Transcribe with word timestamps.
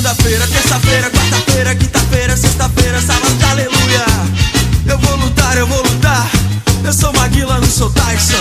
Segunda-feira, 0.00 0.46
terça-feira, 0.46 1.10
quarta-feira, 1.10 1.76
quinta-feira, 1.76 2.34
sexta-feira, 2.34 3.00
sábado 3.02 3.44
aleluia. 3.50 4.04
Eu 4.90 4.98
vou 4.98 5.14
lutar, 5.16 5.58
eu 5.58 5.66
vou 5.66 5.76
lutar. 5.82 6.26
Eu 6.82 6.90
sou 6.90 7.12
Maguila, 7.12 7.58
não 7.58 7.66
sou 7.66 7.92
Tyson. 7.92 8.40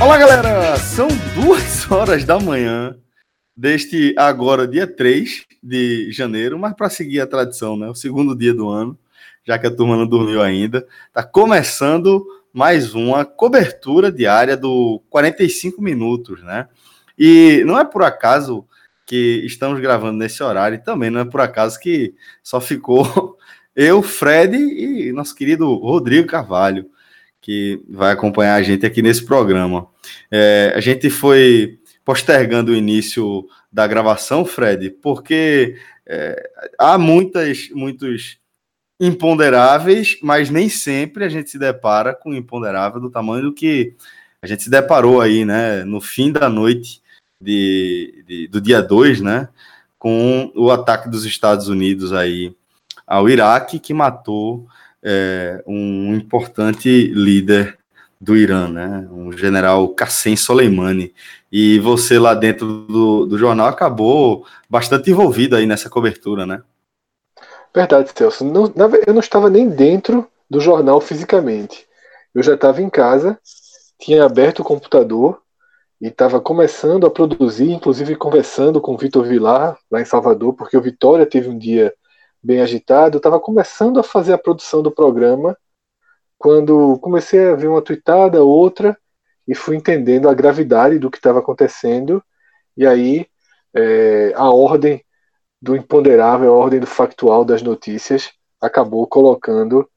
Olá, 0.00 0.16
galera! 0.16 0.76
São 0.76 1.08
duas 1.34 1.84
horas 1.90 2.24
da 2.24 2.38
manhã 2.38 2.94
deste 3.56 4.14
agora, 4.16 4.68
dia 4.68 4.86
3 4.86 5.44
de 5.60 6.12
janeiro, 6.12 6.60
mas 6.60 6.74
para 6.74 6.88
seguir 6.88 7.22
a 7.22 7.26
tradição, 7.26 7.76
né? 7.76 7.88
O 7.88 7.94
segundo 7.96 8.36
dia 8.36 8.54
do 8.54 8.68
ano, 8.68 8.96
já 9.44 9.58
que 9.58 9.66
a 9.66 9.74
turma 9.74 9.96
não 9.96 10.06
dormiu 10.06 10.40
ainda. 10.40 10.86
Tá 11.12 11.24
começando 11.24 12.24
mais 12.52 12.94
uma 12.94 13.24
cobertura 13.24 14.12
diária 14.12 14.56
do 14.56 15.02
45 15.08 15.80
minutos, 15.80 16.42
né? 16.42 16.68
E 17.18 17.62
não 17.64 17.78
é 17.78 17.84
por 17.84 18.02
acaso 18.02 18.66
que 19.06 19.42
estamos 19.44 19.80
gravando 19.80 20.18
nesse 20.18 20.42
horário, 20.42 20.76
e 20.76 20.82
também 20.82 21.10
não 21.10 21.20
é 21.20 21.24
por 21.24 21.40
acaso 21.40 21.78
que 21.80 22.14
só 22.42 22.60
ficou 22.60 23.36
eu, 23.74 24.02
Fred 24.02 24.56
e 24.56 25.12
nosso 25.12 25.34
querido 25.34 25.74
Rodrigo 25.74 26.28
Carvalho, 26.28 26.86
que 27.40 27.82
vai 27.88 28.12
acompanhar 28.12 28.54
a 28.54 28.62
gente 28.62 28.86
aqui 28.86 29.02
nesse 29.02 29.24
programa. 29.24 29.86
É, 30.30 30.72
a 30.76 30.80
gente 30.80 31.10
foi 31.10 31.78
postergando 32.04 32.72
o 32.72 32.76
início 32.76 33.46
da 33.72 33.86
gravação, 33.86 34.44
Fred, 34.44 34.90
porque 34.90 35.76
é, 36.06 36.50
há 36.78 36.98
muitas, 36.98 37.68
muitos 37.70 38.38
imponderáveis, 39.02 40.16
mas 40.22 40.48
nem 40.48 40.68
sempre 40.68 41.24
a 41.24 41.28
gente 41.28 41.50
se 41.50 41.58
depara 41.58 42.14
com 42.14 42.32
imponderável 42.32 43.00
do 43.00 43.10
tamanho 43.10 43.46
do 43.46 43.52
que 43.52 43.96
a 44.40 44.46
gente 44.46 44.62
se 44.62 44.70
deparou 44.70 45.20
aí, 45.20 45.44
né, 45.44 45.82
no 45.82 46.00
fim 46.00 46.30
da 46.30 46.48
noite 46.48 47.02
de, 47.40 48.24
de 48.24 48.46
do 48.46 48.60
dia 48.60 48.80
2, 48.80 49.20
né, 49.20 49.48
com 49.98 50.52
o 50.54 50.70
ataque 50.70 51.08
dos 51.08 51.24
Estados 51.24 51.66
Unidos 51.66 52.12
aí 52.12 52.54
ao 53.04 53.28
Iraque, 53.28 53.80
que 53.80 53.92
matou 53.92 54.68
é, 55.02 55.60
um 55.66 56.14
importante 56.14 57.08
líder 57.08 57.76
do 58.20 58.36
Irã, 58.36 58.68
né, 58.68 59.08
um 59.10 59.32
general 59.32 59.88
Qassem 59.88 60.36
Soleimani. 60.36 61.12
E 61.50 61.80
você 61.80 62.20
lá 62.20 62.34
dentro 62.34 62.86
do, 62.86 63.26
do 63.26 63.36
jornal 63.36 63.66
acabou 63.66 64.46
bastante 64.70 65.10
envolvido 65.10 65.56
aí 65.56 65.66
nessa 65.66 65.90
cobertura, 65.90 66.46
né? 66.46 66.62
Verdade, 67.74 68.10
Celso. 68.14 68.44
Não, 68.44 68.72
eu 69.06 69.14
não 69.14 69.20
estava 69.20 69.48
nem 69.48 69.68
dentro 69.68 70.28
do 70.48 70.60
jornal 70.60 71.00
fisicamente. 71.00 71.86
Eu 72.34 72.42
já 72.42 72.54
estava 72.54 72.82
em 72.82 72.90
casa, 72.90 73.38
tinha 73.98 74.24
aberto 74.24 74.60
o 74.60 74.64
computador 74.64 75.40
e 76.00 76.08
estava 76.08 76.40
começando 76.40 77.06
a 77.06 77.10
produzir, 77.10 77.70
inclusive 77.70 78.16
conversando 78.16 78.80
com 78.80 78.94
o 78.94 78.98
Vitor 78.98 79.24
Vilar, 79.24 79.78
lá 79.90 80.00
em 80.00 80.04
Salvador, 80.04 80.54
porque 80.54 80.76
o 80.76 80.82
Vitória 80.82 81.24
teve 81.24 81.48
um 81.48 81.56
dia 81.56 81.94
bem 82.42 82.60
agitado. 82.60 83.18
Estava 83.18 83.40
começando 83.40 84.00
a 84.00 84.02
fazer 84.02 84.32
a 84.32 84.38
produção 84.38 84.82
do 84.82 84.90
programa 84.90 85.56
quando 86.36 86.98
comecei 86.98 87.48
a 87.48 87.54
ver 87.54 87.68
uma 87.68 87.80
tweetada, 87.80 88.42
outra, 88.42 88.98
e 89.46 89.54
fui 89.54 89.76
entendendo 89.76 90.28
a 90.28 90.34
gravidade 90.34 90.98
do 90.98 91.10
que 91.10 91.16
estava 91.16 91.38
acontecendo. 91.38 92.22
E 92.76 92.84
aí 92.86 93.26
é, 93.74 94.32
a 94.34 94.50
ordem 94.50 95.04
do 95.62 95.76
imponderável, 95.76 96.52
a 96.52 96.56
ordem 96.56 96.80
do 96.80 96.86
factual 96.88 97.44
das 97.44 97.62
notícias, 97.62 98.32
acabou 98.60 99.06
colocando 99.06 99.88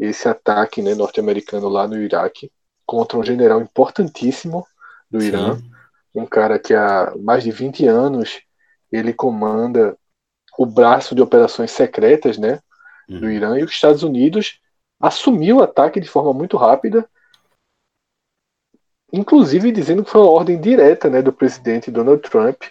esse 0.00 0.26
ataque 0.26 0.80
né, 0.80 0.94
norte-americano 0.94 1.68
lá 1.68 1.86
no 1.86 2.02
Iraque 2.02 2.50
contra 2.86 3.18
um 3.18 3.22
general 3.22 3.60
importantíssimo 3.60 4.66
do 5.10 5.20
Sim. 5.20 5.28
Irã, 5.28 5.62
um 6.14 6.24
cara 6.24 6.58
que 6.58 6.72
há 6.72 7.12
mais 7.20 7.44
de 7.44 7.50
20 7.50 7.86
anos 7.86 8.40
ele 8.90 9.12
comanda 9.12 9.96
o 10.58 10.64
braço 10.64 11.14
de 11.14 11.20
operações 11.20 11.70
secretas 11.70 12.38
né, 12.38 12.60
uhum. 13.08 13.20
do 13.20 13.30
Irã 13.30 13.58
e 13.58 13.64
os 13.64 13.70
Estados 13.70 14.02
Unidos 14.02 14.60
assumiu 14.98 15.58
o 15.58 15.62
ataque 15.62 16.00
de 16.00 16.08
forma 16.08 16.32
muito 16.32 16.56
rápida, 16.56 17.06
inclusive 19.12 19.70
dizendo 19.70 20.04
que 20.04 20.10
foi 20.10 20.22
uma 20.22 20.30
ordem 20.30 20.58
direta 20.58 21.10
né, 21.10 21.20
do 21.20 21.32
presidente 21.32 21.90
Donald 21.90 22.22
Trump 22.22 22.62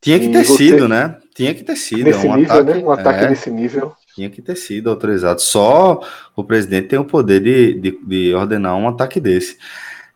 tinha 0.00 0.18
que 0.18 0.30
ter 0.30 0.44
você... 0.44 0.56
sido, 0.56 0.88
né? 0.88 1.20
Tinha 1.36 1.54
que 1.54 1.62
ter 1.62 1.76
sido. 1.76 2.04
Nesse 2.04 2.26
um 2.26 2.34
nível, 2.34 2.54
ataque, 2.54 2.78
né? 2.78 2.84
Um 2.84 2.90
ataque 2.90 3.24
é, 3.24 3.28
desse 3.28 3.50
nível. 3.50 3.94
Tinha 4.14 4.30
que 4.30 4.40
ter 4.40 4.56
sido 4.56 4.88
autorizado. 4.88 5.42
Só 5.42 6.00
o 6.34 6.42
presidente 6.42 6.88
tem 6.88 6.98
o 6.98 7.04
poder 7.04 7.40
de, 7.42 7.74
de, 7.74 8.00
de, 8.02 8.34
ordenar 8.34 8.74
um 8.74 8.88
ataque 8.88 9.20
desse. 9.20 9.58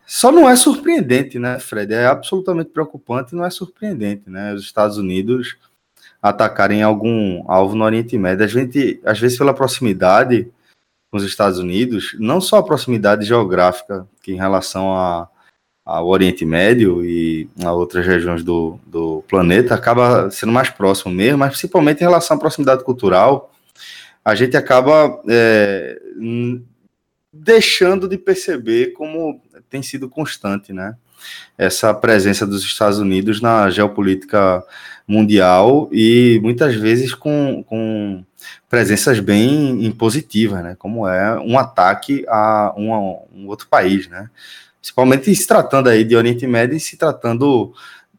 Só 0.03 0.31
não 0.31 0.49
é 0.49 0.55
surpreendente, 0.55 1.37
né, 1.37 1.59
Fred? 1.59 1.93
É 1.93 2.07
absolutamente 2.07 2.71
preocupante 2.71 3.33
e 3.33 3.37
não 3.37 3.45
é 3.45 3.51
surpreendente, 3.51 4.23
né? 4.31 4.51
Os 4.53 4.63
Estados 4.63 4.97
Unidos 4.97 5.57
atacarem 6.19 6.81
algum 6.81 7.43
alvo 7.47 7.75
no 7.75 7.85
Oriente 7.85 8.17
Médio. 8.17 8.43
A 8.43 8.47
gente, 8.47 8.99
às 9.05 9.19
vezes, 9.19 9.37
pela 9.37 9.53
proximidade 9.53 10.51
com 11.11 11.17
os 11.17 11.23
Estados 11.23 11.59
Unidos, 11.59 12.15
não 12.19 12.41
só 12.41 12.57
a 12.57 12.63
proximidade 12.63 13.25
geográfica, 13.25 14.07
que 14.23 14.31
em 14.31 14.37
relação 14.37 14.95
a 14.95 15.27
ao 15.85 16.07
Oriente 16.07 16.45
Médio 16.45 17.03
e 17.03 17.49
a 17.63 17.71
outras 17.73 18.05
regiões 18.05 18.43
do, 18.43 18.79
do 18.85 19.23
planeta, 19.27 19.73
acaba 19.73 20.29
sendo 20.29 20.51
mais 20.51 20.69
próximo 20.69 21.13
mesmo, 21.13 21.39
mas 21.39 21.51
principalmente 21.51 21.99
em 21.99 22.05
relação 22.05 22.37
à 22.37 22.39
proximidade 22.39 22.83
cultural, 22.83 23.51
a 24.23 24.35
gente 24.35 24.55
acaba 24.55 25.19
é, 25.27 25.99
deixando 27.33 28.07
de 28.07 28.17
perceber 28.17 28.93
como 28.93 29.41
tem 29.69 29.81
sido 29.81 30.09
constante, 30.09 30.73
né? 30.73 30.95
Essa 31.57 31.93
presença 31.93 32.45
dos 32.45 32.63
Estados 32.63 32.99
Unidos 32.99 33.41
na 33.41 33.69
geopolítica 33.69 34.63
mundial 35.07 35.89
e 35.91 36.39
muitas 36.41 36.75
vezes 36.75 37.13
com, 37.13 37.63
com 37.63 38.23
presenças 38.69 39.19
bem 39.19 39.85
impositivas, 39.85 40.63
né? 40.63 40.75
Como 40.77 41.07
é 41.07 41.39
um 41.39 41.57
ataque 41.57 42.25
a 42.27 42.73
um, 42.75 42.93
a 42.93 42.99
um 42.99 43.47
outro 43.47 43.67
país, 43.67 44.07
né? 44.07 44.29
Principalmente 44.81 45.33
se 45.33 45.47
tratando 45.47 45.87
aí 45.87 46.03
de 46.03 46.15
Oriente 46.15 46.45
Médio 46.47 46.75
e 46.75 46.79
se 46.79 46.97
tratando 46.97 47.73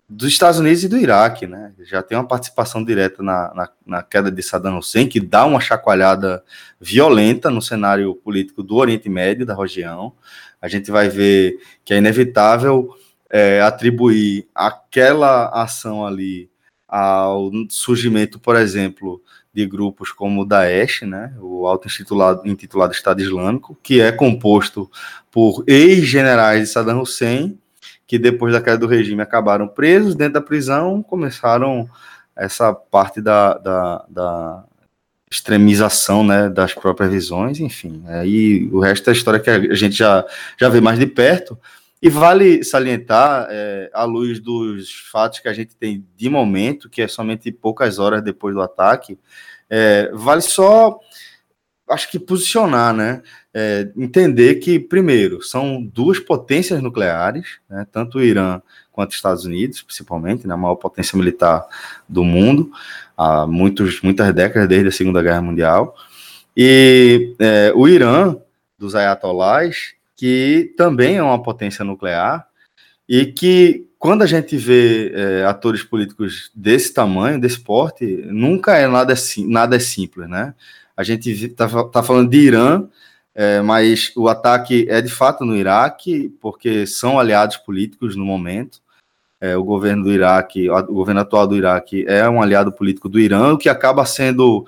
dos 0.09 0.29
Estados 0.29 0.61
Unidos 0.61 0.85
e 0.85 0.89
do 0.89 0.97
Iraque, 0.97 1.47
né? 1.47 1.73
Já 1.81 2.03
tem 2.03 2.17
uma 2.17 2.27
participação 2.27 2.85
direta 2.85 3.23
na, 3.23 3.53
na, 3.55 3.69
na, 3.85 4.03
queda 4.03 4.31
de 4.31 4.43
Saddam 4.43 4.79
Hussein, 4.79 5.09
que 5.09 5.19
dá 5.19 5.45
uma 5.45 5.61
chacoalhada 5.61 6.45
violenta 6.81 7.51
no 7.51 7.63
cenário 7.63 8.15
político 8.15 8.63
do 8.63 8.77
Oriente 8.77 9.09
Médio, 9.09 9.47
da 9.47 9.57
região. 9.57 10.15
A 10.61 10.69
gente 10.69 10.91
vai 10.91 11.09
ver 11.09 11.59
que 11.85 11.95
é 11.95 11.99
inevitável 11.99 12.95
é, 13.29 13.61
atribuir 13.63 14.47
aquela 14.55 15.49
ação 15.49 16.07
ali 16.07 16.51
ao 16.87 17.51
surgimento, 17.71 18.39
por 18.39 18.55
exemplo, 18.55 19.23
de 19.53 19.67
grupos 19.67 20.11
como 20.11 20.43
o 20.43 20.45
Daesh, 20.45 21.03
né, 21.03 21.35
o 21.41 21.67
auto-intitulado 21.67 22.93
Estado 22.93 23.21
Islâmico, 23.21 23.77
que 23.83 24.01
é 24.01 24.11
composto 24.11 24.91
por 25.31 25.63
ex-generais 25.67 26.61
de 26.61 26.67
Saddam 26.67 27.01
Hussein, 27.01 27.59
que 28.07 28.19
depois 28.19 28.53
da 28.53 28.61
queda 28.61 28.79
do 28.79 28.87
regime 28.87 29.23
acabaram 29.23 29.69
presos 29.69 30.15
dentro 30.15 30.35
da 30.35 30.41
prisão, 30.41 31.03
começaram 31.03 31.89
essa 32.37 32.73
parte 32.73 33.21
da, 33.21 33.55
da, 33.59 34.05
da 34.09 34.65
extremização 35.31 36.23
né, 36.23 36.49
das 36.49 36.75
próprias 36.75 37.11
visões, 37.11 37.61
enfim. 37.61 38.03
Aí 38.07 38.69
o 38.73 38.81
resto 38.81 39.07
da 39.07 39.13
história 39.13 39.41
que 39.41 39.49
a 39.49 39.75
gente 39.75 39.97
já, 39.97 40.25
já 40.59 40.69
vê 40.69 40.81
mais 40.81 40.99
de 40.99 41.07
perto. 41.07 41.59
E 42.03 42.11
vale 42.11 42.65
salientar, 42.65 43.47
é, 43.49 43.89
à 43.95 44.03
luz 44.03 44.41
dos 44.41 44.91
fatos 45.13 45.39
que 45.39 45.47
a 45.47 45.53
gente 45.53 45.77
tem 45.77 46.05
de 46.17 46.29
momento, 46.29 46.91
que 46.91 47.01
é 47.01 47.07
somente 47.07 47.53
poucas 47.53 48.01
horas 48.01 48.21
depois 48.21 48.53
do 48.53 48.61
ataque, 48.61 49.17
é, 49.71 50.11
vale 50.13 50.43
só, 50.43 50.99
acho 51.89 52.11
que 52.11 52.19
posicionar, 52.19 52.93
né? 52.93 53.23
É, 53.55 53.89
entender 53.97 54.57
que, 54.57 54.81
primeiro, 54.81 55.43
são 55.43 55.81
duas 55.81 56.19
potências 56.19 56.83
nucleares, 56.83 57.61
né, 57.71 57.87
tanto 57.93 58.19
o 58.19 58.23
Irã 58.23 58.61
quanto 58.91 59.15
Estados 59.15 59.45
Unidos, 59.45 59.83
principalmente, 59.83 60.47
né, 60.47 60.55
a 60.55 60.57
maior 60.57 60.75
potência 60.77 61.17
militar 61.17 61.65
do 62.09 62.25
mundo, 62.25 62.73
há 63.17 63.47
muitos, 63.47 64.01
muitas 64.01 64.35
décadas, 64.35 64.69
desde 64.69 64.89
a 64.89 64.93
Segunda 64.93 65.23
Guerra 65.23 65.43
Mundial. 65.43 65.95
E 66.57 67.37
é, 67.39 67.73
o 67.77 67.87
Irã, 67.87 68.37
dos 68.77 68.95
ayatollahs, 68.95 69.95
que 70.23 70.73
também 70.77 71.17
é 71.17 71.23
uma 71.23 71.43
potência 71.43 71.85
nuclear, 71.85 72.47
e 73.09 73.27
que 73.27 73.89
quando 73.99 74.23
a 74.23 74.27
gente 74.27 74.57
vê 74.57 75.11
é, 75.13 75.45
atores 75.45 75.83
políticos 75.83 76.49
desse 76.55 76.95
tamanho, 76.95 77.41
desse 77.41 77.59
porte, 77.59 78.07
nunca 78.27 78.77
é 78.77 78.87
nada, 78.87 79.15
nada 79.49 79.75
é 79.75 79.81
simples, 79.81 80.29
né? 80.29 80.55
A 80.97 81.03
gente 81.03 81.29
está 81.29 81.67
tá 81.87 82.05
falando 82.05 82.31
de 82.31 82.39
Irã, 82.39 82.87
é, 83.35 83.61
mas 83.63 84.13
o 84.15 84.29
ataque 84.29 84.87
é 84.89 85.01
de 85.01 85.11
fato 85.11 85.45
no 85.45 85.57
Iraque, 85.57 86.33
porque 86.41 86.87
são 86.87 87.19
aliados 87.19 87.57
políticos 87.57 88.15
no 88.15 88.25
momento. 88.25 88.79
É, 89.41 89.57
o 89.57 89.65
governo 89.65 90.05
do 90.05 90.13
Iraque, 90.13 90.71
o 90.71 90.95
governo 90.95 91.23
atual 91.23 91.49
do 91.49 91.57
Iraque 91.57 92.05
é 92.07 92.29
um 92.31 92.41
aliado 92.41 92.71
político 92.71 93.09
do 93.09 93.19
Irã, 93.19 93.55
o 93.55 93.59
que 93.59 93.69
acaba 93.69 94.07
sendo 94.07 94.65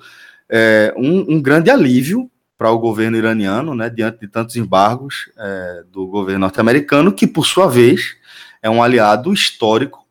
é, 0.49 0.93
um, 0.97 1.35
um, 1.35 1.41
grande 1.41 1.69
alívio 1.69 2.29
para 2.57 2.71
o 2.71 2.79
governo 2.79 3.17
iraniano, 3.17 3.75
né, 3.75 3.89
diante 3.89 4.19
de 4.19 4.27
tantos 4.27 4.55
embargos 4.55 5.29
é, 5.37 5.83
do 5.91 6.07
governo 6.07 6.41
norte-americano, 6.41 7.11
que 7.11 7.27
por 7.27 7.45
sua 7.45 7.67
vez 7.67 8.15
é 8.61 8.69
um 8.69 8.81
aliado 8.81 9.33
histórico 9.33 10.05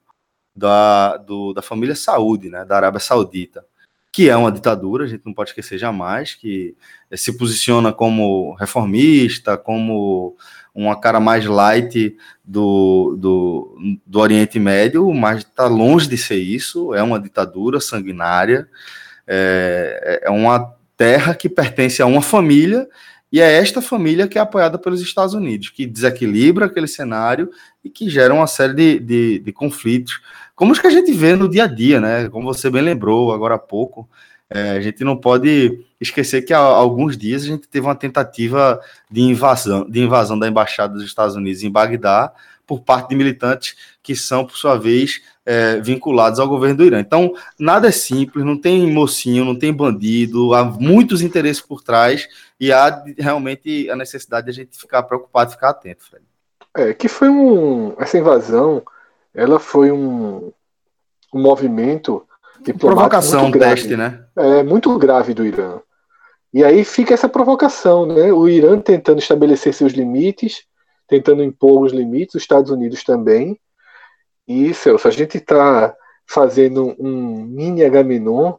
da, 0.54 1.16
do, 1.16 1.52
da 1.52 1.62
família 1.62 1.94
Saúde, 1.94 2.50
né, 2.50 2.64
da 2.64 2.76
Arábia 2.76 3.00
Saudita 3.00 3.64
que 4.14 4.30
é 4.30 4.36
uma 4.36 4.52
ditadura, 4.52 5.06
a 5.06 5.08
gente 5.08 5.26
não 5.26 5.34
pode 5.34 5.50
esquecer 5.50 5.76
jamais, 5.76 6.36
que 6.36 6.76
se 7.16 7.36
posiciona 7.36 7.92
como 7.92 8.54
reformista, 8.54 9.58
como 9.58 10.36
uma 10.72 10.94
cara 11.00 11.18
mais 11.18 11.44
light 11.44 12.16
do, 12.44 13.16
do, 13.18 13.98
do 14.06 14.20
Oriente 14.20 14.60
Médio, 14.60 15.12
mas 15.12 15.38
está 15.38 15.66
longe 15.66 16.08
de 16.08 16.16
ser 16.16 16.36
isso, 16.36 16.94
é 16.94 17.02
uma 17.02 17.18
ditadura 17.18 17.80
sanguinária, 17.80 18.68
é, 19.26 20.20
é 20.22 20.30
uma 20.30 20.72
terra 20.96 21.34
que 21.34 21.48
pertence 21.48 22.00
a 22.00 22.06
uma 22.06 22.22
família, 22.22 22.88
e 23.32 23.40
é 23.40 23.52
esta 23.56 23.82
família 23.82 24.28
que 24.28 24.38
é 24.38 24.40
apoiada 24.40 24.78
pelos 24.78 25.00
Estados 25.00 25.34
Unidos, 25.34 25.70
que 25.70 25.86
desequilibra 25.86 26.66
aquele 26.66 26.86
cenário 26.86 27.50
e 27.84 27.90
que 27.90 28.08
gera 28.08 28.32
uma 28.32 28.46
série 28.46 28.74
de, 28.74 29.00
de, 29.00 29.38
de 29.40 29.52
conflitos 29.52 30.20
como 30.54 30.72
os 30.72 30.78
que 30.78 30.86
a 30.86 30.90
gente 30.90 31.12
vê 31.12 31.34
no 31.34 31.48
dia 31.48 31.64
a 31.64 31.66
dia, 31.66 32.00
né? 32.00 32.28
Como 32.28 32.52
você 32.52 32.70
bem 32.70 32.82
lembrou 32.82 33.32
agora 33.32 33.56
há 33.56 33.58
pouco, 33.58 34.08
é, 34.48 34.70
a 34.70 34.80
gente 34.80 35.02
não 35.02 35.16
pode 35.16 35.84
esquecer 36.00 36.42
que 36.42 36.52
há 36.52 36.58
alguns 36.58 37.16
dias 37.16 37.42
a 37.42 37.46
gente 37.46 37.66
teve 37.66 37.86
uma 37.86 37.94
tentativa 37.94 38.80
de 39.10 39.20
invasão, 39.20 39.88
de 39.88 40.00
invasão 40.00 40.38
da 40.38 40.46
embaixada 40.46 40.94
dos 40.94 41.04
Estados 41.04 41.34
Unidos 41.34 41.62
em 41.62 41.70
Bagdá 41.70 42.32
por 42.66 42.80
parte 42.80 43.10
de 43.10 43.16
militantes 43.16 43.76
que 44.02 44.14
são, 44.14 44.44
por 44.46 44.56
sua 44.56 44.76
vez, 44.76 45.22
é, 45.44 45.80
vinculados 45.80 46.38
ao 46.38 46.48
governo 46.48 46.76
do 46.76 46.84
Irã. 46.84 47.00
Então, 47.00 47.34
nada 47.58 47.88
é 47.88 47.92
simples, 47.92 48.44
não 48.44 48.58
tem 48.58 48.90
mocinho, 48.90 49.44
não 49.44 49.58
tem 49.58 49.72
bandido, 49.72 50.54
há 50.54 50.64
muitos 50.64 51.22
interesses 51.22 51.60
por 51.60 51.82
trás 51.82 52.28
e 52.58 52.72
há 52.72 53.02
realmente 53.18 53.88
a 53.90 53.96
necessidade 53.96 54.46
de 54.46 54.50
a 54.50 54.54
gente 54.54 54.78
ficar 54.78 55.02
preocupado 55.02 55.50
e 55.50 55.54
ficar 55.54 55.70
atento, 55.70 56.04
Fred. 56.04 56.24
É, 56.76 56.92
que 56.92 57.08
foi 57.08 57.28
um. 57.28 57.94
Essa 57.98 58.18
invasão 58.18 58.82
ela 59.34 59.58
foi 59.58 59.90
um, 59.90 60.52
um 61.32 61.42
movimento 61.42 62.26
provocação, 62.78 63.42
muito 63.42 63.58
grave, 63.58 63.74
teste, 63.74 63.96
né? 63.96 64.24
É 64.36 64.62
muito 64.62 64.96
grave 64.96 65.34
do 65.34 65.44
Irã. 65.44 65.80
E 66.52 66.62
aí 66.62 66.84
fica 66.84 67.12
essa 67.12 67.28
provocação, 67.28 68.06
né? 68.06 68.32
O 68.32 68.48
Irã 68.48 68.78
tentando 68.78 69.18
estabelecer 69.18 69.74
seus 69.74 69.92
limites, 69.92 70.64
tentando 71.08 71.42
impor 71.42 71.84
os 71.84 71.92
limites, 71.92 72.34
os 72.34 72.42
Estados 72.42 72.70
Unidos 72.70 73.04
também. 73.04 73.58
E, 74.46 74.72
Celso, 74.74 75.08
a 75.08 75.10
gente 75.10 75.38
está 75.38 75.94
fazendo 76.26 76.94
um 76.98 77.44
mini 77.44 77.84
Agamenon 77.84 78.54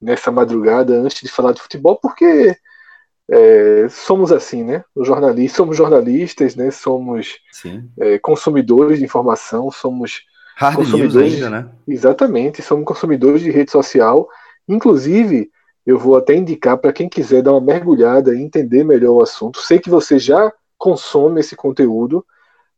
nessa 0.00 0.30
madrugada 0.30 0.94
antes 0.94 1.20
de 1.20 1.28
falar 1.28 1.52
de 1.52 1.60
futebol, 1.60 1.96
porque 1.96 2.56
é, 3.30 3.86
somos 3.88 4.32
assim, 4.32 4.64
né? 4.64 4.84
Os 4.94 5.06
jornalistas, 5.06 5.56
somos 5.56 5.76
jornalistas, 5.76 6.56
né? 6.56 6.70
Somos 6.70 7.38
é, 7.98 8.18
consumidores 8.18 8.98
de 8.98 9.04
informação, 9.04 9.70
somos 9.70 10.22
Hard 10.56 10.76
consumidores, 10.76 11.34
ainda, 11.34 11.50
né? 11.50 11.68
Exatamente, 11.86 12.62
somos 12.62 12.84
consumidores 12.84 13.40
de 13.40 13.50
rede 13.50 13.70
social. 13.70 14.28
Inclusive, 14.68 15.50
eu 15.86 15.98
vou 15.98 16.16
até 16.16 16.34
indicar 16.34 16.76
para 16.78 16.92
quem 16.92 17.08
quiser 17.08 17.42
dar 17.42 17.52
uma 17.52 17.60
mergulhada 17.60 18.34
e 18.34 18.42
entender 18.42 18.84
melhor 18.84 19.12
o 19.12 19.22
assunto. 19.22 19.60
Sei 19.60 19.78
que 19.78 19.88
você 19.88 20.18
já 20.18 20.52
consome 20.80 21.40
esse 21.40 21.54
conteúdo, 21.54 22.26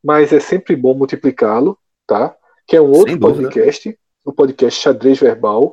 mas 0.03 0.33
é 0.33 0.41
sempre 0.41 0.75
bom 0.75 0.93
multiplicá-lo, 0.93 1.79
tá? 2.05 2.37
Que 2.67 2.77
é 2.77 2.83
um 2.83 2.91
outro 2.91 3.17
podcast, 3.19 3.97
o 4.25 4.33
podcast 4.33 4.81
Xadrez 4.83 5.21
Verbal, 5.21 5.73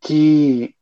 que 0.00 0.72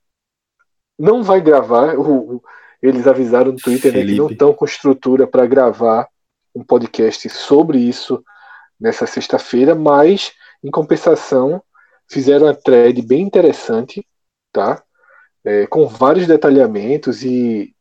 não 0.99 1.23
vai 1.23 1.41
gravar. 1.41 1.99
O, 1.99 2.43
eles 2.83 3.07
avisaram 3.07 3.53
no 3.53 3.59
Twitter 3.59 3.95
né, 3.95 4.05
que 4.05 4.15
não 4.15 4.29
estão 4.29 4.53
com 4.53 4.67
estrutura 4.67 5.27
para 5.27 5.47
gravar 5.47 6.07
um 6.55 6.63
podcast 6.63 7.31
sobre 7.31 7.79
isso 7.79 8.23
nessa 8.79 9.07
sexta-feira, 9.07 9.75
mas 9.75 10.33
em 10.63 10.71
compensação 10.71 11.63
fizeram 12.11 12.47
uma 12.47 12.55
thread 12.55 13.01
bem 13.01 13.23
interessante, 13.23 14.07
tá? 14.53 14.83
É, 15.43 15.67
com 15.67 15.89
vários 15.89 16.27
detalhamentos 16.27 17.23
e 17.23 17.75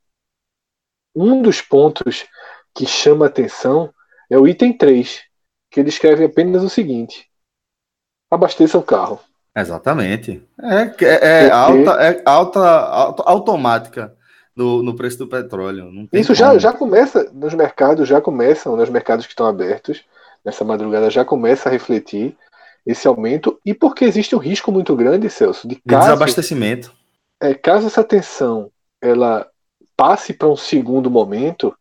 um 1.14 1.42
dos 1.42 1.62
pontos 1.62 2.26
que 2.74 2.86
chama 2.86 3.28
atenção 3.28 3.94
é 4.30 4.38
o 4.38 4.48
item 4.48 4.76
3, 4.76 5.22
que 5.70 5.80
ele 5.80 5.90
escreve 5.90 6.26
apenas 6.26 6.64
o 6.64 6.70
seguinte: 6.70 7.30
abasteça 8.32 8.78
o 8.78 8.84
carro. 8.84 9.20
Exatamente. 9.56 10.44
É, 10.62 11.06
é, 11.06 11.46
é 11.46 11.52
alta, 11.52 11.92
é 12.04 12.22
alta, 12.26 12.60
alta, 12.60 13.24
automática 13.26 14.16
no, 14.56 14.82
no 14.82 14.96
preço 14.96 15.20
do 15.20 15.28
petróleo. 15.28 16.08
Isso 16.12 16.34
já, 16.34 16.58
já 16.58 16.74
começa 16.74 17.30
nos 17.32 17.54
mercados, 17.54 18.08
já 18.08 18.20
começam 18.20 18.76
nos 18.76 18.90
mercados 18.90 19.26
que 19.26 19.32
estão 19.32 19.46
abertos, 19.46 20.04
nessa 20.44 20.64
madrugada 20.64 21.10
já 21.10 21.24
começa 21.24 21.70
a 21.70 21.72
refletir 21.72 22.36
esse 22.86 23.08
aumento, 23.08 23.60
e 23.66 23.74
porque 23.74 24.04
existe 24.04 24.36
um 24.36 24.40
risco 24.40 24.70
muito 24.70 24.94
grande, 24.94 25.30
Celso, 25.30 25.68
de, 25.68 25.76
caso, 25.76 26.02
de 26.02 26.12
desabastecimento. 26.12 26.94
É, 27.42 27.54
caso 27.54 27.88
essa 27.88 28.04
tensão 28.04 28.70
ela 29.02 29.48
passe 29.96 30.34
para 30.34 30.50
um 30.50 30.58
segundo 30.58 31.10
momento 31.10 31.74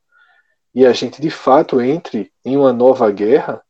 e 0.74 0.86
a 0.86 0.92
gente 0.92 1.20
de 1.20 1.30
fato 1.30 1.80
entre 1.80 2.32
em 2.44 2.56
uma 2.56 2.72
nova 2.72 3.10
guerra, 3.10 3.62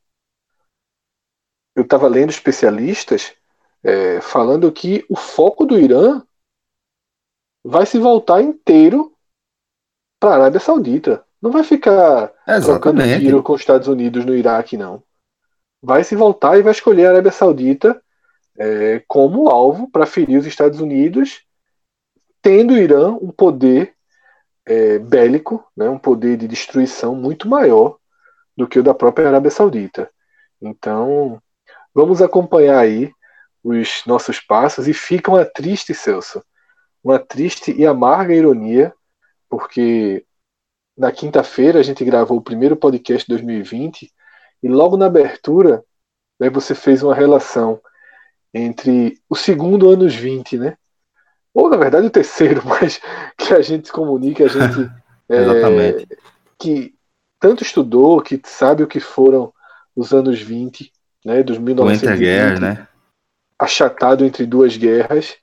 eu 1.75 1.83
estava 1.83 2.07
lendo 2.07 2.31
especialistas 2.31 3.35
é, 3.83 4.21
falando 4.21 4.71
que 4.71 5.05
o 5.09 5.17
foco 5.17 5.65
do 5.65 5.79
Irã 5.79 6.23
vai 7.65 7.87
se 7.87 7.99
voltar 7.99 8.43
inteiro 8.43 9.13
para 10.21 10.31
a 10.31 10.35
Arábia 10.35 10.61
Saudita. 10.61 11.25
Não 11.41 11.51
vai 11.51 11.65
ficar 11.65 12.33
Exatamente. 12.47 12.65
trocando 12.65 13.21
tiro 13.21 13.43
com 13.43 13.53
os 13.55 13.61
Estados 13.61 13.89
Unidos 13.89 14.25
no 14.25 14.35
Iraque, 14.35 14.77
não. 14.77 15.03
Vai 15.83 16.05
se 16.05 16.15
voltar 16.15 16.57
e 16.57 16.63
vai 16.63 16.73
escolher 16.73 17.07
a 17.07 17.11
Arábia 17.11 17.33
Saudita 17.33 18.01
é, 18.57 19.03
como 19.09 19.49
alvo 19.49 19.91
para 19.91 20.07
ferir 20.07 20.39
os 20.39 20.47
Estados 20.47 20.81
Unidos, 20.81 21.45
tendo 22.41 22.75
o 22.75 22.79
Irã 22.79 23.13
um 23.21 23.33
poder 23.33 23.97
é, 24.67 24.99
bélico, 24.99 25.65
né, 25.77 25.89
um 25.89 25.99
poder 25.99 26.37
de 26.37 26.49
destruição 26.49 27.15
muito 27.15 27.49
maior 27.49 27.97
do 28.57 28.67
que 28.69 28.79
o 28.79 28.83
da 28.83 28.95
própria 28.95 29.29
Arábia 29.29 29.51
Saudita. 29.51 30.11
Então, 30.61 31.41
vamos 31.95 32.23
acompanhar 32.23 32.79
aí 32.79 33.13
os 33.63 34.03
nossos 34.07 34.41
passos 34.41 34.89
e 34.89 34.95
fica 34.95 35.31
uma 35.31 35.45
triste, 35.45 35.95
Celso, 35.95 36.45
uma 37.03 37.19
triste 37.19 37.73
e 37.73 37.87
amarga 37.87 38.35
ironia, 38.35 38.95
porque 39.49 40.25
na 40.97 41.11
quinta-feira 41.11 41.81
a 41.81 41.83
gente 41.83 42.05
gravou 42.05 42.39
o 42.39 42.43
primeiro 42.43 42.77
podcast 42.77 43.27
de 43.27 43.33
2020 43.33 44.13
e 44.63 44.69
logo 44.69 44.97
na 44.97 45.07
abertura 45.07 45.85
né, 46.39 46.51
você 46.51 46.75
fez 46.75 47.03
uma 47.03 47.15
relação 47.15 47.81
entre 48.53 49.19
o 49.29 49.35
segundo 49.35 49.89
anos 49.89 50.15
20, 50.15 50.59
né? 50.59 50.77
Ou 51.55 51.69
na 51.69 51.77
verdade 51.77 52.07
o 52.07 52.11
terceiro, 52.11 52.63
mas 52.67 53.01
que 53.37 53.53
a 53.53 53.61
gente 53.61 53.89
se 53.89 53.93
comunica, 53.93 54.45
a 54.45 54.49
gente 54.49 54.91
é, 55.29 56.07
que 56.59 56.95
tanto 57.39 57.63
estudou, 57.63 58.21
que 58.21 58.41
sabe 58.45 58.83
o 58.83 58.87
que 58.87 59.01
foram 59.01 59.53
os 59.95 60.13
anos 60.13 60.41
20, 60.41 60.93
né, 61.25 61.43
dos 61.43 61.59
1920, 61.59 62.61
né? 62.61 62.87
achatado 63.59 64.25
entre 64.25 64.47
duas 64.47 64.77
guerras, 64.77 65.37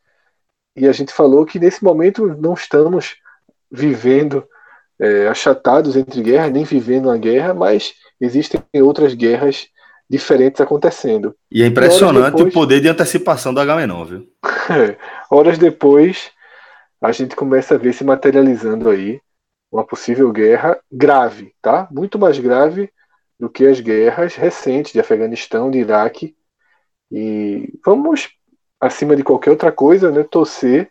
e 0.75 0.88
a 0.88 0.92
gente 0.92 1.13
falou 1.13 1.46
que 1.46 1.60
nesse 1.60 1.84
momento 1.84 2.25
não 2.39 2.54
estamos 2.54 3.18
vivendo 3.72 4.48
é, 5.00 5.28
achatados 5.28 5.96
entre 5.96 6.22
guerras, 6.22 6.51
nem 6.51 6.63
vivendo 6.63 7.06
uma 7.06 7.18
guerra, 7.18 7.54
mas 7.54 7.94
existem 8.20 8.62
outras 8.82 9.13
guerras 9.13 9.68
diferentes 10.10 10.60
acontecendo. 10.60 11.36
E 11.51 11.62
é 11.62 11.68
impressionante 11.68 12.36
depois, 12.36 12.48
o 12.50 12.51
poder 12.51 12.82
de 12.82 12.88
antecipação 12.88 13.54
do 13.54 13.60
Agamenon, 13.60 14.04
viu? 14.06 14.28
Horas 15.30 15.58
depois, 15.58 16.32
a 17.01 17.12
gente 17.12 17.36
começa 17.36 17.75
a 17.75 17.78
ver 17.78 17.94
se 17.94 18.04
materializando 18.04 18.89
aí 18.89 19.22
uma 19.72 19.86
possível 19.86 20.32
guerra 20.32 20.80
grave, 20.92 21.54
tá? 21.62 21.88
Muito 21.92 22.18
mais 22.18 22.39
grave 22.39 22.92
do 23.39 23.50
que 23.50 23.66
as 23.66 23.80
guerras 23.80 24.36
recentes 24.36 24.92
de 24.92 25.00
Afeganistão, 25.00 25.70
de 25.70 25.78
Iraque. 25.80 26.36
E 27.12 27.72
vamos, 27.86 28.30
acima 28.82 29.16
de 29.16 29.24
qualquer 29.24 29.51
outra 29.51 29.72
coisa, 29.72 30.12
né, 30.12 30.24
torcer 30.24 30.89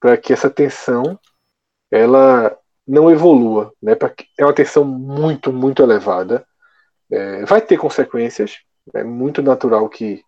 para 0.00 0.16
que 0.16 0.32
essa 0.32 0.50
tensão 0.50 1.18
ela 1.90 2.56
não 2.86 3.10
evolua, 3.10 3.72
né? 3.80 3.92
É 4.36 4.44
uma 4.44 4.52
tensão 4.52 4.84
muito, 4.84 5.52
muito 5.52 5.82
elevada. 5.82 6.44
É, 7.12 7.44
vai 7.44 7.60
ter 7.60 7.76
consequências. 7.76 8.60
É 8.94 9.04
muito 9.04 9.42
natural 9.42 9.88
que, 9.88 10.24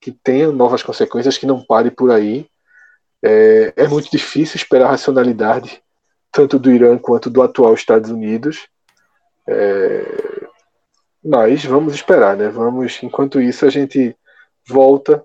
que 0.00 0.12
tenha 0.12 0.52
novas 0.52 0.82
consequências, 0.82 1.36
que 1.36 1.44
não 1.44 1.64
pare 1.64 1.90
por 1.90 2.12
aí. 2.12 2.48
É, 3.22 3.72
é 3.76 3.88
muito 3.88 4.10
difícil 4.10 4.56
esperar 4.56 4.90
racionalidade, 4.90 5.82
tanto 6.30 6.58
do 6.58 6.70
Irã 6.70 6.96
quanto 6.96 7.28
do 7.28 7.42
atual 7.42 7.74
Estados 7.74 8.10
Unidos. 8.10 8.68
É, 9.48 10.46
mas 11.22 11.64
vamos 11.64 11.94
esperar, 11.94 12.36
né? 12.36 12.48
Vamos, 12.48 13.02
enquanto 13.02 13.40
isso, 13.40 13.66
a 13.66 13.70
gente 13.70 14.16
volta 14.68 15.24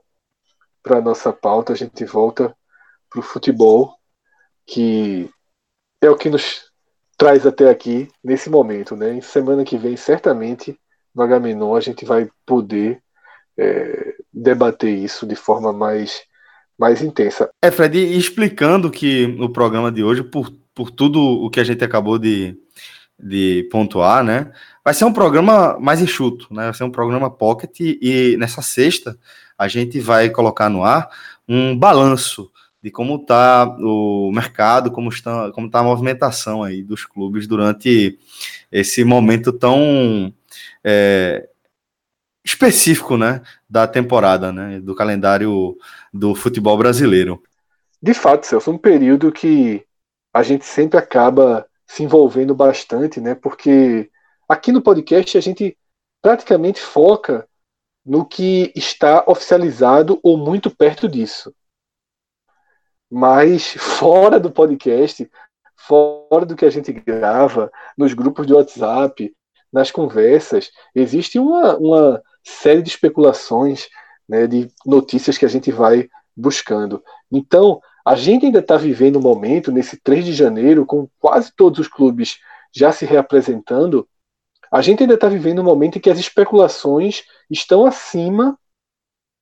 para 0.82 1.02
nossa 1.02 1.32
pauta, 1.32 1.74
a 1.74 1.76
gente 1.76 2.04
volta 2.06 2.56
para 3.10 3.20
o 3.20 3.24
futebol, 3.24 3.96
que 4.66 5.30
é 6.02 6.10
o 6.10 6.18
que 6.18 6.30
nos 6.30 6.69
traz 7.20 7.46
até 7.46 7.70
aqui 7.70 8.08
nesse 8.24 8.50
momento, 8.50 8.96
né? 8.96 9.14
Em 9.14 9.20
semana 9.20 9.66
que 9.66 9.78
vem, 9.78 9.98
certamente, 9.98 10.80
no 11.14 11.22
Agamenon, 11.22 11.76
a 11.76 11.82
gente 11.82 12.06
vai 12.06 12.30
poder 12.46 13.02
é, 13.58 14.16
debater 14.34 14.98
isso 14.98 15.28
de 15.28 15.36
forma 15.36 15.74
mais, 15.74 16.22
mais 16.78 17.04
intensa. 17.04 17.50
É, 17.62 17.70
Fred, 17.70 18.00
explicando 18.18 18.90
que 18.90 19.38
o 19.38 19.50
programa 19.50 19.92
de 19.92 20.02
hoje, 20.02 20.24
por, 20.24 20.50
por 20.74 20.90
tudo 20.90 21.22
o 21.22 21.50
que 21.50 21.60
a 21.60 21.64
gente 21.66 21.84
acabou 21.84 22.18
de, 22.18 22.58
de 23.20 23.68
pontuar, 23.70 24.24
né? 24.24 24.54
Vai 24.82 24.94
ser 24.94 25.04
um 25.04 25.12
programa 25.12 25.78
mais 25.78 26.00
enxuto, 26.02 26.48
né? 26.54 26.64
Vai 26.64 26.74
ser 26.74 26.86
um 26.86 26.92
programa 26.92 27.30
pocket 27.30 27.82
e 27.82 28.38
nessa 28.40 28.62
sexta 28.62 29.20
a 29.58 29.68
gente 29.68 30.00
vai 30.00 30.30
colocar 30.30 30.70
no 30.70 30.86
ar 30.86 31.10
um 31.46 31.78
balanço 31.78 32.50
de 32.82 32.90
como 32.90 33.16
está 33.16 33.66
o 33.80 34.32
mercado, 34.32 34.92
como 34.92 35.10
está, 35.10 35.52
como 35.52 35.68
está 35.68 35.80
a 35.80 35.84
movimentação 35.84 36.64
aí 36.64 36.82
dos 36.82 37.06
clubes 37.06 37.46
durante 37.46 38.18
esse 38.72 39.04
momento 39.04 39.52
tão 39.52 40.34
é, 40.84 41.50
específico, 42.44 43.18
né, 43.18 43.42
da 43.70 43.86
temporada, 43.88 44.52
né, 44.52 44.80
do 44.80 44.96
calendário 44.96 45.78
do 46.14 46.34
futebol 46.34 46.78
brasileiro. 46.78 47.44
De 48.02 48.14
fato, 48.14 48.46
Celso, 48.46 48.72
um 48.72 48.78
período 48.78 49.32
que 49.32 49.86
a 50.34 50.42
gente 50.42 50.66
sempre 50.66 50.98
acaba 50.98 51.68
se 51.86 52.04
envolvendo 52.04 52.56
bastante, 52.56 53.20
né, 53.20 53.36
porque 53.36 54.10
aqui 54.48 54.72
no 54.72 54.82
podcast 54.82 55.38
a 55.38 55.42
gente 55.42 55.78
praticamente 56.22 56.80
foca 56.80 57.48
no 58.06 58.26
que 58.26 58.72
está 58.76 59.24
oficializado 59.28 60.20
ou 60.24 60.38
muito 60.38 60.72
perto 60.72 61.08
disso. 61.08 61.54
Mas 63.10 63.74
fora 63.74 64.40
do 64.40 64.52
podcast, 64.52 65.30
fora 65.76 66.46
do 66.46 66.56
que 66.56 66.66
a 66.66 66.70
gente 66.70 66.92
grava, 66.92 67.72
nos 67.98 68.14
grupos 68.14 68.46
de 68.46 68.54
WhatsApp, 68.54 69.34
nas 69.72 69.92
conversas, 69.92 70.72
existe 70.94 71.40
uma, 71.40 71.78
uma 71.78 72.22
série 72.44 72.82
de 72.82 72.90
especulações, 72.90 73.88
né, 74.28 74.48
de 74.48 74.70
notícias 74.86 75.38
que 75.38 75.46
a 75.46 75.50
gente 75.50 75.72
vai 75.72 76.10
buscando. 76.36 77.04
Então, 77.32 77.82
a 78.06 78.16
gente 78.16 78.46
ainda 78.46 78.60
está 78.60 78.78
vivendo 78.78 79.20
um 79.20 79.22
momento, 79.22 79.72
nesse 79.72 79.98
3 79.98 80.26
de 80.26 80.34
janeiro, 80.34 80.86
com 80.86 81.08
quase 81.20 81.52
todos 81.56 81.80
os 81.80 81.88
clubes 81.88 82.40
já 82.76 82.92
se 82.92 83.06
reapresentando, 83.06 84.08
a 84.72 84.82
gente 84.82 85.02
ainda 85.02 85.16
está 85.16 85.28
vivendo 85.28 85.60
um 85.60 85.66
momento 85.66 85.98
em 85.98 86.02
que 86.02 86.10
as 86.10 86.20
especulações 86.20 87.24
estão 87.50 87.86
acima 87.86 88.58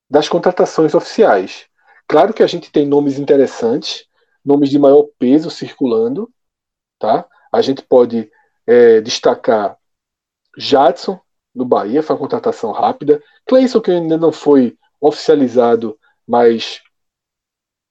das 0.10 0.30
contratações 0.30 0.94
oficiais. 0.96 1.67
Claro 2.08 2.34
que 2.34 2.42
a 2.42 2.48
gente 2.48 2.72
tem 2.72 2.88
nomes 2.88 3.20
interessantes, 3.20 4.06
nomes 4.44 4.70
de 4.70 4.80
maior 4.80 5.04
peso 5.20 5.52
circulando, 5.52 6.32
tá? 6.98 7.28
A 7.52 7.62
gente 7.62 7.82
pode 7.82 8.32
é, 8.66 9.02
destacar 9.02 9.78
Jadson, 10.58 11.20
no 11.54 11.66
Bahia, 11.66 12.04
foi 12.04 12.16
uma 12.16 12.22
contratação 12.22 12.72
rápida. 12.72 13.22
Cleison, 13.46 13.82
que 13.82 13.92
ainda 13.92 14.18
não 14.18 14.32
foi 14.32 14.78
oficializado, 15.02 16.00
mas 16.26 16.82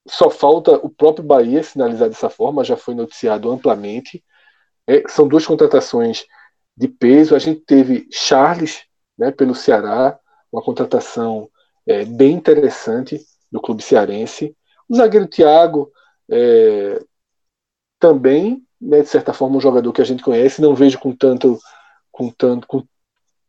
só 0.08 0.30
falta 0.30 0.72
o 0.78 0.88
próprio 0.88 1.24
Bahia 1.24 1.62
sinalizar 1.62 2.08
dessa 2.08 2.30
forma, 2.30 2.64
já 2.64 2.76
foi 2.76 2.94
noticiado 2.94 3.50
amplamente. 3.50 4.24
É, 4.86 5.02
são 5.08 5.26
duas 5.26 5.44
contratações 5.44 6.24
de 6.76 6.88
peso. 6.88 7.34
A 7.34 7.38
gente 7.38 7.60
teve 7.60 8.08
Charles 8.10 8.84
né, 9.18 9.30
pelo 9.30 9.54
Ceará, 9.54 10.18
uma 10.50 10.62
contratação 10.62 11.50
é, 11.86 12.04
bem 12.04 12.32
interessante 12.32 13.20
do 13.56 13.62
clube 13.62 13.82
cearense. 13.82 14.54
O 14.88 14.94
zagueiro 14.94 15.26
Thiago 15.26 15.90
é, 16.30 17.02
também, 17.98 18.62
né, 18.80 19.00
de 19.00 19.08
certa 19.08 19.32
forma, 19.32 19.56
um 19.56 19.60
jogador 19.60 19.92
que 19.92 20.02
a 20.02 20.04
gente 20.04 20.22
conhece, 20.22 20.62
não 20.62 20.74
vejo 20.74 20.98
com 20.98 21.12
tanto, 21.12 21.58
com 22.12 22.30
tanto, 22.30 22.66
com 22.66 22.84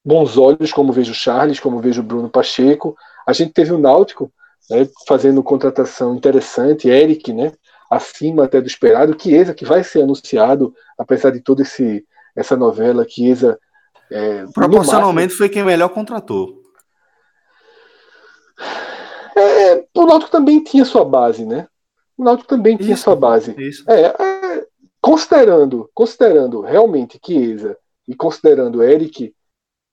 bons 0.03 0.37
olhos 0.37 0.71
como 0.71 0.93
vejo 0.93 1.11
o 1.11 1.15
Charles, 1.15 1.59
como 1.59 1.81
vejo 1.81 2.01
o 2.01 2.03
Bruno 2.03 2.29
Pacheco. 2.29 2.95
A 3.27 3.33
gente 3.33 3.51
teve 3.51 3.73
o 3.73 3.77
Náutico 3.77 4.31
né, 4.69 4.87
fazendo 5.05 5.43
contratação 5.43 6.15
interessante, 6.15 6.87
Eric, 6.87 7.33
né, 7.33 7.51
acima 7.91 8.45
até 8.45 8.61
do 8.61 8.67
esperado, 8.67 9.15
Chiesa, 9.21 9.53
que 9.53 9.65
vai 9.65 9.83
ser 9.83 10.03
anunciado, 10.03 10.73
apesar 10.97 11.31
de 11.31 11.41
toda 11.41 11.63
essa 12.35 12.55
novela, 12.55 13.05
Chiesa... 13.07 13.59
É, 14.09 14.45
Proporcionalmente 14.53 15.33
foi 15.33 15.49
quem 15.49 15.65
melhor 15.65 15.89
contratou. 15.89 16.66
É, 19.37 19.85
o 19.95 20.05
Náutico 20.05 20.31
também 20.31 20.63
tinha 20.63 20.83
sua 20.83 21.05
base, 21.05 21.45
né? 21.45 21.67
O 22.17 22.23
Náutico 22.23 22.49
também 22.49 22.75
isso, 22.75 22.83
tinha 22.83 22.97
sua 22.97 23.15
base. 23.15 23.55
É, 23.87 24.01
é, 24.01 24.65
considerando, 24.99 25.89
considerando 25.93 26.61
realmente 26.61 27.19
Chiesa 27.23 27.77
e 28.07 28.15
considerando 28.15 28.81
Eric, 28.81 29.33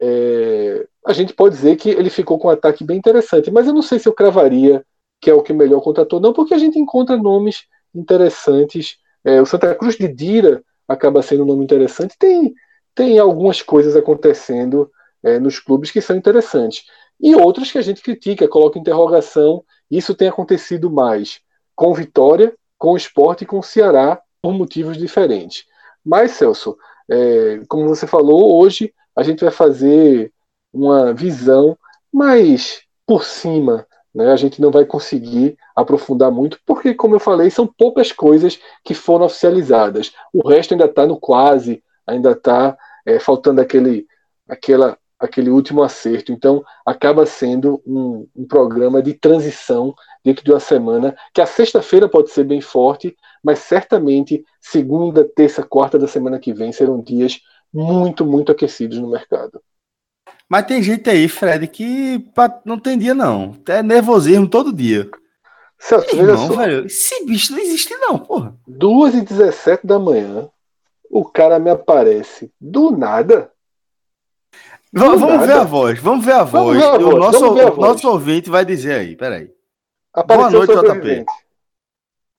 é, 0.00 0.86
a 1.06 1.12
gente 1.12 1.34
pode 1.34 1.54
dizer 1.54 1.76
que 1.76 1.90
ele 1.90 2.08
ficou 2.08 2.38
com 2.38 2.48
um 2.48 2.50
ataque 2.50 2.82
bem 2.82 2.96
interessante. 2.96 3.50
Mas 3.50 3.66
eu 3.66 3.74
não 3.74 3.82
sei 3.82 3.98
se 3.98 4.08
eu 4.08 4.14
cravaria 4.14 4.84
que 5.20 5.30
é 5.30 5.34
o 5.34 5.42
que 5.42 5.52
melhor 5.52 5.80
contratou, 5.80 6.20
não, 6.20 6.32
porque 6.32 6.52
a 6.52 6.58
gente 6.58 6.78
encontra 6.78 7.16
nomes 7.16 7.64
interessantes. 7.94 8.98
É, 9.24 9.40
o 9.40 9.46
Santa 9.46 9.74
Cruz 9.74 9.96
de 9.96 10.08
Dira 10.08 10.62
acaba 10.88 11.22
sendo 11.22 11.44
um 11.44 11.46
nome 11.46 11.64
interessante. 11.64 12.14
Tem, 12.18 12.54
tem 12.94 13.18
algumas 13.18 13.62
coisas 13.62 13.96
acontecendo 13.96 14.90
é, 15.22 15.38
nos 15.38 15.58
clubes 15.58 15.90
que 15.90 16.00
são 16.00 16.16
interessantes 16.16 16.84
e 17.20 17.34
outros 17.34 17.70
que 17.70 17.78
a 17.78 17.82
gente 17.82 18.02
critica, 18.02 18.48
coloca 18.48 18.78
interrogação. 18.78 19.64
Isso 19.90 20.14
tem 20.14 20.28
acontecido 20.28 20.90
mais 20.90 21.40
com 21.74 21.94
Vitória, 21.94 22.54
com 22.78 22.92
o 22.92 22.96
esporte 22.96 23.44
e 23.44 23.46
com 23.46 23.58
o 23.58 23.62
Ceará, 23.62 24.20
por 24.42 24.52
motivos 24.52 24.96
diferentes. 24.96 25.64
Mas, 26.04 26.32
Celso, 26.32 26.76
é, 27.10 27.60
como 27.68 27.88
você 27.88 28.06
falou, 28.06 28.60
hoje 28.60 28.92
a 29.16 29.22
gente 29.22 29.42
vai 29.42 29.52
fazer 29.52 30.32
uma 30.72 31.14
visão 31.14 31.78
mais 32.12 32.82
por 33.06 33.24
cima. 33.24 33.86
Né? 34.14 34.30
A 34.30 34.36
gente 34.36 34.60
não 34.60 34.70
vai 34.70 34.84
conseguir 34.84 35.56
aprofundar 35.74 36.30
muito, 36.30 36.58
porque, 36.66 36.94
como 36.94 37.14
eu 37.14 37.20
falei, 37.20 37.50
são 37.50 37.66
poucas 37.66 38.12
coisas 38.12 38.60
que 38.84 38.94
foram 38.94 39.26
oficializadas. 39.26 40.12
O 40.32 40.46
resto 40.46 40.72
ainda 40.72 40.84
está 40.84 41.06
no 41.06 41.18
quase, 41.18 41.82
ainda 42.06 42.32
está 42.32 42.76
é, 43.06 43.18
faltando 43.18 43.60
aquele, 43.60 44.06
aquela 44.48 44.98
aquele 45.24 45.50
último 45.50 45.82
acerto. 45.82 46.32
Então, 46.32 46.64
acaba 46.84 47.26
sendo 47.26 47.82
um, 47.86 48.26
um 48.34 48.46
programa 48.46 49.02
de 49.02 49.14
transição 49.14 49.94
dentro 50.24 50.44
de 50.44 50.50
uma 50.50 50.60
semana, 50.60 51.16
que 51.32 51.40
a 51.40 51.46
sexta-feira 51.46 52.08
pode 52.08 52.30
ser 52.30 52.44
bem 52.44 52.60
forte, 52.60 53.16
mas 53.42 53.58
certamente 53.60 54.44
segunda, 54.60 55.24
terça, 55.24 55.62
quarta 55.62 55.98
da 55.98 56.08
semana 56.08 56.38
que 56.38 56.52
vem 56.52 56.72
serão 56.72 57.02
dias 57.02 57.40
muito, 57.72 58.24
muito 58.24 58.52
aquecidos 58.52 58.98
no 58.98 59.10
mercado. 59.10 59.60
Mas 60.48 60.66
tem 60.66 60.82
gente 60.82 61.08
aí, 61.10 61.28
Fred, 61.28 61.66
que 61.66 62.24
não 62.64 62.78
tem 62.78 62.98
dia 62.98 63.14
não. 63.14 63.56
É 63.68 63.82
nervosismo 63.82 64.48
todo 64.48 64.72
dia. 64.72 65.10
Celso, 65.78 66.16
só. 66.46 66.54
velho, 66.54 66.86
esse 66.86 67.24
bicho 67.26 67.52
não 67.52 67.58
existe 67.58 67.94
não, 67.96 68.18
porra. 68.18 68.54
2 68.66 69.16
e 69.16 69.20
17 69.22 69.86
da 69.86 69.98
manhã, 69.98 70.48
o 71.10 71.24
cara 71.24 71.58
me 71.58 71.70
aparece 71.70 72.50
do 72.60 72.90
nada 72.90 73.50
Vamos, 74.96 75.20
vamos 75.20 75.44
ver 75.44 75.54
a 75.54 75.64
voz, 75.64 75.98
vamos 75.98 76.24
ver 76.24 76.34
a 76.34 76.44
voz. 76.44 76.78
Ver 76.78 76.84
a 76.84 76.98
voz. 76.98 77.14
O 77.14 77.18
nosso, 77.18 77.52
o 77.52 77.76
nosso 77.80 78.08
ouvinte 78.08 78.48
vai 78.48 78.64
dizer 78.64 78.94
aí, 78.94 79.16
peraí. 79.16 79.52
Apareceu 80.12 80.64
Boa 80.64 80.82
noite, 80.84 81.00
JP. 81.00 81.24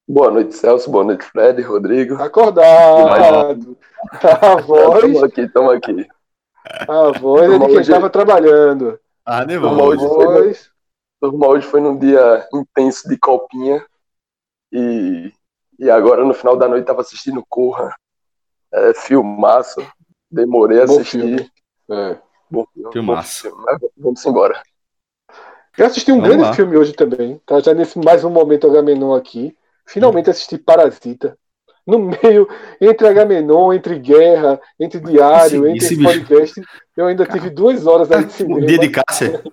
Boa 0.08 0.32
noite, 0.32 0.56
Celso. 0.56 0.90
Boa 0.90 1.04
noite, 1.04 1.26
Fred, 1.26 1.62
Rodrigo. 1.62 2.16
Acordado. 2.16 3.78
A 4.22 4.56
voz. 4.62 5.04
Estamos 5.04 5.24
aqui, 5.24 5.42
estamos 5.42 5.74
aqui. 5.74 6.08
A 6.88 7.20
voz 7.20 7.52
é 7.52 7.60
de 7.60 7.66
quem 7.66 7.82
estava 7.82 8.10
trabalhando. 8.10 8.98
Ah, 9.26 9.44
nem 9.46 9.58
hoje, 9.58 10.06
voz... 10.08 10.72
foi, 11.20 11.30
hoje 11.32 11.68
foi 11.68 11.82
num 11.82 11.98
dia 12.00 12.48
intenso 12.54 13.10
de 13.10 13.18
copinha. 13.18 13.86
E, 14.72 15.34
e 15.78 15.90
agora, 15.90 16.24
no 16.24 16.34
final 16.34 16.56
da 16.56 16.70
noite, 16.70 16.84
estava 16.84 17.02
assistindo 17.02 17.46
Corra. 17.50 17.94
É, 18.74 18.94
filmaço. 18.94 19.86
Demorei 20.32 20.80
a 20.80 20.84
assistir. 20.86 21.20
Filme. 21.20 21.52
É. 21.92 22.18
Bom, 22.50 22.66
Filmaço. 22.94 23.56
mas 23.66 23.80
vamos 23.98 24.26
embora. 24.26 24.62
Eu 25.78 25.86
assisti 25.86 26.12
um 26.12 26.16
Vamos 26.16 26.30
grande 26.30 26.44
lá. 26.44 26.54
filme 26.54 26.78
hoje 26.78 26.94
também, 26.94 27.42
tá? 27.46 27.60
Já 27.60 27.74
nesse 27.74 28.00
mais 28.00 28.24
um 28.24 28.30
momento 28.30 28.68
Agamenon 28.68 29.14
aqui. 29.14 29.56
Finalmente 29.86 30.30
assisti 30.30 30.58
Parasita. 30.58 31.38
No 31.86 32.00
meio, 32.00 32.48
entre 32.82 33.08
Agamenon, 33.08 33.74
entre 33.74 34.00
guerra, 34.00 34.60
entre 34.80 35.00
diário, 35.00 35.62
Consegui, 35.64 35.70
entre 35.70 35.78
esse 35.78 35.94
esse 35.94 35.96
bicho. 35.98 36.20
podcast, 36.20 36.62
eu 36.98 37.06
ainda 37.06 37.26
tive 37.26 37.50
duas 37.50 37.86
horas 37.86 38.12
aí 38.12 38.24
de 38.26 38.32
cinema. 38.34 38.60
Um 38.62 38.66
dia 38.66 38.80
de 38.80 38.90
Cássia. 38.90 39.44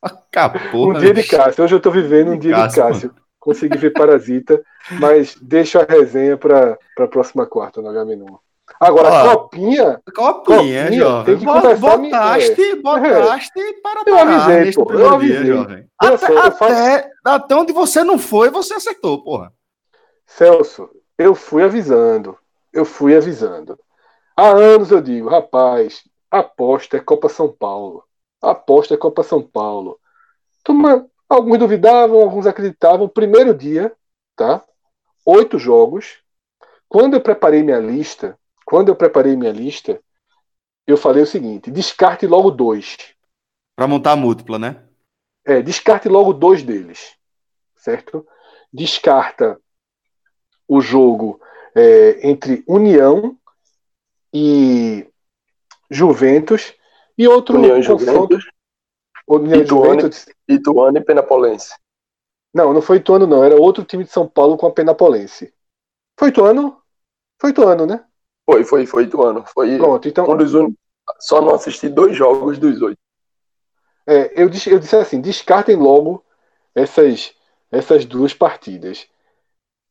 Acabou. 0.00 0.90
Um 0.90 0.98
dia 0.98 1.12
de 1.14 1.22
Cássio. 1.24 1.64
Hoje 1.64 1.74
eu 1.74 1.80
tô 1.80 1.90
vivendo 1.90 2.32
um 2.32 2.38
dia 2.38 2.54
de 2.54 2.60
Cássio, 2.60 2.82
Cássio. 2.82 3.14
Consegui 3.38 3.76
ver 3.76 3.90
Parasita, 3.92 4.62
mas 5.00 5.36
deixo 5.42 5.78
a 5.78 5.84
resenha 5.84 6.36
para 6.36 6.78
a 6.98 7.06
próxima 7.08 7.44
quarta 7.46 7.82
no 7.82 7.88
Agamenon. 7.88 8.36
Agora, 8.80 9.08
Ó, 9.10 9.36
Copinha, 9.36 10.00
Copinha, 10.14 10.84
Copinha, 10.86 10.92
jovem. 10.92 11.36
botaste, 11.36 12.76
botaste 12.76 13.72
para 13.82 14.02
Eu 14.06 14.18
avisei, 14.18 14.60
neste 14.60 14.74
pô, 14.74 14.82
eu 14.82 14.86
primeiro 14.86 15.18
dia, 15.20 15.36
avisei. 15.38 15.46
jovem. 15.56 15.86
Até, 15.98 16.18
faço- 16.18 16.64
até, 16.64 17.10
até 17.24 17.54
onde 17.54 17.72
você 17.72 18.02
não 18.02 18.18
foi, 18.18 18.50
você 18.50 18.74
acertou, 18.74 19.22
porra. 19.22 19.52
Celso, 20.26 20.88
eu 21.18 21.34
fui 21.34 21.62
avisando. 21.62 22.36
Eu 22.72 22.84
fui 22.84 23.16
avisando. 23.16 23.78
Há 24.36 24.48
anos 24.48 24.90
eu 24.90 25.00
digo, 25.00 25.28
rapaz, 25.28 26.02
aposta 26.30 26.96
é 26.96 27.00
Copa 27.00 27.28
São 27.28 27.52
Paulo. 27.52 28.04
Aposta 28.40 28.94
é 28.94 28.96
Copa 28.96 29.22
São 29.22 29.42
Paulo. 29.42 29.98
Turma, 30.64 31.06
alguns 31.28 31.58
duvidavam, 31.58 32.20
alguns 32.20 32.46
acreditavam. 32.46 33.06
Primeiro 33.08 33.54
dia, 33.54 33.92
tá? 34.34 34.62
Oito 35.26 35.58
jogos. 35.58 36.16
Quando 36.88 37.14
eu 37.14 37.20
preparei 37.20 37.62
minha 37.62 37.78
lista, 37.78 38.38
quando 38.72 38.88
eu 38.88 38.96
preparei 38.96 39.36
minha 39.36 39.52
lista, 39.52 40.02
eu 40.86 40.96
falei 40.96 41.22
o 41.22 41.26
seguinte: 41.26 41.70
descarte 41.70 42.26
logo 42.26 42.50
dois. 42.50 42.96
Pra 43.76 43.86
montar 43.86 44.12
a 44.12 44.16
múltipla, 44.16 44.58
né? 44.58 44.82
É, 45.44 45.60
descarte 45.60 46.08
logo 46.08 46.32
dois 46.32 46.62
deles, 46.62 47.14
certo? 47.76 48.26
Descarta 48.72 49.60
o 50.66 50.80
jogo 50.80 51.38
é, 51.74 52.26
entre 52.26 52.64
União 52.66 53.36
e 54.32 55.06
Juventus 55.90 56.72
e 57.18 57.28
outro 57.28 57.58
União 57.58 57.76
e 57.76 57.86
confronto. 57.86 58.40
Juventus, 58.40 58.44
União 59.28 59.58
e 59.58 59.62
Ituano. 59.64 60.00
Juventus. 60.00 60.26
Ituano 60.48 60.96
e 60.96 61.04
Penapolense. 61.04 61.74
Não, 62.54 62.72
não 62.72 62.80
foi 62.80 62.96
Ituano, 62.96 63.26
não. 63.26 63.44
Era 63.44 63.54
outro 63.54 63.84
time 63.84 64.02
de 64.02 64.10
São 64.10 64.26
Paulo 64.26 64.56
com 64.56 64.66
a 64.66 64.72
Penapolense. 64.72 65.52
Foi 66.18 66.30
Ituano? 66.30 66.82
Foi 67.38 67.50
Ituano, 67.50 67.84
né? 67.84 68.02
Foi, 68.52 68.64
foi, 68.64 68.86
foi 68.86 69.04
Ituano. 69.04 69.44
Foi 69.46 69.78
Pronto, 69.78 70.06
então. 70.06 70.30
um 70.30 70.36
dos 70.36 70.52
únicos. 70.52 70.76
Só 71.18 71.40
não 71.40 71.54
assisti 71.54 71.88
dois 71.88 72.14
jogos 72.14 72.58
dos 72.58 72.82
oito. 72.82 72.98
É, 74.06 74.32
eu, 74.40 74.48
disse, 74.48 74.70
eu 74.70 74.78
disse 74.78 74.94
assim: 74.94 75.20
descartem 75.20 75.76
logo 75.76 76.22
essas, 76.74 77.34
essas 77.70 78.04
duas 78.04 78.34
partidas. 78.34 79.06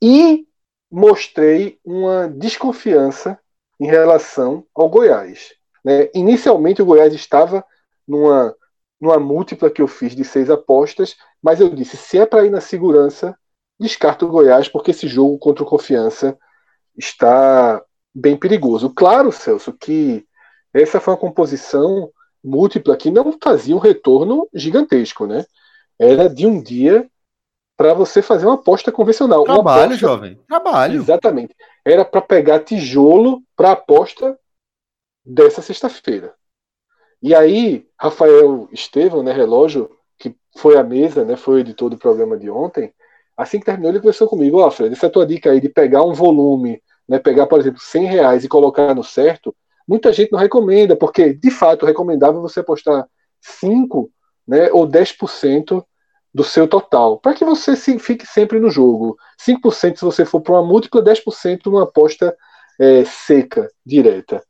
E 0.01 0.45
mostrei 0.91 1.79
uma 1.83 2.27
desconfiança 2.27 3.39
em 3.79 3.87
relação 3.87 4.63
ao 4.75 4.89
Goiás. 4.89 5.53
né? 5.83 6.09
Inicialmente, 6.13 6.81
o 6.83 6.85
Goiás 6.85 7.13
estava 7.13 7.65
numa, 8.07 8.55
numa 8.99 9.19
múltipla 9.19 9.71
que 9.71 9.81
eu 9.81 9.87
fiz 9.87 10.15
de 10.15 10.23
seis 10.23 10.51
apostas, 10.51 11.15
mas 11.41 11.59
eu 11.59 11.69
disse: 11.69 11.97
se 11.97 12.19
é 12.19 12.27
para 12.27 12.45
ir 12.45 12.51
na 12.51 12.61
segurança, 12.61 13.35
descarta 13.79 14.23
o 14.23 14.29
Goiás, 14.29 14.69
porque 14.69 14.91
esse 14.91 15.07
jogo 15.07 15.39
contra 15.39 15.63
o 15.63 15.67
Confiança 15.67 16.37
está 16.95 17.83
bem 18.13 18.35
perigoso. 18.37 18.89
Claro, 18.89 19.31
Celso, 19.31 19.73
que 19.73 20.25
essa 20.73 20.99
foi 20.99 21.13
uma 21.13 21.19
composição 21.19 22.11
múltipla 22.43 22.97
que 22.97 23.11
não 23.11 23.37
fazia 23.41 23.75
um 23.75 23.79
retorno 23.79 24.47
gigantesco, 24.53 25.25
né? 25.25 25.45
Era 25.99 26.27
de 26.27 26.45
um 26.47 26.61
dia 26.61 27.07
para 27.77 27.93
você 27.93 28.21
fazer 28.21 28.45
uma 28.45 28.55
aposta 28.55 28.91
convencional. 28.91 29.43
Trabalho, 29.43 29.83
aposta- 29.83 29.97
jovem. 29.97 30.39
Trabalho. 30.47 31.01
Exatamente. 31.01 31.55
Era 31.85 32.05
para 32.05 32.21
pegar 32.21 32.59
tijolo 32.59 33.41
para 33.55 33.69
a 33.69 33.73
aposta 33.73 34.37
dessa 35.25 35.61
sexta-feira. 35.61 36.33
E 37.21 37.35
aí, 37.35 37.87
Rafael 37.99 38.67
Estevam, 38.71 39.21
né, 39.21 39.31
relógio, 39.31 39.91
que 40.17 40.35
foi 40.57 40.77
à 40.77 40.83
mesa, 40.83 41.23
né, 41.23 41.35
foi 41.35 41.55
o 41.55 41.59
editor 41.59 41.89
do 41.89 41.97
programa 41.97 42.37
de 42.37 42.49
ontem, 42.49 42.91
assim 43.37 43.59
que 43.59 43.65
terminou, 43.65 43.91
ele 43.91 43.99
conversou 43.99 44.27
comigo, 44.27 44.59
ó, 44.59 44.69
Fred, 44.71 44.93
essa 44.93 45.09
tua 45.09 45.25
dica 45.25 45.51
aí 45.51 45.61
de 45.61 45.69
pegar 45.69 46.03
um 46.03 46.13
volume, 46.13 46.81
né, 47.07 47.19
pegar, 47.19 47.47
por 47.47 47.59
exemplo, 47.59 47.79
100 47.81 48.05
reais 48.05 48.43
e 48.43 48.49
colocar 48.49 48.93
no 48.93 49.03
certo, 49.03 49.55
muita 49.87 50.13
gente 50.13 50.31
não 50.31 50.39
recomenda, 50.39 50.95
porque, 50.95 51.33
de 51.33 51.51
fato, 51.51 51.85
recomendava 51.85 52.39
você 52.39 52.59
apostar 52.59 53.07
5 53.39 54.09
né, 54.47 54.71
ou 54.71 54.87
10% 54.87 55.83
do 56.33 56.43
seu 56.43 56.67
total, 56.67 57.19
para 57.19 57.33
que 57.33 57.43
você 57.43 57.75
se, 57.75 57.99
fique 57.99 58.25
sempre 58.25 58.59
no 58.59 58.69
jogo. 58.69 59.17
5% 59.45 59.97
se 59.97 60.05
você 60.05 60.23
for 60.23 60.39
para 60.39 60.53
uma 60.53 60.63
múltipla, 60.63 61.03
10% 61.03 61.65
numa 61.65 61.83
aposta 61.83 62.35
é, 62.79 63.03
seca, 63.03 63.69
direta. 63.85 64.41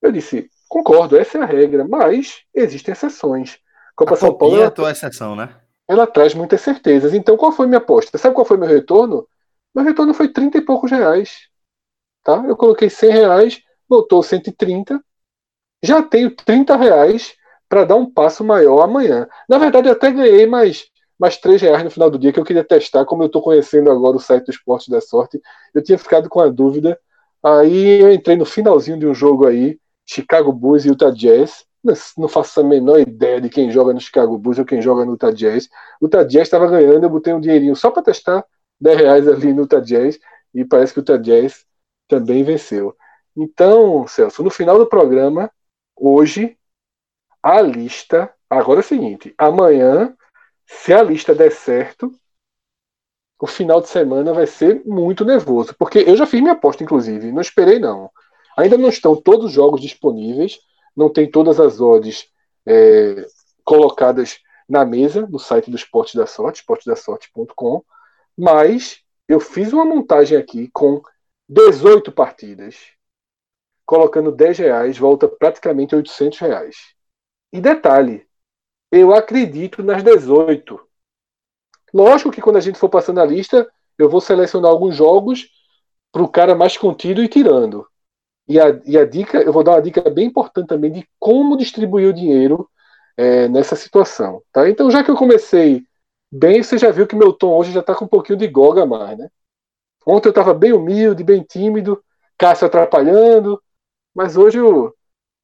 Eu 0.00 0.12
disse, 0.12 0.48
concordo, 0.68 1.16
essa 1.16 1.38
é 1.38 1.42
a 1.42 1.46
regra, 1.46 1.84
mas 1.84 2.42
existem 2.54 2.92
exceções. 2.92 3.58
Copa 3.96 4.14
A 4.14 4.16
São 4.16 4.34
Paulo 4.34 4.56
é 4.56 4.60
ela, 4.60 4.70
tua 4.70 4.90
exceção, 4.92 5.34
né? 5.34 5.56
ela 5.88 6.06
traz 6.06 6.34
muitas 6.34 6.60
certezas. 6.60 7.14
Então, 7.14 7.36
qual 7.36 7.52
foi 7.52 7.66
minha 7.66 7.78
aposta? 7.78 8.18
Sabe 8.18 8.34
qual 8.34 8.44
foi 8.44 8.56
meu 8.56 8.68
retorno? 8.68 9.26
Meu 9.74 9.84
retorno 9.84 10.14
foi 10.14 10.28
30 10.28 10.58
e 10.58 10.60
poucos 10.60 10.90
reais. 10.90 11.48
Tá? 12.26 12.44
Eu 12.44 12.56
coloquei 12.56 12.90
100 12.90 13.10
reais, 13.12 13.60
voltou 13.88 14.20
130. 14.20 15.00
Já 15.80 16.02
tenho 16.02 16.34
30 16.34 16.74
reais 16.74 17.36
para 17.68 17.84
dar 17.84 17.94
um 17.94 18.10
passo 18.12 18.42
maior 18.42 18.82
amanhã. 18.82 19.28
Na 19.48 19.58
verdade, 19.58 19.86
eu 19.86 19.92
até 19.92 20.10
ganhei 20.10 20.44
mais, 20.44 20.86
mais 21.16 21.36
3 21.36 21.62
reais 21.62 21.84
no 21.84 21.90
final 21.90 22.10
do 22.10 22.18
dia, 22.18 22.32
que 22.32 22.40
eu 22.40 22.44
queria 22.44 22.64
testar, 22.64 23.04
como 23.04 23.22
eu 23.22 23.28
estou 23.28 23.40
conhecendo 23.40 23.92
agora 23.92 24.16
o 24.16 24.20
site 24.20 24.46
do 24.46 24.50
Esporte 24.50 24.90
da 24.90 25.00
Sorte. 25.00 25.40
Eu 25.72 25.80
tinha 25.84 25.96
ficado 25.96 26.28
com 26.28 26.40
a 26.40 26.48
dúvida. 26.48 26.98
Aí 27.44 28.00
eu 28.02 28.12
entrei 28.12 28.36
no 28.36 28.44
finalzinho 28.44 28.98
de 28.98 29.06
um 29.06 29.14
jogo 29.14 29.46
aí, 29.46 29.78
Chicago 30.04 30.52
Bulls 30.52 30.84
e 30.84 30.88
Utah 30.88 31.12
Jazz. 31.12 31.64
Não, 31.84 31.94
não 32.18 32.28
faço 32.28 32.58
a 32.58 32.64
menor 32.64 32.98
ideia 32.98 33.40
de 33.40 33.48
quem 33.48 33.70
joga 33.70 33.92
no 33.92 34.00
Chicago 34.00 34.36
Bulls 34.36 34.58
ou 34.58 34.64
quem 34.64 34.82
joga 34.82 35.04
no 35.04 35.12
Utah 35.12 35.30
Jazz. 35.30 35.68
O 36.00 36.06
Utah 36.06 36.24
Jazz 36.24 36.48
estava 36.48 36.66
ganhando, 36.66 37.04
eu 37.04 37.10
botei 37.10 37.32
um 37.32 37.40
dinheirinho 37.40 37.76
só 37.76 37.92
para 37.92 38.02
testar 38.02 38.44
10 38.80 38.98
reais 38.98 39.28
ali 39.28 39.52
no 39.52 39.62
Utah 39.62 39.78
Jazz 39.78 40.18
e 40.52 40.64
parece 40.64 40.92
que 40.92 40.98
o 40.98 41.02
Utah 41.02 41.18
Jazz 41.18 41.64
também 42.08 42.42
venceu. 42.42 42.96
Então, 43.36 44.06
Celso, 44.06 44.42
no 44.42 44.50
final 44.50 44.78
do 44.78 44.86
programa, 44.86 45.50
hoje, 45.94 46.56
a 47.42 47.60
lista. 47.60 48.32
Agora 48.48 48.80
é 48.80 48.82
o 48.82 48.86
seguinte: 48.86 49.34
amanhã, 49.36 50.16
se 50.66 50.92
a 50.92 51.02
lista 51.02 51.34
der 51.34 51.52
certo, 51.52 52.12
o 53.40 53.46
final 53.46 53.80
de 53.80 53.88
semana 53.88 54.32
vai 54.32 54.46
ser 54.46 54.82
muito 54.84 55.24
nervoso. 55.24 55.74
Porque 55.78 55.98
eu 55.98 56.16
já 56.16 56.26
fiz 56.26 56.40
minha 56.40 56.54
aposta, 56.54 56.82
inclusive, 56.82 57.32
não 57.32 57.42
esperei, 57.42 57.78
não. 57.78 58.10
Ainda 58.56 58.78
não 58.78 58.88
estão 58.88 59.14
todos 59.14 59.46
os 59.46 59.52
jogos 59.52 59.80
disponíveis, 59.80 60.58
não 60.96 61.10
tem 61.10 61.30
todas 61.30 61.60
as 61.60 61.80
odds 61.80 62.28
é, 62.64 63.26
colocadas 63.62 64.38
na 64.68 64.84
mesa 64.84 65.26
no 65.26 65.38
site 65.38 65.70
do 65.70 65.76
Esporte 65.76 66.16
da 66.16 66.26
Sorte, 66.26 66.60
esportedasorte.com, 66.60 67.84
mas 68.36 69.00
eu 69.28 69.38
fiz 69.38 69.72
uma 69.72 69.84
montagem 69.84 70.36
aqui 70.38 70.68
com 70.72 71.02
18 71.48 72.10
partidas, 72.12 72.76
colocando 73.84 74.32
10 74.32 74.58
reais, 74.58 74.98
volta 74.98 75.28
praticamente 75.28 75.94
800 75.94 76.38
reais. 76.40 76.76
E 77.52 77.60
detalhe, 77.60 78.26
eu 78.90 79.14
acredito 79.14 79.82
nas 79.82 80.02
18. 80.02 80.80
Lógico 81.94 82.30
que 82.30 82.42
quando 82.42 82.56
a 82.56 82.60
gente 82.60 82.78
for 82.78 82.88
passando 82.88 83.20
a 83.20 83.24
lista, 83.24 83.68
eu 83.96 84.08
vou 84.08 84.20
selecionar 84.20 84.70
alguns 84.70 84.94
jogos 84.94 85.48
para 86.12 86.22
o 86.22 86.28
cara 86.28 86.54
mais 86.54 86.76
contido 86.76 87.22
e 87.22 87.28
tirando. 87.28 87.86
E 88.48 88.60
a, 88.60 88.80
e 88.84 88.96
a 88.96 89.04
dica, 89.04 89.38
eu 89.38 89.52
vou 89.52 89.64
dar 89.64 89.72
uma 89.72 89.82
dica 89.82 90.08
bem 90.08 90.26
importante 90.26 90.68
também 90.68 90.90
de 90.90 91.08
como 91.18 91.56
distribuir 91.56 92.08
o 92.08 92.12
dinheiro 92.12 92.68
é, 93.16 93.48
nessa 93.48 93.74
situação. 93.74 94.42
Tá? 94.52 94.68
Então, 94.68 94.90
já 94.90 95.02
que 95.02 95.10
eu 95.10 95.16
comecei 95.16 95.84
bem, 96.30 96.62
você 96.62 96.78
já 96.78 96.90
viu 96.90 97.06
que 97.06 97.16
meu 97.16 97.32
tom 97.32 97.56
hoje 97.56 97.72
já 97.72 97.80
está 97.80 97.94
com 97.94 98.04
um 98.04 98.08
pouquinho 98.08 98.38
de 98.38 98.46
goga 98.46 98.82
a 98.82 98.86
mais, 98.86 99.18
né? 99.18 99.28
Ontem 100.06 100.28
eu 100.28 100.30
estava 100.30 100.54
bem 100.54 100.72
humilde, 100.72 101.24
bem 101.24 101.42
tímido, 101.42 102.00
Cássio 102.38 102.66
atrapalhando, 102.66 103.60
mas 104.14 104.36
hoje 104.36 104.58
eu 104.58 104.94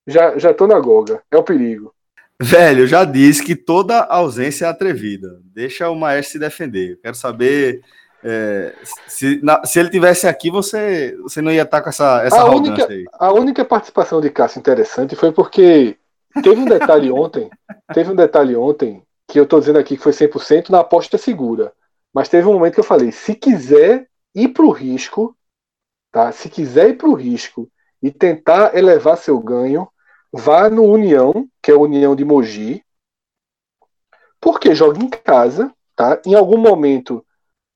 já, 0.07 0.39
já 0.39 0.55
tô 0.55 0.67
na 0.67 0.79
goga. 0.79 1.23
É 1.31 1.37
o 1.37 1.43
perigo. 1.43 1.93
Velho, 2.41 2.83
eu 2.83 2.87
já 2.87 3.05
disse 3.05 3.43
que 3.45 3.55
toda 3.57 4.01
ausência 4.05 4.67
é 4.67 4.69
atrevida. 4.69 5.41
Deixa 5.45 5.89
o 5.91 5.95
maestro 5.97 6.33
se 6.33 6.39
defender. 6.39 6.93
Eu 6.93 6.97
quero 6.99 7.15
saber 7.15 7.83
é, 8.25 8.73
se, 9.07 9.41
na- 9.43 9.65
se 9.65 9.81
ele 9.81 9.91
tivesse 9.91 10.27
aqui, 10.29 10.51
você, 10.51 11.17
você 11.23 11.43
não 11.43 11.51
ia 11.53 11.63
estar 11.63 11.83
com 11.83 11.89
essa, 11.89 12.23
essa 12.23 12.41
A 12.41 12.51
única- 12.51 12.87
aí. 12.89 13.05
A 13.15 13.33
única 13.33 13.65
participação 13.65 14.21
de 14.21 14.31
Cássio 14.31 14.61
interessante 14.61 15.17
foi 15.17 15.33
porque 15.33 15.97
teve 16.43 16.61
um 16.61 16.65
detalhe 16.67 17.11
ontem, 17.11 17.51
teve 17.93 18.11
um 18.11 18.15
detalhe 18.17 18.55
ontem 18.57 19.03
que 19.29 19.39
eu 19.41 19.47
tô 19.47 19.59
dizendo 19.59 19.79
aqui 19.79 19.97
que 19.97 20.03
foi 20.03 20.13
100% 20.13 20.71
na 20.71 20.81
aposta 20.81 21.19
segura. 21.19 21.73
Mas 22.15 22.29
teve 22.29 22.47
um 22.47 22.53
momento 22.53 22.75
que 22.75 22.81
eu 22.81 22.85
falei, 22.85 23.11
se 23.11 23.35
quiser 23.35 24.07
ir 24.35 24.49
pro 24.49 24.71
risco, 24.71 25.37
tá? 26.11 26.33
Se 26.33 26.49
quiser 26.49 26.91
ir 26.91 26.99
pro 26.99 27.15
risco 27.15 27.71
e 28.03 28.11
tentar 28.11 28.77
elevar 28.77 29.17
seu 29.17 29.39
ganho, 29.41 29.89
vá 30.33 30.69
no 30.69 30.85
União, 30.85 31.49
que 31.63 31.71
é 31.71 31.75
a 31.75 31.79
União 31.79 32.17
de 32.17 32.25
Mogi, 32.25 32.85
porque 34.41 34.75
joga 34.75 35.03
em 35.03 35.09
casa, 35.09 35.73
tá? 35.95 36.21
Em 36.27 36.35
algum 36.35 36.59
momento 36.59 37.25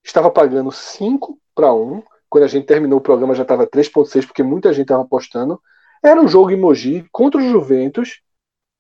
estava 0.05 0.31
pagando 0.31 0.73
5 0.73 1.38
para 1.55 1.73
1, 1.73 2.03
quando 2.29 2.45
a 2.45 2.49
gente 2.49 2.66
terminou 2.66 2.99
o 2.99 3.03
programa 3.03 3.35
já 3.35 3.42
estava 3.42 3.66
3.6, 3.66 4.27
porque 4.27 4.42
muita 4.42 4.73
gente 4.73 4.83
estava 4.83 5.03
apostando. 5.03 5.61
Era 6.03 6.21
um 6.21 6.29
jogo 6.29 6.51
em 6.51 6.57
Mogi 6.57 7.07
contra 7.12 7.40
o 7.40 7.45
Juventus, 7.45 8.21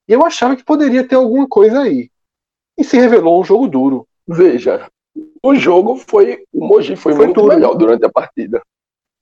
e 0.08 0.12
eu 0.12 0.24
achava 0.24 0.56
que 0.56 0.64
poderia 0.64 1.06
ter 1.06 1.16
alguma 1.16 1.48
coisa 1.48 1.80
aí. 1.80 2.10
E 2.78 2.84
se 2.84 2.96
revelou 2.98 3.40
um 3.40 3.44
jogo 3.44 3.66
duro. 3.66 4.08
Veja, 4.26 4.90
o 5.42 5.54
jogo 5.54 5.96
foi. 5.96 6.44
O 6.52 6.66
Mogi 6.66 6.96
foi, 6.96 7.14
foi 7.14 7.26
muito 7.26 7.40
duro. 7.40 7.54
melhor 7.54 7.74
durante 7.74 8.04
a 8.04 8.10
partida. 8.10 8.60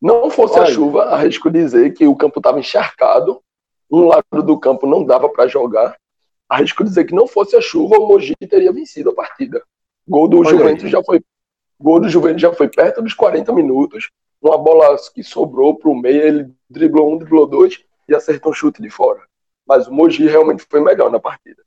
Não 0.01 0.31
fosse 0.31 0.59
Olha. 0.59 0.69
a 0.69 0.73
chuva, 0.73 1.03
arrisco 1.05 1.51
dizer 1.51 1.95
que 1.95 2.07
o 2.07 2.17
campo 2.17 2.39
estava 2.39 2.59
encharcado, 2.59 3.41
um 3.91 4.07
lado 4.07 4.43
do 4.43 4.59
campo 4.59 4.87
não 4.87 5.05
dava 5.05 5.29
para 5.29 5.47
jogar. 5.47 5.97
Arrisco 6.49 6.85
dizer 6.85 7.05
que 7.05 7.15
não 7.15 7.27
fosse 7.27 7.57
a 7.57 7.61
chuva, 7.61 7.97
o 7.97 8.07
Mogi 8.07 8.35
teria 8.49 8.73
vencido 8.73 9.11
a 9.11 9.15
partida. 9.15 9.63
Gol 10.07 10.29
do 10.29 10.41
Olha 10.41 10.51
Juventus 10.51 10.85
aí. 10.85 10.91
já 10.91 11.03
foi 11.03 11.23
gol 11.81 12.01
do 12.01 12.09
Juventus 12.09 12.41
já 12.41 12.53
foi 12.53 12.69
perto 12.69 13.03
dos 13.03 13.15
40 13.15 13.53
minutos. 13.53 14.11
Uma 14.41 14.59
bola 14.59 14.97
que 15.15 15.23
sobrou 15.23 15.77
para 15.77 15.91
o 15.91 15.95
meio, 15.95 16.23
ele 16.23 16.55
driblou 16.69 17.13
um, 17.13 17.17
driblou 17.17 17.47
dois 17.47 17.83
e 18.09 18.15
acertou 18.15 18.53
um 18.53 18.55
chute 18.55 18.83
de 18.83 18.91
fora. 18.91 19.23
Mas 19.67 19.87
o 19.87 19.93
Mogi 19.93 20.27
realmente 20.27 20.67
foi 20.69 20.81
melhor 20.81 21.11
na 21.11 21.19
partida. 21.19 21.63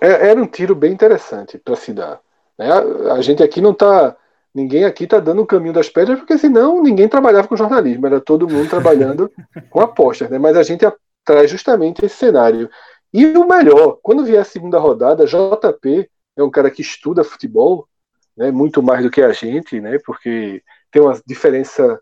É, 0.00 0.30
era 0.30 0.40
um 0.40 0.46
tiro 0.46 0.74
bem 0.74 0.92
interessante 0.92 1.58
para 1.58 1.76
se 1.76 1.92
dar. 1.92 2.20
Né? 2.60 2.70
A, 3.12 3.22
gente 3.22 3.42
aqui 3.42 3.58
não 3.62 3.70
está 3.70 4.14
ninguém 4.54 4.84
aqui 4.84 5.04
está 5.04 5.18
dando 5.18 5.40
o 5.40 5.46
caminho 5.46 5.72
das 5.72 5.88
pedras, 5.88 6.18
porque 6.18 6.36
senão 6.36 6.82
ninguém 6.82 7.08
trabalhava 7.08 7.48
com 7.48 7.56
jornalismo, 7.56 8.06
era 8.06 8.20
todo 8.20 8.48
mundo 8.48 8.68
trabalhando 8.68 9.32
com 9.70 9.80
apostas, 9.80 10.28
né? 10.28 10.38
Mas 10.38 10.56
a 10.56 10.62
gente 10.62 10.84
traz 11.24 11.50
justamente 11.50 12.04
esse 12.04 12.16
cenário. 12.16 12.68
E 13.14 13.26
o 13.26 13.48
melhor, 13.48 13.98
quando 14.02 14.24
vier 14.24 14.42
a 14.42 14.44
segunda 14.44 14.78
rodada, 14.78 15.24
JP 15.24 16.10
é 16.36 16.42
um 16.42 16.50
cara 16.50 16.70
que 16.70 16.82
estuda 16.82 17.24
futebol, 17.24 17.88
né, 18.36 18.50
muito 18.50 18.82
mais 18.82 19.02
do 19.02 19.10
que 19.10 19.22
a 19.22 19.32
gente, 19.32 19.80
né, 19.80 19.98
porque 20.04 20.62
tem 20.90 21.00
uma 21.00 21.18
diferença 21.26 22.00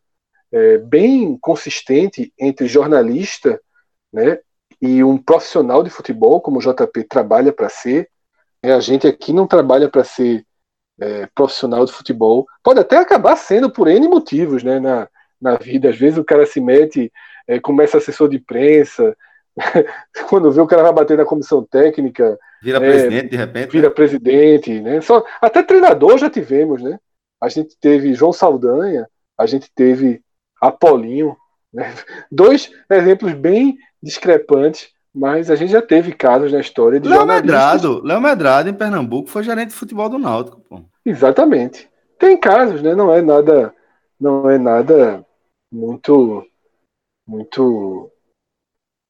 é, 0.50 0.78
bem 0.78 1.38
consistente 1.38 2.32
entre 2.38 2.66
jornalista 2.66 3.60
né, 4.12 4.38
e 4.82 5.04
um 5.04 5.16
profissional 5.18 5.82
de 5.82 5.90
futebol, 5.90 6.40
como 6.40 6.58
o 6.58 6.62
JP 6.62 7.04
trabalha 7.04 7.52
para 7.52 7.68
ser. 7.68 8.10
É, 8.62 8.72
a 8.72 8.80
gente 8.80 9.06
aqui 9.06 9.32
não 9.32 9.46
trabalha 9.46 9.88
para 9.88 10.04
ser 10.04 10.44
é, 11.00 11.26
profissional 11.34 11.84
de 11.84 11.92
futebol. 11.92 12.46
Pode 12.62 12.80
até 12.80 12.96
acabar 12.96 13.36
sendo 13.36 13.70
por 13.70 13.88
N 13.88 14.08
motivos 14.08 14.62
né, 14.62 14.78
na, 14.80 15.08
na 15.40 15.56
vida. 15.56 15.90
Às 15.90 15.96
vezes 15.96 16.18
o 16.18 16.24
cara 16.24 16.46
se 16.46 16.60
mete, 16.60 17.12
é, 17.46 17.58
começa 17.58 17.98
assessor 17.98 18.28
de 18.28 18.36
imprensa, 18.36 19.16
quando 20.28 20.50
vê 20.50 20.60
o 20.60 20.66
cara 20.66 20.82
vai 20.82 20.92
bater 20.92 21.16
na 21.16 21.24
comissão 21.24 21.64
técnica. 21.64 22.38
Vira 22.62 22.78
é, 22.78 22.80
presidente 22.80 23.30
de 23.30 23.36
repente. 23.36 23.70
Vira 23.70 23.88
né? 23.88 23.94
presidente, 23.94 24.80
né? 24.80 25.00
Só, 25.00 25.24
até 25.40 25.62
treinador 25.62 26.18
já 26.18 26.28
tivemos, 26.28 26.82
né? 26.82 26.98
A 27.40 27.48
gente 27.48 27.76
teve 27.80 28.14
João 28.14 28.32
Saldanha, 28.32 29.08
a 29.38 29.46
gente 29.46 29.70
teve 29.74 30.20
Apolinho, 30.60 31.36
né? 31.72 31.94
Dois 32.30 32.70
exemplos 32.90 33.32
bem 33.32 33.78
discrepantes 34.02 34.90
mas 35.18 35.50
a 35.50 35.56
gente 35.56 35.72
já 35.72 35.82
teve 35.82 36.12
casos 36.12 36.52
na 36.52 36.60
história 36.60 37.00
de 37.00 37.08
Léo 37.08 37.26
Medrado, 37.26 38.00
Léo 38.04 38.20
Medrado 38.20 38.68
em 38.68 38.74
Pernambuco 38.74 39.28
foi 39.28 39.42
gerente 39.42 39.70
de 39.70 39.74
futebol 39.74 40.08
do 40.08 40.18
Náutico, 40.18 40.60
pô. 40.60 40.80
Exatamente. 41.04 41.90
Tem 42.16 42.36
casos, 42.36 42.80
né? 42.80 42.94
Não 42.94 43.12
é 43.12 43.20
nada, 43.20 43.74
não 44.20 44.48
é 44.48 44.56
nada 44.58 45.26
muito, 45.72 46.46
muito 47.26 48.12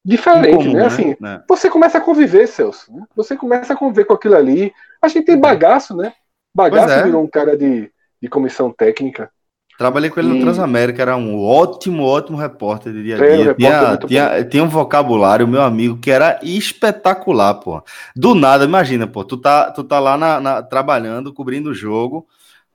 diferente, 0.02 0.54
Incomum, 0.54 0.72
né? 0.72 0.86
Assim, 0.86 1.16
né? 1.20 1.44
você 1.46 1.68
começa 1.68 1.98
a 1.98 2.00
conviver, 2.00 2.46
Celso. 2.46 2.90
Né? 2.90 3.04
Você 3.14 3.36
começa 3.36 3.74
a 3.74 3.76
conviver 3.76 4.06
com 4.06 4.14
aquilo 4.14 4.36
ali. 4.36 4.72
A 5.02 5.08
gente 5.08 5.26
tem 5.26 5.38
bagaço, 5.38 5.94
né? 5.94 6.14
Bagaço 6.56 6.94
é. 6.94 7.02
virou 7.02 7.22
um 7.22 7.28
cara 7.28 7.54
de, 7.54 7.92
de 8.22 8.28
comissão 8.30 8.72
técnica. 8.72 9.30
Trabalhei 9.78 10.10
com 10.10 10.18
ele 10.18 10.30
no 10.30 10.40
Transamérica, 10.40 11.02
era 11.02 11.16
um 11.16 11.40
ótimo, 11.40 12.02
ótimo 12.02 12.36
repórter 12.36 12.92
de 12.92 13.00
dia 13.00 13.14
a 13.14 13.18
dia. 13.18 13.54
Tinha, 13.54 13.96
tinha, 13.96 14.44
tinha, 14.44 14.64
um 14.64 14.68
vocabulário, 14.68 15.46
meu 15.46 15.62
amigo, 15.62 15.98
que 15.98 16.10
era 16.10 16.40
espetacular, 16.42 17.54
pô. 17.54 17.80
Do 18.16 18.34
nada, 18.34 18.64
imagina, 18.64 19.06
pô, 19.06 19.22
tu 19.22 19.36
tá, 19.36 19.70
tu 19.70 19.84
tá 19.84 20.00
lá 20.00 20.18
na, 20.18 20.40
na, 20.40 20.62
trabalhando, 20.64 21.32
cobrindo 21.32 21.70
o 21.70 21.74
jogo, 21.74 22.26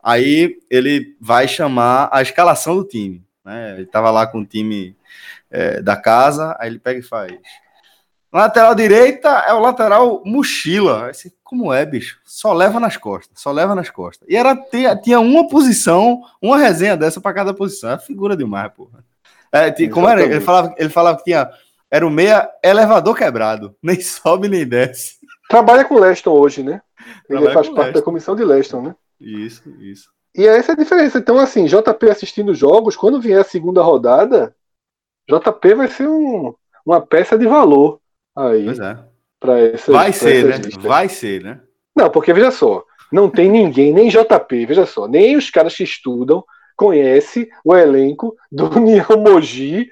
aí 0.01 0.55
ele 0.69 1.13
vai 1.19 1.45
chamar 1.45 2.07
a 2.09 2.21
escalação 2.21 2.77
do 2.77 2.85
time, 2.85 3.21
né? 3.43 3.75
Ele 3.75 3.85
tava 3.85 4.09
lá 4.09 4.25
com 4.25 4.39
o 4.39 4.45
time 4.45 4.95
é, 5.51 5.81
da 5.81 5.97
casa, 5.97 6.55
aí 6.57 6.69
ele 6.69 6.79
pega 6.79 7.01
e 7.01 7.03
faz 7.03 7.33
Lateral 8.33 8.73
direita 8.73 9.29
é 9.29 9.53
o 9.53 9.59
lateral 9.59 10.23
mochila. 10.25 11.11
Assim, 11.11 11.31
como 11.43 11.71
é, 11.71 11.85
bicho? 11.85 12.19
Só 12.25 12.51
leva 12.51 12.79
nas 12.79 12.97
costas, 12.97 13.39
só 13.39 13.51
leva 13.51 13.75
nas 13.75 13.91
costas. 13.91 14.27
E 14.27 14.35
era 14.35 14.55
tinha, 14.55 14.95
tinha 14.95 15.19
uma 15.19 15.47
posição, 15.47 16.19
uma 16.41 16.57
resenha 16.57 16.97
dessa 16.97 17.21
para 17.21 17.33
cada 17.33 17.53
posição. 17.53 17.91
É 17.91 17.99
figura 17.99 18.35
demais, 18.35 18.71
porra. 18.73 19.05
É, 19.51 19.69
tinha, 19.69 19.87
como 19.91 20.09
era? 20.09 20.23
Ele 20.23 20.41
falava, 20.41 20.73
ele 20.79 20.89
falava 20.89 21.17
que 21.17 21.25
tinha 21.25 21.47
era 21.91 22.07
o 22.07 22.09
meia 22.09 22.49
elevador 22.63 23.15
quebrado, 23.15 23.75
nem 23.83 24.01
sobe 24.01 24.49
nem 24.49 24.65
desce. 24.65 25.17
Trabalha 25.47 25.85
com 25.85 25.93
o 25.93 25.99
Leston 25.99 26.31
hoje, 26.31 26.63
né? 26.63 26.81
Ele 27.29 27.37
Trabalha 27.37 27.53
faz 27.53 27.67
parte 27.67 27.77
Leston. 27.77 27.99
da 27.99 28.01
comissão 28.01 28.35
de 28.35 28.43
Leston, 28.43 28.81
né? 28.81 28.95
Isso, 29.21 29.69
isso. 29.79 30.09
E 30.35 30.47
essa 30.47 30.71
é 30.71 30.73
a 30.73 30.77
diferença. 30.77 31.19
Então, 31.19 31.37
assim, 31.37 31.65
JP 31.65 32.09
assistindo 32.09 32.55
jogos, 32.55 32.95
quando 32.95 33.21
vier 33.21 33.41
a 33.41 33.43
segunda 33.43 33.83
rodada, 33.83 34.55
JP 35.29 35.75
vai 35.75 35.87
ser 35.87 36.07
um, 36.07 36.55
uma 36.83 36.99
peça 36.99 37.37
de 37.37 37.45
valor 37.45 38.01
aí. 38.35 38.65
Pois 38.65 38.79
é. 38.79 38.97
Pra 39.39 39.59
essa, 39.59 39.91
Vai 39.91 40.11
pra 40.11 40.19
ser, 40.19 40.45
né? 40.45 40.57
Listas. 40.57 40.83
Vai 40.83 41.09
ser, 41.09 41.43
né? 41.43 41.61
Não, 41.95 42.09
porque 42.09 42.33
veja 42.33 42.49
só, 42.49 42.83
não 43.11 43.29
tem 43.29 43.49
ninguém, 43.49 43.93
nem 43.93 44.09
JP, 44.09 44.65
veja 44.65 44.85
só, 44.85 45.07
nem 45.07 45.35
os 45.35 45.49
caras 45.49 45.75
que 45.75 45.83
estudam 45.83 46.43
conhece 46.75 47.47
o 47.63 47.75
elenco 47.75 48.35
do 48.51 48.65
União 48.77 49.17
Mogi 49.17 49.87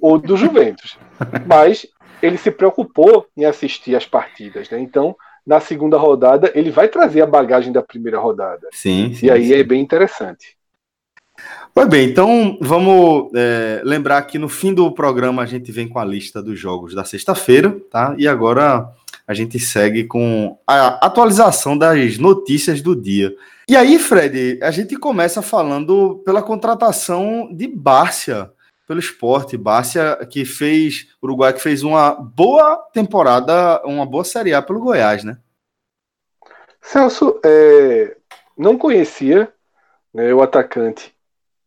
ou 0.00 0.18
do 0.18 0.36
Juventus. 0.36 0.98
Mas 1.46 1.86
ele 2.22 2.38
se 2.38 2.50
preocupou 2.50 3.26
em 3.36 3.44
assistir 3.44 3.94
as 3.96 4.06
partidas, 4.06 4.70
né? 4.70 4.78
Então, 4.80 5.14
na 5.46 5.60
segunda 5.60 5.98
rodada, 5.98 6.50
ele 6.54 6.70
vai 6.70 6.88
trazer 6.88 7.20
a 7.20 7.26
bagagem 7.26 7.72
da 7.72 7.82
primeira 7.82 8.18
rodada. 8.18 8.68
Sim. 8.72 9.12
sim 9.14 9.26
e 9.26 9.30
aí 9.30 9.48
sim. 9.48 9.54
é 9.54 9.62
bem 9.62 9.80
interessante. 9.80 10.56
Pois 11.74 11.88
bem, 11.88 12.10
então 12.10 12.58
vamos 12.60 13.30
é, 13.34 13.80
lembrar 13.82 14.20
que 14.22 14.38
no 14.38 14.46
fim 14.46 14.74
do 14.74 14.92
programa 14.92 15.42
a 15.42 15.46
gente 15.46 15.72
vem 15.72 15.88
com 15.88 15.98
a 15.98 16.04
lista 16.04 16.42
dos 16.42 16.58
jogos 16.60 16.94
da 16.94 17.02
sexta-feira, 17.02 17.74
tá? 17.90 18.14
E 18.18 18.28
agora 18.28 18.92
a 19.26 19.32
gente 19.32 19.58
segue 19.58 20.04
com 20.04 20.58
a 20.66 21.06
atualização 21.06 21.78
das 21.78 22.18
notícias 22.18 22.82
do 22.82 22.94
dia. 22.94 23.34
E 23.66 23.74
aí, 23.74 23.98
Fred, 23.98 24.58
a 24.62 24.70
gente 24.70 24.96
começa 24.96 25.40
falando 25.40 26.20
pela 26.26 26.42
contratação 26.42 27.48
de 27.50 27.66
Bárcia 27.66 28.52
pelo 28.86 29.00
esporte. 29.00 29.56
Bárcia 29.56 30.16
que 30.30 30.44
fez, 30.44 31.08
Uruguai 31.22 31.54
que 31.54 31.62
fez 31.62 31.82
uma 31.82 32.12
boa 32.12 32.76
temporada, 32.92 33.80
uma 33.86 34.04
boa 34.04 34.24
Série 34.24 34.52
A 34.52 34.60
pelo 34.60 34.80
Goiás, 34.80 35.24
né? 35.24 35.38
Celso, 36.82 37.40
é, 37.42 38.14
não 38.58 38.76
conhecia 38.76 39.50
né, 40.12 40.34
o 40.34 40.42
atacante 40.42 41.11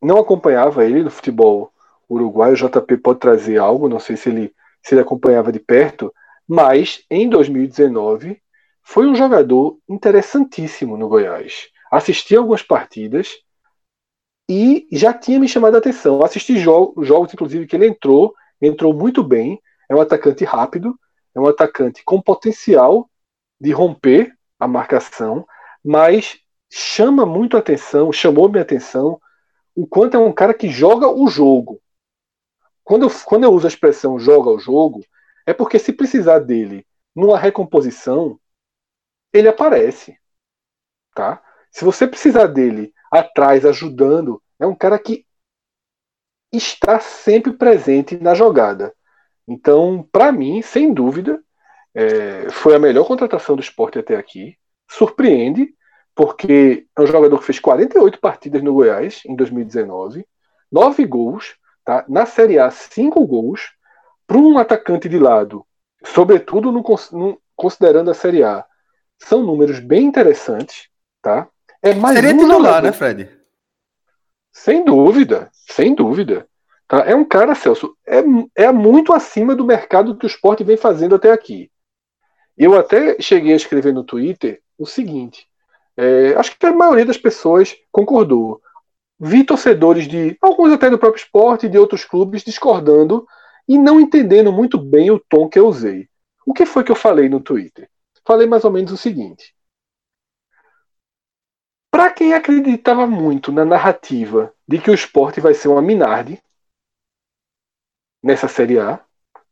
não 0.05 0.19
acompanhava 0.19 0.85
ele 0.85 1.03
no 1.03 1.09
futebol 1.09 1.71
uruguaio. 2.07 2.53
O 2.53 2.55
JP 2.55 2.97
pode 2.97 3.19
trazer 3.19 3.57
algo, 3.57 3.89
não 3.89 3.99
sei 3.99 4.15
se 4.15 4.29
ele, 4.29 4.53
se 4.81 4.93
ele 4.93 5.01
acompanhava 5.01 5.51
de 5.51 5.59
perto, 5.59 6.13
mas 6.47 7.03
em 7.09 7.27
2019 7.27 8.39
foi 8.83 9.07
um 9.07 9.15
jogador 9.15 9.77
interessantíssimo 9.89 10.95
no 10.95 11.09
Goiás. 11.09 11.69
Assisti 11.91 12.35
algumas 12.35 12.61
partidas 12.61 13.29
e 14.49 14.87
já 14.91 15.11
tinha 15.11 15.39
me 15.39 15.47
chamado 15.47 15.75
a 15.75 15.79
atenção. 15.79 16.23
Assisti 16.23 16.59
jogos, 16.59 17.07
jogos, 17.07 17.33
inclusive, 17.33 17.65
que 17.65 17.75
ele 17.75 17.87
entrou, 17.87 18.33
entrou 18.61 18.93
muito 18.93 19.23
bem. 19.23 19.59
É 19.89 19.95
um 19.95 20.01
atacante 20.01 20.43
rápido, 20.45 20.97
é 21.33 21.39
um 21.39 21.47
atacante 21.47 22.03
com 22.03 22.21
potencial 22.21 23.09
de 23.59 23.71
romper 23.71 24.33
a 24.59 24.67
marcação, 24.67 25.47
mas 25.83 26.39
chama 26.71 27.25
muito 27.25 27.57
atenção, 27.57 28.11
chamou 28.11 28.49
minha 28.49 28.61
atenção 28.61 29.19
o 29.75 29.85
quanto 29.85 30.15
é 30.15 30.19
um 30.19 30.31
cara 30.31 30.53
que 30.53 30.69
joga 30.69 31.07
o 31.07 31.27
jogo. 31.27 31.81
Quando 32.83 33.03
eu, 33.03 33.09
quando 33.25 33.43
eu 33.43 33.51
uso 33.51 33.67
a 33.67 33.69
expressão 33.69 34.17
joga 34.17 34.49
o 34.49 34.59
jogo, 34.59 35.03
é 35.45 35.53
porque 35.53 35.77
se 35.77 35.91
precisar 35.91 36.39
dele 36.39 36.87
numa 37.15 37.37
recomposição, 37.37 38.39
ele 39.33 39.47
aparece. 39.47 40.17
Tá? 41.13 41.43
Se 41.71 41.83
você 41.83 42.07
precisar 42.07 42.47
dele 42.47 42.93
atrás, 43.11 43.65
ajudando, 43.65 44.41
é 44.59 44.65
um 44.65 44.75
cara 44.75 44.97
que 44.97 45.25
está 46.51 46.99
sempre 46.99 47.53
presente 47.53 48.17
na 48.17 48.33
jogada. 48.33 48.93
Então, 49.47 50.07
para 50.11 50.31
mim, 50.31 50.61
sem 50.61 50.93
dúvida, 50.93 51.43
é, 51.93 52.49
foi 52.49 52.75
a 52.75 52.79
melhor 52.79 53.05
contratação 53.05 53.55
do 53.55 53.61
esporte 53.61 53.99
até 53.99 54.15
aqui. 54.15 54.57
Surpreende, 54.89 55.73
porque 56.15 56.87
é 56.97 57.01
um 57.01 57.07
jogador 57.07 57.37
que 57.39 57.45
fez 57.45 57.59
48 57.59 58.19
partidas 58.19 58.63
no 58.63 58.73
Goiás 58.73 59.21
em 59.25 59.35
2019, 59.35 60.25
9 60.71 61.05
gols, 61.05 61.55
tá? 61.83 62.05
na 62.07 62.25
Série 62.25 62.57
A, 62.57 62.71
5 62.71 63.25
gols, 63.27 63.73
para 64.25 64.37
um 64.37 64.57
atacante 64.57 65.07
de 65.07 65.19
lado 65.19 65.65
sobretudo 66.05 66.71
no, 66.71 66.83
no, 67.11 67.41
considerando 67.55 68.11
a 68.11 68.13
Série 68.13 68.43
A. 68.43 68.65
São 69.17 69.43
números 69.43 69.79
bem 69.79 70.05
interessantes, 70.05 70.89
tá? 71.21 71.47
É 71.81 71.93
mais 71.93 72.15
Seria 72.15 72.33
um 72.33 72.37
titular, 72.37 72.57
jogador. 72.57 72.81
né, 72.83 72.91
Fred? 72.91 73.29
Sem 74.51 74.83
dúvida, 74.85 75.49
sem 75.53 75.93
dúvida. 75.95 76.47
Tá? 76.87 76.99
É 76.99 77.15
um 77.15 77.25
cara, 77.25 77.55
Celso, 77.55 77.95
é, 78.05 78.23
é 78.55 78.71
muito 78.71 79.13
acima 79.13 79.55
do 79.55 79.65
mercado 79.65 80.17
que 80.17 80.25
o 80.25 80.27
esporte 80.27 80.63
vem 80.63 80.77
fazendo 80.77 81.15
até 81.15 81.31
aqui. 81.31 81.71
Eu 82.57 82.77
até 82.77 83.19
cheguei 83.19 83.53
a 83.53 83.57
escrever 83.57 83.93
no 83.93 84.03
Twitter 84.03 84.61
o 84.77 84.85
seguinte: 84.85 85.47
é, 85.97 86.35
acho 86.35 86.57
que 86.57 86.65
a 86.65 86.73
maioria 86.73 87.05
das 87.05 87.17
pessoas 87.17 87.75
concordou. 87.91 88.61
Vi 89.19 89.43
torcedores 89.45 90.07
de 90.07 90.37
alguns 90.41 90.73
até 90.73 90.89
do 90.89 90.99
próprio 90.99 91.21
esporte 91.21 91.65
e 91.65 91.69
de 91.69 91.77
outros 91.77 92.03
clubes 92.03 92.43
discordando 92.43 93.25
e 93.67 93.77
não 93.77 93.99
entendendo 93.99 94.51
muito 94.51 94.77
bem 94.77 95.09
o 95.09 95.19
tom 95.19 95.47
que 95.47 95.57
eu 95.57 95.67
usei. 95.67 96.09
O 96.45 96.53
que 96.53 96.65
foi 96.65 96.83
que 96.83 96.91
eu 96.91 96.95
falei 96.95 97.29
no 97.29 97.39
Twitter? 97.39 97.89
Falei 98.25 98.45
mais 98.45 98.65
ou 98.65 98.71
menos 98.71 98.91
o 98.91 98.97
seguinte: 98.97 99.55
para 101.89 102.11
quem 102.11 102.33
acreditava 102.33 103.07
muito 103.07 103.51
na 103.51 103.63
narrativa 103.63 104.53
de 104.67 104.79
que 104.79 104.91
o 104.91 104.93
esporte 104.93 105.39
vai 105.39 105.53
ser 105.53 105.69
uma 105.69 105.81
Minardi 105.81 106.41
nessa 108.21 108.47
Série 108.47 108.79
A, 108.79 108.99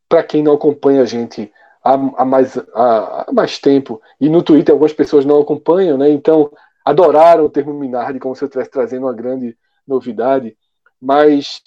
para 0.08 0.22
quem 0.22 0.42
não 0.42 0.54
acompanha 0.54 1.02
a 1.02 1.06
gente 1.06 1.52
há, 1.84 1.92
há 1.92 2.24
mais, 2.24 2.56
há, 2.56 3.26
há, 3.28 3.32
mais 3.32 3.58
tempo, 3.58 4.00
e 4.18 4.28
no 4.28 4.42
Twitter 4.42 4.72
algumas 4.72 4.94
pessoas 4.94 5.24
não 5.24 5.40
acompanham, 5.40 5.98
né? 5.98 6.08
então 6.10 6.50
adoraram 6.84 7.44
o 7.44 7.50
termo 7.50 7.74
Minardi 7.74 8.18
como 8.18 8.34
se 8.34 8.42
eu 8.42 8.46
estivesse 8.46 8.70
trazendo 8.70 9.04
uma 9.06 9.12
grande 9.12 9.56
novidade, 9.86 10.56
mas 11.00 11.62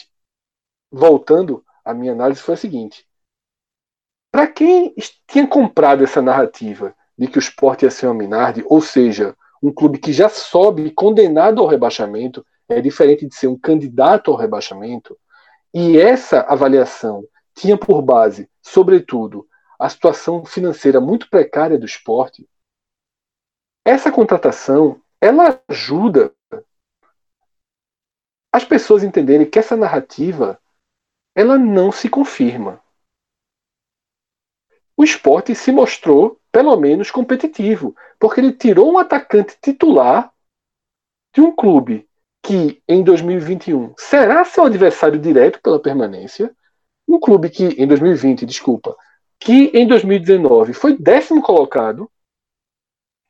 voltando, 0.91 1.63
a 1.85 1.93
minha 1.93 2.13
análise 2.13 2.41
foi 2.41 2.55
a 2.55 2.57
seguinte: 2.57 3.05
para 4.31 4.47
quem 4.47 4.95
tinha 5.27 5.47
comprado 5.47 6.03
essa 6.03 6.21
narrativa 6.21 6.95
de 7.17 7.27
que 7.27 7.37
o 7.37 7.39
esporte 7.39 7.85
ia 7.85 7.91
ser 7.91 8.07
uma 8.07 8.15
Minardi, 8.15 8.63
ou 8.67 8.81
seja, 8.81 9.35
um 9.61 9.71
clube 9.71 9.97
que 9.97 10.13
já 10.13 10.29
sobe 10.29 10.91
condenado 10.91 11.61
ao 11.61 11.67
rebaixamento, 11.67 12.45
é 12.69 12.81
diferente 12.81 13.25
de 13.25 13.35
ser 13.35 13.47
um 13.47 13.57
candidato 13.57 14.31
ao 14.31 14.37
rebaixamento, 14.37 15.17
e 15.73 15.97
essa 15.97 16.41
avaliação 16.41 17.23
tinha 17.55 17.77
por 17.77 18.01
base, 18.01 18.49
sobretudo, 18.61 19.47
a 19.79 19.89
situação 19.89 20.45
financeira 20.45 20.99
muito 20.99 21.29
precária 21.29 21.77
do 21.77 21.85
esporte, 21.85 22.47
essa 23.85 24.11
contratação 24.11 25.01
ela 25.21 25.61
ajuda 25.67 26.33
as 28.51 28.63
pessoas 28.63 29.03
entenderem 29.03 29.49
que 29.49 29.59
essa 29.59 29.75
narrativa 29.75 30.59
ela 31.35 31.57
não 31.57 31.91
se 31.91 32.09
confirma. 32.09 32.81
O 34.95 35.03
esporte 35.03 35.53
se 35.53 35.71
mostrou 35.71 36.39
pelo 36.51 36.75
menos 36.75 37.11
competitivo, 37.11 37.95
porque 38.19 38.41
ele 38.41 38.51
tirou 38.51 38.91
um 38.91 38.97
atacante 38.97 39.55
titular 39.61 40.33
de 41.33 41.39
um 41.39 41.55
clube 41.55 42.09
que 42.43 42.81
em 42.87 43.03
2021 43.03 43.93
será 43.97 44.43
seu 44.43 44.65
adversário 44.65 45.19
direto 45.19 45.61
pela 45.61 45.79
permanência, 45.79 46.55
um 47.07 47.19
clube 47.19 47.49
que 47.49 47.65
em 47.65 47.87
2020, 47.87 48.45
desculpa, 48.45 48.97
que 49.39 49.71
em 49.73 49.87
2019 49.87 50.73
foi 50.73 50.97
décimo 50.97 51.41
colocado, 51.41 52.09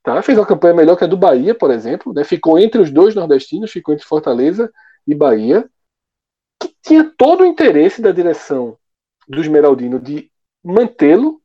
tá? 0.03 0.21
fez 0.21 0.37
uma 0.37 0.45
campanha 0.45 0.73
melhor 0.73 0.95
que 0.95 1.03
a 1.03 1.07
do 1.07 1.17
Bahia, 1.17 1.53
por 1.53 1.71
exemplo, 1.71 2.13
né? 2.13 2.23
ficou 2.23 2.57
entre 2.57 2.81
os 2.81 2.91
dois 2.91 3.13
nordestinos, 3.13 3.71
ficou 3.71 3.93
entre 3.93 4.05
Fortaleza 4.05 4.71
e 5.05 5.13
Bahia, 5.13 5.69
que 6.59 6.75
tinha 6.81 7.03
todo 7.17 7.41
o 7.41 7.45
interesse 7.45 8.01
da 8.01 8.11
direção 8.11 8.77
do 9.27 9.41
Esmeraldino 9.41 9.99
de 9.99 10.31
mantê-lo, 10.63 11.41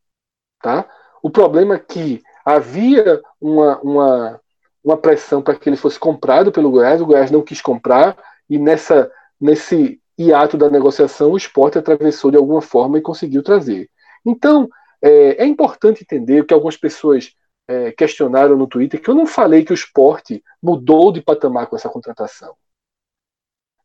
tá? 0.61 0.89
O 1.23 1.31
problema 1.31 1.75
é 1.75 1.79
que 1.79 2.23
havia 2.45 3.21
uma, 3.41 3.79
uma, 3.81 4.41
uma 4.83 4.97
pressão 4.97 5.43
para 5.43 5.55
que 5.55 5.69
ele 5.69 5.77
fosse 5.77 5.99
comprado 5.99 6.51
pelo 6.51 6.71
Goiás, 6.71 7.01
o 7.01 7.07
Goiás 7.07 7.31
não 7.31 7.43
quis 7.43 7.61
comprar, 7.61 8.17
e 8.49 8.59
nessa, 8.59 9.11
nesse 9.41 10.01
hiato 10.19 10.57
da 10.57 10.71
negociação 10.71 11.33
o 11.33 11.37
esporte 11.37 11.79
atravessou 11.79 12.31
de 12.31 12.37
alguma 12.37 12.61
forma 12.61 12.99
e 12.99 13.03
conseguiu 13.03 13.43
trazer. 13.43 13.89
Então, 14.25 14.69
é, 15.01 15.43
é 15.43 15.47
importante 15.47 16.03
entender 16.03 16.45
que 16.47 16.55
algumas 16.55 16.77
pessoas 16.77 17.35
é, 17.67 17.93
questionaram 17.93 18.57
no 18.57 18.67
Twitter 18.67 19.01
que 19.01 19.09
eu 19.09 19.15
não 19.15 19.27
falei 19.27 19.65
que 19.65 19.73
o 19.73 19.75
esporte 19.75 20.43
mudou 20.63 21.13
de 21.13 21.21
patamar 21.23 21.67
com 21.67 21.77
essa 21.77 21.89
contratação. 21.89 22.57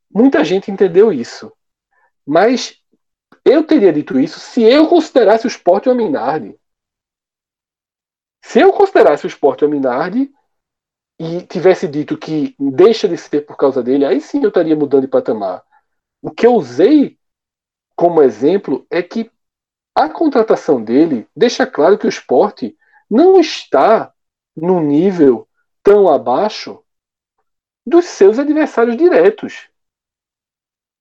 Muita 0.10 0.44
gente 0.44 0.72
entendeu 0.72 1.12
isso. 1.12 1.52
Mas 2.26 2.82
eu 3.46 3.64
teria 3.64 3.94
dito 3.94 4.20
isso 4.20 4.40
se 4.40 4.62
eu 4.62 4.88
considerasse 4.88 5.46
o 5.46 5.48
esporte 5.48 5.88
uma 5.88 5.96
Minardi. 5.96 6.58
Se 8.44 8.60
eu 8.60 8.72
considerasse 8.72 9.26
o 9.26 9.28
esporte 9.28 9.66
o 9.66 9.70
Minardi 9.70 10.32
e 11.20 11.42
tivesse 11.42 11.88
dito 11.88 12.18
que 12.18 12.56
deixa 12.60 13.08
de 13.08 13.18
ser 13.18 13.42
por 13.42 13.58
causa 13.58 13.82
dele, 13.82 14.06
aí 14.06 14.22
sim 14.22 14.42
eu 14.42 14.50
estaria 14.50 14.76
mudando 14.76 15.02
de 15.02 15.08
patamar. 15.08 15.64
O 16.22 16.32
que 16.32 16.46
eu 16.46 16.54
usei 16.54 17.18
como 17.96 18.22
exemplo 18.22 18.86
é 18.90 19.02
que 19.02 19.32
a 19.98 20.08
contratação 20.08 20.84
dele 20.84 21.28
deixa 21.36 21.66
claro 21.66 21.98
que 21.98 22.06
o 22.06 22.10
esporte 22.10 22.78
não 23.10 23.40
está 23.40 24.14
no 24.56 24.80
nível 24.80 25.50
tão 25.82 26.08
abaixo 26.08 26.84
dos 27.84 28.06
seus 28.06 28.38
adversários 28.38 28.96
diretos. 28.96 29.68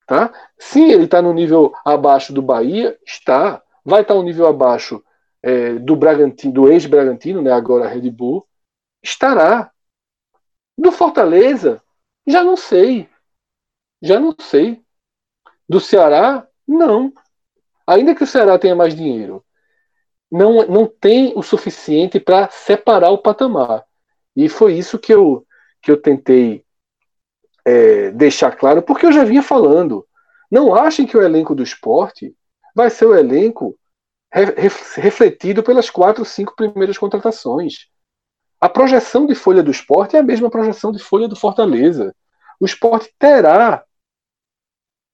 Tá? 0.07 0.33
Sim, 0.59 0.93
ele 0.93 1.05
está 1.05 1.21
no 1.21 1.35
nível 1.35 1.75
abaixo 1.85 2.33
do 2.33 2.41
Bahia, 2.41 2.99
está. 3.05 3.63
Vai 3.85 4.01
estar 4.01 4.15
tá 4.15 4.21
um 4.21 4.23
nível 4.23 4.47
abaixo 4.47 5.05
é, 5.43 5.75
do 5.75 5.95
Bragantino, 5.95 6.55
do 6.55 6.73
ex-Bragantino, 6.73 7.43
né, 7.43 7.53
agora 7.53 7.89
Red 7.89 8.11
Bull, 8.11 8.49
estará. 9.03 9.71
Do 10.79 10.91
Fortaleza, 10.91 11.83
já 12.27 12.43
não 12.43 12.57
sei. 12.57 13.11
Já 14.01 14.19
não 14.19 14.35
sei. 14.41 14.83
Do 15.69 15.81
Ceará, 15.81 16.49
não. 16.67 17.13
Ainda 17.87 18.15
que 18.15 18.25
o 18.25 18.27
Ceará 18.27 18.59
tenha 18.59 18.75
mais 18.75 18.95
dinheiro, 18.95 19.45
não, 20.31 20.67
não 20.67 20.87
tem 20.87 21.33
o 21.37 21.43
suficiente 21.43 22.19
para 22.19 22.51
separar 22.51 23.11
o 23.11 23.19
patamar. 23.19 23.85
E 24.35 24.49
foi 24.49 24.75
isso 24.75 24.99
que 24.99 25.15
eu, 25.15 25.47
que 25.81 25.91
eu 25.91 26.01
tentei 26.01 26.65
é, 27.65 28.11
deixar 28.11 28.57
claro, 28.57 28.83
porque 28.83 29.07
eu 29.07 29.13
já 29.13 29.25
vinha 29.25 29.43
falando. 29.43 30.07
Não 30.51 30.75
achem 30.75 31.07
que 31.07 31.17
o 31.17 31.23
elenco 31.23 31.55
do 31.55 31.63
esporte 31.63 32.35
vai 32.75 32.91
ser 32.91 33.07
o 33.07 33.15
elenco 33.15 33.79
refletido 34.97 35.63
pelas 35.63 35.89
quatro, 35.89 36.25
cinco 36.25 36.55
primeiras 36.55 36.99
contratações. 36.99 37.89
A 38.61 38.69
projeção 38.69 39.27
de 39.27 39.35
folha 39.35 39.63
do 39.63 39.71
esporte 39.71 40.17
é 40.17 40.19
a 40.19 40.23
mesma 40.23 40.51
projeção 40.51 40.93
de 40.93 40.99
folha 40.99 41.29
do 41.29 41.37
Fortaleza. 41.37 42.15
O 42.61 42.67
esporte 42.67 43.15
terá 43.19 43.85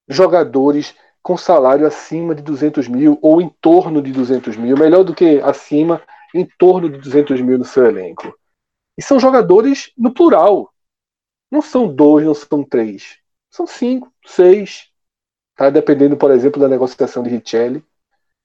jogadores 0.09 0.95
com 1.23 1.37
salário 1.37 1.87
acima 1.87 2.35
de 2.35 2.43
200 2.43 2.89
mil 2.89 3.19
ou 3.23 3.41
em 3.41 3.49
torno 3.61 4.03
de 4.03 4.13
200 4.13 4.57
mil, 4.57 4.77
melhor 4.77 5.05
do 5.05 5.15
que 5.15 5.41
acima, 5.41 6.03
em 6.35 6.45
torno 6.59 6.91
de 6.91 6.99
200 6.99 7.41
mil 7.41 7.59
no 7.59 7.65
seu 7.65 7.87
elenco. 7.87 8.37
E 8.99 9.03
são 9.03 9.21
jogadores 9.21 9.93
no 9.97 10.13
plural. 10.13 10.73
Não 11.51 11.63
são 11.63 11.87
dois, 11.87 12.27
não 12.27 12.35
são 12.35 12.65
três. 12.65 13.19
São 13.51 13.67
cinco, 13.67 14.13
seis. 14.27 14.91
Tá? 15.55 15.71
Dependendo, 15.71 16.17
por 16.17 16.31
exemplo, 16.31 16.61
da 16.61 16.69
negociação 16.69 17.23
de 17.23 17.31
Richelli. 17.31 17.85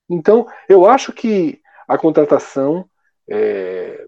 Então, 0.09 0.47
eu 0.69 0.85
acho 0.85 1.11
que 1.11 1.61
a 1.87 1.97
contratação 1.97 2.89
é, 3.29 4.05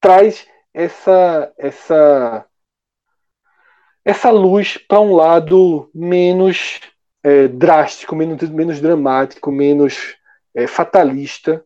traz 0.00 0.46
essa, 0.74 1.52
essa, 1.56 2.46
essa 4.04 4.30
luz 4.30 4.78
para 4.78 5.00
um 5.00 5.14
lado 5.14 5.90
menos 5.94 6.80
é, 7.22 7.48
drástico, 7.48 8.16
menos, 8.16 8.48
menos 8.50 8.80
dramático, 8.80 9.52
menos 9.52 10.16
é, 10.54 10.66
fatalista 10.66 11.64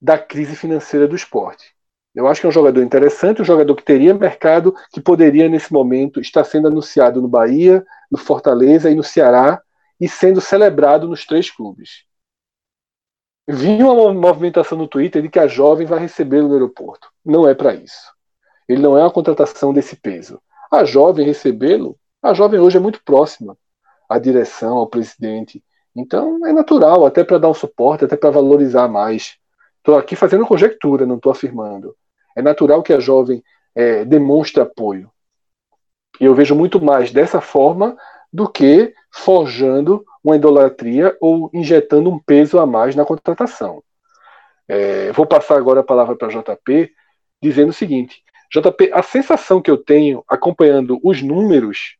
da 0.00 0.18
crise 0.18 0.54
financeira 0.54 1.08
do 1.08 1.16
esporte. 1.16 1.74
Eu 2.14 2.26
acho 2.26 2.40
que 2.40 2.46
é 2.46 2.48
um 2.48 2.52
jogador 2.52 2.82
interessante, 2.82 3.40
um 3.40 3.44
jogador 3.44 3.74
que 3.76 3.84
teria 3.84 4.12
mercado, 4.12 4.74
que 4.92 5.00
poderia, 5.00 5.48
nesse 5.48 5.72
momento, 5.72 6.20
estar 6.20 6.44
sendo 6.44 6.68
anunciado 6.68 7.22
no 7.22 7.28
Bahia, 7.28 7.84
no 8.10 8.18
Fortaleza 8.18 8.90
e 8.90 8.94
no 8.94 9.04
Ceará, 9.04 9.62
e 10.00 10.08
sendo 10.08 10.40
celebrado 10.40 11.06
nos 11.06 11.24
três 11.24 11.50
clubes. 11.50 12.04
Vi 13.48 13.82
uma 13.82 14.12
movimentação 14.12 14.76
no 14.76 14.88
Twitter 14.88 15.22
de 15.22 15.28
que 15.28 15.38
a 15.38 15.46
jovem 15.46 15.86
vai 15.86 15.98
recebê-lo 15.98 16.48
no 16.48 16.54
aeroporto. 16.54 17.08
Não 17.24 17.48
é 17.48 17.54
para 17.54 17.74
isso. 17.74 18.12
Ele 18.68 18.82
não 18.82 18.96
é 18.96 19.02
uma 19.02 19.10
contratação 19.10 19.72
desse 19.72 19.96
peso. 19.96 20.40
A 20.70 20.84
jovem 20.84 21.26
recebê-lo, 21.26 21.96
a 22.22 22.32
jovem 22.32 22.60
hoje 22.60 22.76
é 22.76 22.80
muito 22.80 23.02
próxima 23.04 23.56
à 24.10 24.18
direção, 24.18 24.76
ao 24.76 24.88
presidente. 24.88 25.62
Então 25.94 26.44
é 26.44 26.52
natural, 26.52 27.06
até 27.06 27.22
para 27.22 27.38
dar 27.38 27.48
um 27.48 27.54
suporte, 27.54 28.04
até 28.04 28.16
para 28.16 28.30
valorizar 28.30 28.88
mais. 28.88 29.36
Estou 29.78 29.96
aqui 29.96 30.16
fazendo 30.16 30.44
conjectura, 30.44 31.06
não 31.06 31.16
estou 31.16 31.30
afirmando. 31.30 31.94
É 32.36 32.42
natural 32.42 32.82
que 32.82 32.92
a 32.92 32.98
jovem 32.98 33.42
é, 33.74 34.04
demonstre 34.04 34.60
apoio. 34.60 35.10
E 36.20 36.24
eu 36.24 36.34
vejo 36.34 36.56
muito 36.56 36.80
mais 36.80 37.12
dessa 37.12 37.40
forma 37.40 37.96
do 38.32 38.48
que 38.48 38.92
forjando 39.12 40.04
uma 40.22 40.36
idolatria 40.36 41.16
ou 41.20 41.48
injetando 41.54 42.10
um 42.10 42.18
peso 42.18 42.58
a 42.58 42.66
mais 42.66 42.96
na 42.96 43.04
contratação. 43.04 43.82
É, 44.68 45.12
vou 45.12 45.26
passar 45.26 45.56
agora 45.56 45.80
a 45.80 45.84
palavra 45.84 46.16
para 46.16 46.28
JP, 46.28 46.92
dizendo 47.42 47.70
o 47.70 47.74
seguinte: 47.74 48.22
JP, 48.52 48.90
a 48.92 49.02
sensação 49.02 49.62
que 49.62 49.70
eu 49.70 49.78
tenho 49.78 50.24
acompanhando 50.28 51.00
os 51.02 51.22
números 51.22 51.96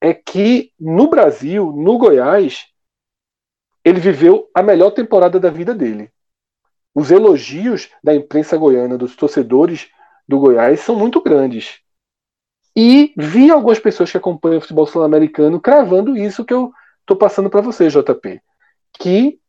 é 0.00 0.14
que 0.14 0.72
no 0.78 1.08
Brasil, 1.08 1.72
no 1.72 1.98
Goiás, 1.98 2.66
ele 3.84 4.00
viveu 4.00 4.48
a 4.54 4.62
melhor 4.62 4.90
temporada 4.90 5.40
da 5.40 5.50
vida 5.50 5.74
dele. 5.74 6.12
Os 6.94 7.10
elogios 7.10 7.90
da 8.02 8.14
imprensa 8.14 8.56
goiana, 8.56 8.98
dos 8.98 9.16
torcedores 9.16 9.90
do 10.26 10.38
Goiás, 10.38 10.80
são 10.80 10.96
muito 10.96 11.22
grandes. 11.22 11.80
E 12.76 13.12
vi 13.16 13.50
algumas 13.50 13.78
pessoas 13.78 14.10
que 14.10 14.16
acompanham 14.16 14.58
o 14.58 14.60
futebol 14.60 14.86
sul-americano 14.86 15.60
cravando 15.60 16.16
isso 16.16 16.44
que 16.44 16.54
eu 16.54 16.72
estou 17.00 17.16
passando 17.16 17.50
para 17.50 17.60
você, 17.60 17.88
JP. 17.88 18.40
Que 19.00 19.40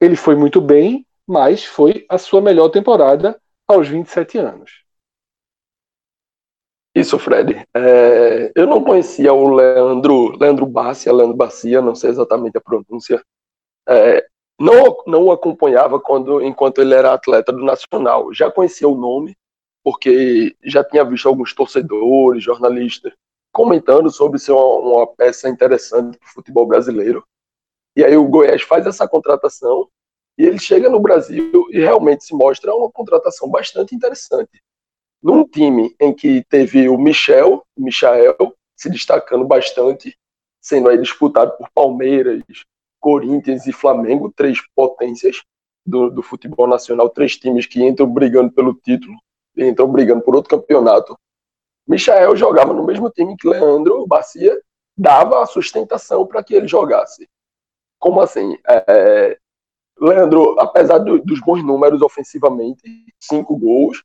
ele 0.00 0.16
foi 0.16 0.36
muito 0.36 0.60
bem, 0.60 1.06
mas 1.26 1.64
foi 1.64 2.04
a 2.08 2.18
sua 2.18 2.40
melhor 2.40 2.68
temporada 2.68 3.40
aos 3.66 3.88
27 3.88 4.38
anos. 4.38 4.83
Isso, 6.94 7.18
Fred. 7.18 7.66
É, 7.74 8.52
eu 8.54 8.66
não 8.66 8.84
conhecia 8.84 9.32
o 9.32 9.48
Leandro, 9.52 10.36
Leandro 10.38 10.64
Bacia, 10.64 11.12
Leandro 11.12 11.36
Bacia, 11.36 11.82
não 11.82 11.94
sei 11.94 12.10
exatamente 12.10 12.56
a 12.56 12.60
pronúncia. 12.60 13.20
É, 13.88 14.24
não, 14.58 15.02
não 15.06 15.24
o 15.24 15.32
acompanhava 15.32 15.98
quando, 15.98 16.40
enquanto 16.40 16.80
ele 16.80 16.94
era 16.94 17.12
atleta 17.12 17.52
do 17.52 17.64
Nacional. 17.64 18.32
Já 18.32 18.50
conhecia 18.50 18.88
o 18.88 18.94
nome, 18.94 19.36
porque 19.82 20.56
já 20.64 20.84
tinha 20.84 21.04
visto 21.04 21.28
alguns 21.28 21.52
torcedores, 21.52 22.44
jornalistas, 22.44 23.12
comentando 23.52 24.10
sobre 24.10 24.38
ser 24.38 24.52
uma, 24.52 24.64
uma 24.76 25.06
peça 25.06 25.48
interessante 25.48 26.16
para 26.16 26.28
o 26.28 26.32
futebol 26.32 26.66
brasileiro. 26.66 27.24
E 27.96 28.04
aí 28.04 28.16
o 28.16 28.28
Goiás 28.28 28.62
faz 28.62 28.86
essa 28.86 29.08
contratação 29.08 29.88
e 30.38 30.44
ele 30.44 30.58
chega 30.58 30.88
no 30.88 31.00
Brasil 31.00 31.66
e 31.70 31.78
realmente 31.78 32.24
se 32.24 32.34
mostra 32.34 32.74
uma 32.74 32.90
contratação 32.90 33.48
bastante 33.48 33.94
interessante. 33.94 34.62
Num 35.24 35.42
time 35.48 35.96
em 35.98 36.12
que 36.12 36.44
teve 36.50 36.86
o 36.86 36.98
Michel, 36.98 37.64
Michael, 37.74 38.54
se 38.76 38.90
destacando 38.90 39.46
bastante, 39.46 40.14
sendo 40.60 40.90
aí 40.90 40.98
disputado 40.98 41.56
por 41.56 41.70
Palmeiras, 41.74 42.42
Corinthians 43.00 43.66
e 43.66 43.72
Flamengo, 43.72 44.30
três 44.36 44.58
potências 44.76 45.42
do, 45.86 46.10
do 46.10 46.22
futebol 46.22 46.66
nacional, 46.66 47.08
três 47.08 47.38
times 47.38 47.64
que 47.64 47.82
entram 47.82 48.06
brigando 48.06 48.52
pelo 48.52 48.74
título, 48.74 49.14
entram 49.56 49.90
brigando 49.90 50.20
por 50.22 50.36
outro 50.36 50.58
campeonato. 50.58 51.18
Michael 51.88 52.36
jogava 52.36 52.74
no 52.74 52.84
mesmo 52.84 53.08
time 53.08 53.34
que 53.34 53.48
Leandro 53.48 54.06
Bacia, 54.06 54.60
dava 54.94 55.42
a 55.42 55.46
sustentação 55.46 56.26
para 56.26 56.44
que 56.44 56.54
ele 56.54 56.68
jogasse. 56.68 57.26
Como 57.98 58.20
assim? 58.20 58.58
É, 58.68 59.38
Leandro, 59.98 60.60
apesar 60.60 60.98
do, 60.98 61.18
dos 61.18 61.40
bons 61.40 61.64
números 61.64 62.02
ofensivamente, 62.02 62.82
cinco 63.18 63.56
gols, 63.56 64.04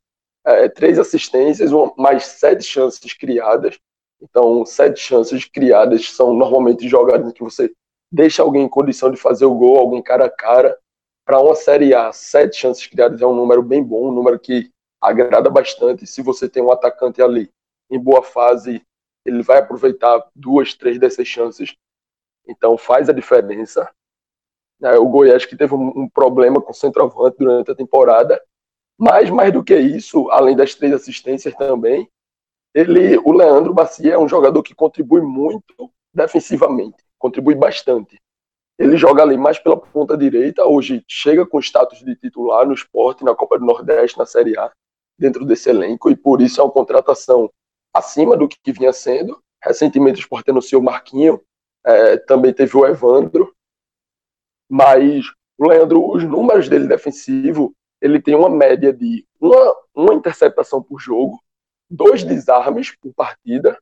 é, 0.49 0.69
três 0.69 0.99
assistências, 0.99 1.71
uma, 1.71 1.93
mais 1.97 2.25
sete 2.25 2.63
chances 2.63 3.13
criadas. 3.13 3.79
Então, 4.21 4.65
sete 4.65 4.99
chances 4.99 5.45
criadas 5.45 6.09
são 6.11 6.33
normalmente 6.33 6.87
jogadas 6.87 7.29
em 7.29 7.33
que 7.33 7.43
você 7.43 7.71
deixa 8.11 8.41
alguém 8.41 8.63
em 8.63 8.69
condição 8.69 9.11
de 9.11 9.17
fazer 9.17 9.45
o 9.45 9.55
gol, 9.55 9.77
alguém 9.77 10.01
cara 10.01 10.25
a 10.25 10.29
cara. 10.29 10.77
Para 11.25 11.39
uma 11.39 11.55
Série 11.55 11.93
A, 11.93 12.11
sete 12.11 12.57
chances 12.57 12.85
criadas 12.87 13.21
é 13.21 13.25
um 13.25 13.35
número 13.35 13.61
bem 13.61 13.83
bom, 13.83 14.09
um 14.09 14.11
número 14.11 14.39
que 14.39 14.71
agrada 14.99 15.49
bastante. 15.49 16.07
Se 16.07 16.21
você 16.21 16.49
tem 16.49 16.61
um 16.61 16.71
atacante 16.71 17.21
ali 17.21 17.51
em 17.89 17.99
boa 17.99 18.23
fase, 18.23 18.81
ele 19.25 19.43
vai 19.43 19.59
aproveitar 19.59 20.27
duas, 20.35 20.73
três 20.73 20.99
dessas 20.99 21.27
chances. 21.27 21.75
Então 22.47 22.77
faz 22.77 23.09
a 23.09 23.13
diferença. 23.13 23.89
É, 24.81 24.97
o 24.97 25.07
Goiás 25.07 25.45
que 25.45 25.57
teve 25.57 25.75
um 25.75 26.09
problema 26.09 26.61
com 26.61 26.71
o 26.71 26.75
centroavante 26.75 27.37
durante 27.37 27.69
a 27.69 27.75
temporada, 27.75 28.41
mas 28.99 29.29
mais 29.29 29.53
do 29.53 29.63
que 29.63 29.77
isso, 29.77 30.29
além 30.29 30.57
das 30.57 30.75
três 30.75 30.93
assistências 30.93 31.55
também, 31.55 32.09
ele, 32.73 33.17
o 33.19 33.31
Leandro 33.31 33.73
Bacia 33.73 34.15
é 34.15 34.17
um 34.17 34.27
jogador 34.27 34.61
que 34.61 34.75
contribui 34.75 35.21
muito 35.21 35.89
defensivamente, 36.13 36.97
contribui 37.17 37.55
bastante. 37.55 38.19
Ele 38.77 38.97
joga 38.97 39.23
ali 39.23 39.37
mais 39.37 39.57
pela 39.57 39.77
ponta 39.77 40.17
direita, 40.17 40.65
hoje 40.65 41.03
chega 41.07 41.45
com 41.45 41.59
status 41.59 41.99
de 41.99 42.13
titular 42.15 42.67
no 42.67 42.73
esporte, 42.73 43.23
na 43.23 43.33
Copa 43.33 43.57
do 43.57 43.65
Nordeste, 43.65 44.17
na 44.17 44.25
Série 44.25 44.57
A, 44.57 44.69
dentro 45.17 45.45
desse 45.45 45.69
elenco, 45.69 46.09
e 46.09 46.15
por 46.15 46.41
isso 46.41 46.59
é 46.59 46.63
uma 46.63 46.71
contratação 46.71 47.49
acima 47.93 48.35
do 48.35 48.49
que 48.49 48.71
vinha 48.71 48.91
sendo. 48.91 49.41
Recentemente 49.63 50.19
o 50.19 50.23
esporte 50.23 50.51
anunciou 50.51 50.81
o 50.81 50.85
Marquinho, 50.85 51.41
é, 51.85 52.17
também 52.17 52.53
teve 52.53 52.75
o 52.75 52.85
Evandro, 52.85 53.53
mas 54.69 55.25
o 55.57 55.67
Leandro, 55.67 56.09
os 56.09 56.23
números 56.23 56.67
dele 56.67 56.87
defensivo, 56.87 57.73
ele 58.01 58.21
tem 58.21 58.35
uma 58.35 58.49
média 58.49 58.93
de 58.93 59.25
uma, 59.39 59.75
uma 59.93 60.13
interceptação 60.13 60.81
por 60.81 60.99
jogo, 60.99 61.41
dois 61.89 62.23
desarmes 62.23 62.95
por 62.95 63.13
partida, 63.13 63.77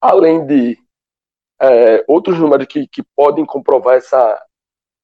além 0.00 0.46
de 0.46 0.78
é, 1.60 2.04
outros 2.06 2.38
números 2.38 2.66
que, 2.66 2.86
que 2.86 3.02
podem 3.14 3.44
comprovar 3.44 3.96
essa, 3.96 4.42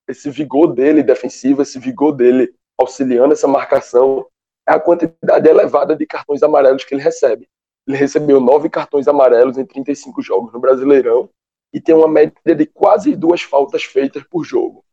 esse 0.08 0.30
vigor 0.30 0.72
dele 0.74 1.02
defensivo, 1.02 1.62
esse 1.62 1.78
vigor 1.78 2.12
dele 2.12 2.54
auxiliando 2.78 3.32
essa 3.32 3.48
marcação, 3.48 4.26
é 4.66 4.72
a 4.72 4.80
quantidade 4.80 5.48
elevada 5.48 5.94
de 5.94 6.06
cartões 6.06 6.42
amarelos 6.42 6.84
que 6.84 6.94
ele 6.94 7.02
recebe. 7.02 7.48
Ele 7.86 7.96
recebeu 7.96 8.40
nove 8.40 8.70
cartões 8.70 9.06
amarelos 9.06 9.58
em 9.58 9.64
35 9.64 10.22
jogos 10.22 10.52
no 10.52 10.60
Brasileirão 10.60 11.28
e 11.72 11.80
tem 11.80 11.94
uma 11.94 12.08
média 12.08 12.54
de 12.54 12.66
quase 12.66 13.14
duas 13.14 13.42
faltas 13.42 13.84
feitas 13.84 14.22
por 14.24 14.44
jogo. 14.44 14.84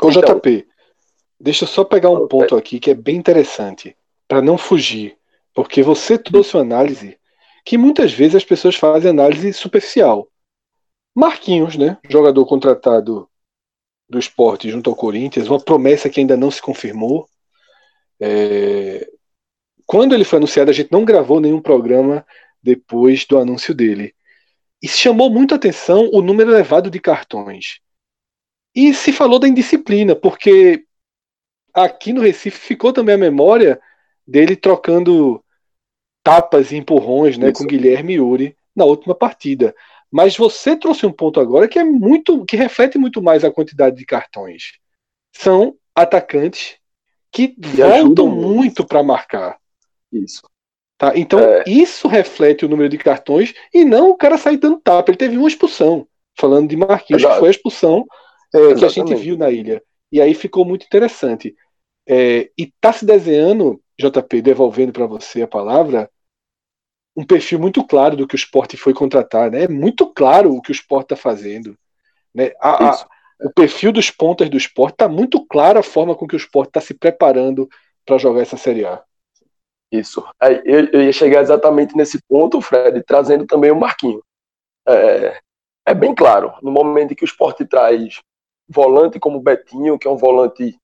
Ô 0.00 0.08
então, 0.08 0.36
JP, 0.38 0.66
deixa 1.42 1.64
eu 1.64 1.68
só 1.68 1.82
pegar 1.82 2.10
um 2.10 2.28
ponto 2.28 2.54
aqui 2.54 2.78
que 2.78 2.90
é 2.90 2.94
bem 2.94 3.16
interessante, 3.16 3.96
para 4.28 4.40
não 4.40 4.56
fugir, 4.56 5.18
porque 5.52 5.82
você 5.82 6.16
trouxe 6.16 6.56
uma 6.56 6.62
análise 6.62 7.18
que 7.64 7.76
muitas 7.76 8.12
vezes 8.12 8.36
as 8.36 8.44
pessoas 8.44 8.76
fazem 8.76 9.10
análise 9.10 9.52
superficial. 9.52 10.28
Marquinhos, 11.14 11.76
né, 11.76 11.98
jogador 12.08 12.46
contratado 12.46 13.28
do 14.08 14.20
esporte 14.20 14.70
junto 14.70 14.88
ao 14.88 14.96
Corinthians, 14.96 15.48
uma 15.48 15.60
promessa 15.60 16.08
que 16.08 16.20
ainda 16.20 16.36
não 16.36 16.50
se 16.50 16.62
confirmou. 16.62 17.28
É... 18.20 19.08
Quando 19.84 20.14
ele 20.14 20.24
foi 20.24 20.36
anunciado, 20.36 20.70
a 20.70 20.74
gente 20.74 20.92
não 20.92 21.04
gravou 21.04 21.40
nenhum 21.40 21.60
programa 21.60 22.24
depois 22.62 23.26
do 23.26 23.36
anúncio 23.36 23.74
dele. 23.74 24.14
E 24.80 24.86
chamou 24.86 25.28
muito 25.28 25.54
atenção 25.54 26.08
o 26.12 26.22
número 26.22 26.52
elevado 26.52 26.88
de 26.88 27.00
cartões. 27.00 27.80
E 28.74 28.94
se 28.94 29.12
falou 29.12 29.38
da 29.38 29.48
indisciplina, 29.48 30.14
porque 30.14 30.84
aqui 31.74 32.12
no 32.12 32.20
Recife 32.20 32.58
ficou 32.58 32.92
também 32.92 33.14
a 33.14 33.18
memória 33.18 33.80
dele 34.26 34.56
trocando 34.56 35.42
tapas 36.22 36.70
e 36.70 36.76
empurrões 36.76 37.36
né, 37.36 37.52
com 37.52 37.64
Guilherme 37.64 38.14
Yuri 38.14 38.56
na 38.74 38.84
última 38.84 39.14
partida. 39.14 39.74
Mas 40.10 40.36
você 40.36 40.76
trouxe 40.76 41.06
um 41.06 41.12
ponto 41.12 41.40
agora 41.40 41.66
que 41.66 41.78
é 41.78 41.84
muito, 41.84 42.44
que 42.44 42.56
reflete 42.56 42.98
muito 42.98 43.22
mais 43.22 43.44
a 43.44 43.50
quantidade 43.50 43.96
de 43.96 44.04
cartões. 44.04 44.78
São 45.34 45.74
atacantes 45.94 46.76
que 47.30 47.54
e 47.56 47.66
voltam 47.66 48.28
muito 48.28 48.86
para 48.86 49.02
marcar. 49.02 49.58
Isso. 50.12 50.42
Tá? 50.98 51.12
Então, 51.16 51.40
é... 51.40 51.64
isso 51.66 52.06
reflete 52.06 52.64
o 52.64 52.68
número 52.68 52.90
de 52.90 52.98
cartões 52.98 53.54
e 53.72 53.84
não 53.84 54.10
o 54.10 54.16
cara 54.16 54.36
sair 54.36 54.58
dando 54.58 54.78
tapa. 54.80 55.10
Ele 55.10 55.18
teve 55.18 55.38
uma 55.38 55.48
expulsão. 55.48 56.06
Falando 56.38 56.68
de 56.68 56.76
Marquinhos, 56.76 57.22
Exato. 57.22 57.34
que 57.34 57.40
foi 57.40 57.48
a 57.48 57.50
expulsão 57.50 58.04
é, 58.54 58.74
que 58.74 58.84
a 58.84 58.88
gente 58.88 59.14
viu 59.14 59.36
na 59.36 59.50
ilha. 59.50 59.82
E 60.12 60.20
aí 60.20 60.34
ficou 60.34 60.64
muito 60.64 60.84
interessante. 60.84 61.56
É, 62.06 62.50
e 62.58 62.64
está 62.64 62.92
se 62.92 63.06
desenhando, 63.06 63.82
JP, 63.98 64.42
devolvendo 64.42 64.92
para 64.92 65.06
você 65.06 65.42
a 65.42 65.48
palavra, 65.48 66.10
um 67.16 67.24
perfil 67.24 67.58
muito 67.58 67.82
claro 67.86 68.16
do 68.16 68.26
que 68.26 68.34
o 68.34 68.36
esporte 68.36 68.76
foi 68.76 68.92
contratar. 68.92 69.50
Né? 69.50 69.64
É 69.64 69.68
muito 69.68 70.06
claro 70.12 70.54
o 70.54 70.60
que 70.60 70.70
o 70.70 70.72
esporte 70.72 71.06
está 71.06 71.16
fazendo. 71.16 71.76
Né? 72.34 72.52
A, 72.60 72.90
a, 72.90 73.06
o 73.40 73.50
perfil 73.50 73.90
dos 73.90 74.10
pontas 74.10 74.50
do 74.50 74.56
esporte 74.56 74.94
está 74.94 75.08
muito 75.08 75.44
claro 75.46 75.78
a 75.78 75.82
forma 75.82 76.14
com 76.14 76.26
que 76.26 76.36
o 76.36 76.38
esporte 76.38 76.68
está 76.68 76.80
se 76.80 76.94
preparando 76.94 77.68
para 78.04 78.18
jogar 78.18 78.42
essa 78.42 78.56
Série 78.56 78.84
A. 78.84 79.02
Isso. 79.90 80.24
Eu, 80.64 80.86
eu, 80.86 81.02
ia 81.02 81.12
chegar 81.12 81.42
exatamente 81.42 81.96
nesse 81.96 82.20
ponto, 82.26 82.60
Fred, 82.60 83.02
trazendo 83.04 83.46
também 83.46 83.70
o 83.70 83.78
Marquinho. 83.78 84.22
É, 84.88 85.38
é 85.86 85.94
bem 85.94 86.14
claro, 86.14 86.54
no 86.62 86.70
momento 86.70 87.12
em 87.12 87.14
que 87.14 87.24
o 87.24 87.26
esporte 87.26 87.66
traz 87.66 88.20
volante 88.72 89.20
como 89.20 89.40
Betinho, 89.40 89.98
que 89.98 90.08
é 90.08 90.10
um 90.10 90.16
volante, 90.16 90.76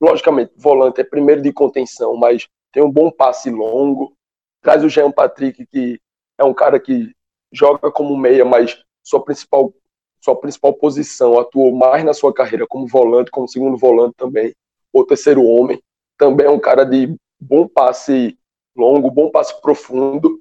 logicamente, 0.00 0.52
volante 0.56 1.00
é 1.00 1.04
primeiro 1.04 1.42
de 1.42 1.52
contenção, 1.52 2.16
mas 2.16 2.46
tem 2.72 2.82
um 2.82 2.90
bom 2.90 3.10
passe 3.10 3.50
longo. 3.50 4.14
Traz 4.60 4.84
o 4.84 4.88
Jean 4.88 5.10
Patrick, 5.10 5.66
que 5.66 6.00
é 6.38 6.44
um 6.44 6.54
cara 6.54 6.78
que 6.78 7.12
joga 7.52 7.90
como 7.90 8.16
meia, 8.16 8.44
mas 8.44 8.82
sua 9.02 9.24
principal, 9.24 9.72
sua 10.20 10.36
principal 10.36 10.72
posição 10.74 11.38
atuou 11.38 11.74
mais 11.74 12.04
na 12.04 12.14
sua 12.14 12.32
carreira 12.32 12.66
como 12.66 12.86
volante, 12.86 13.30
como 13.30 13.48
segundo 13.48 13.76
volante 13.76 14.14
também, 14.16 14.54
ou 14.92 15.04
terceiro 15.04 15.44
homem. 15.44 15.82
Também 16.16 16.46
é 16.46 16.50
um 16.50 16.60
cara 16.60 16.84
de 16.84 17.16
bom 17.40 17.66
passe 17.66 18.38
longo, 18.76 19.10
bom 19.10 19.30
passe 19.30 19.60
profundo. 19.60 20.40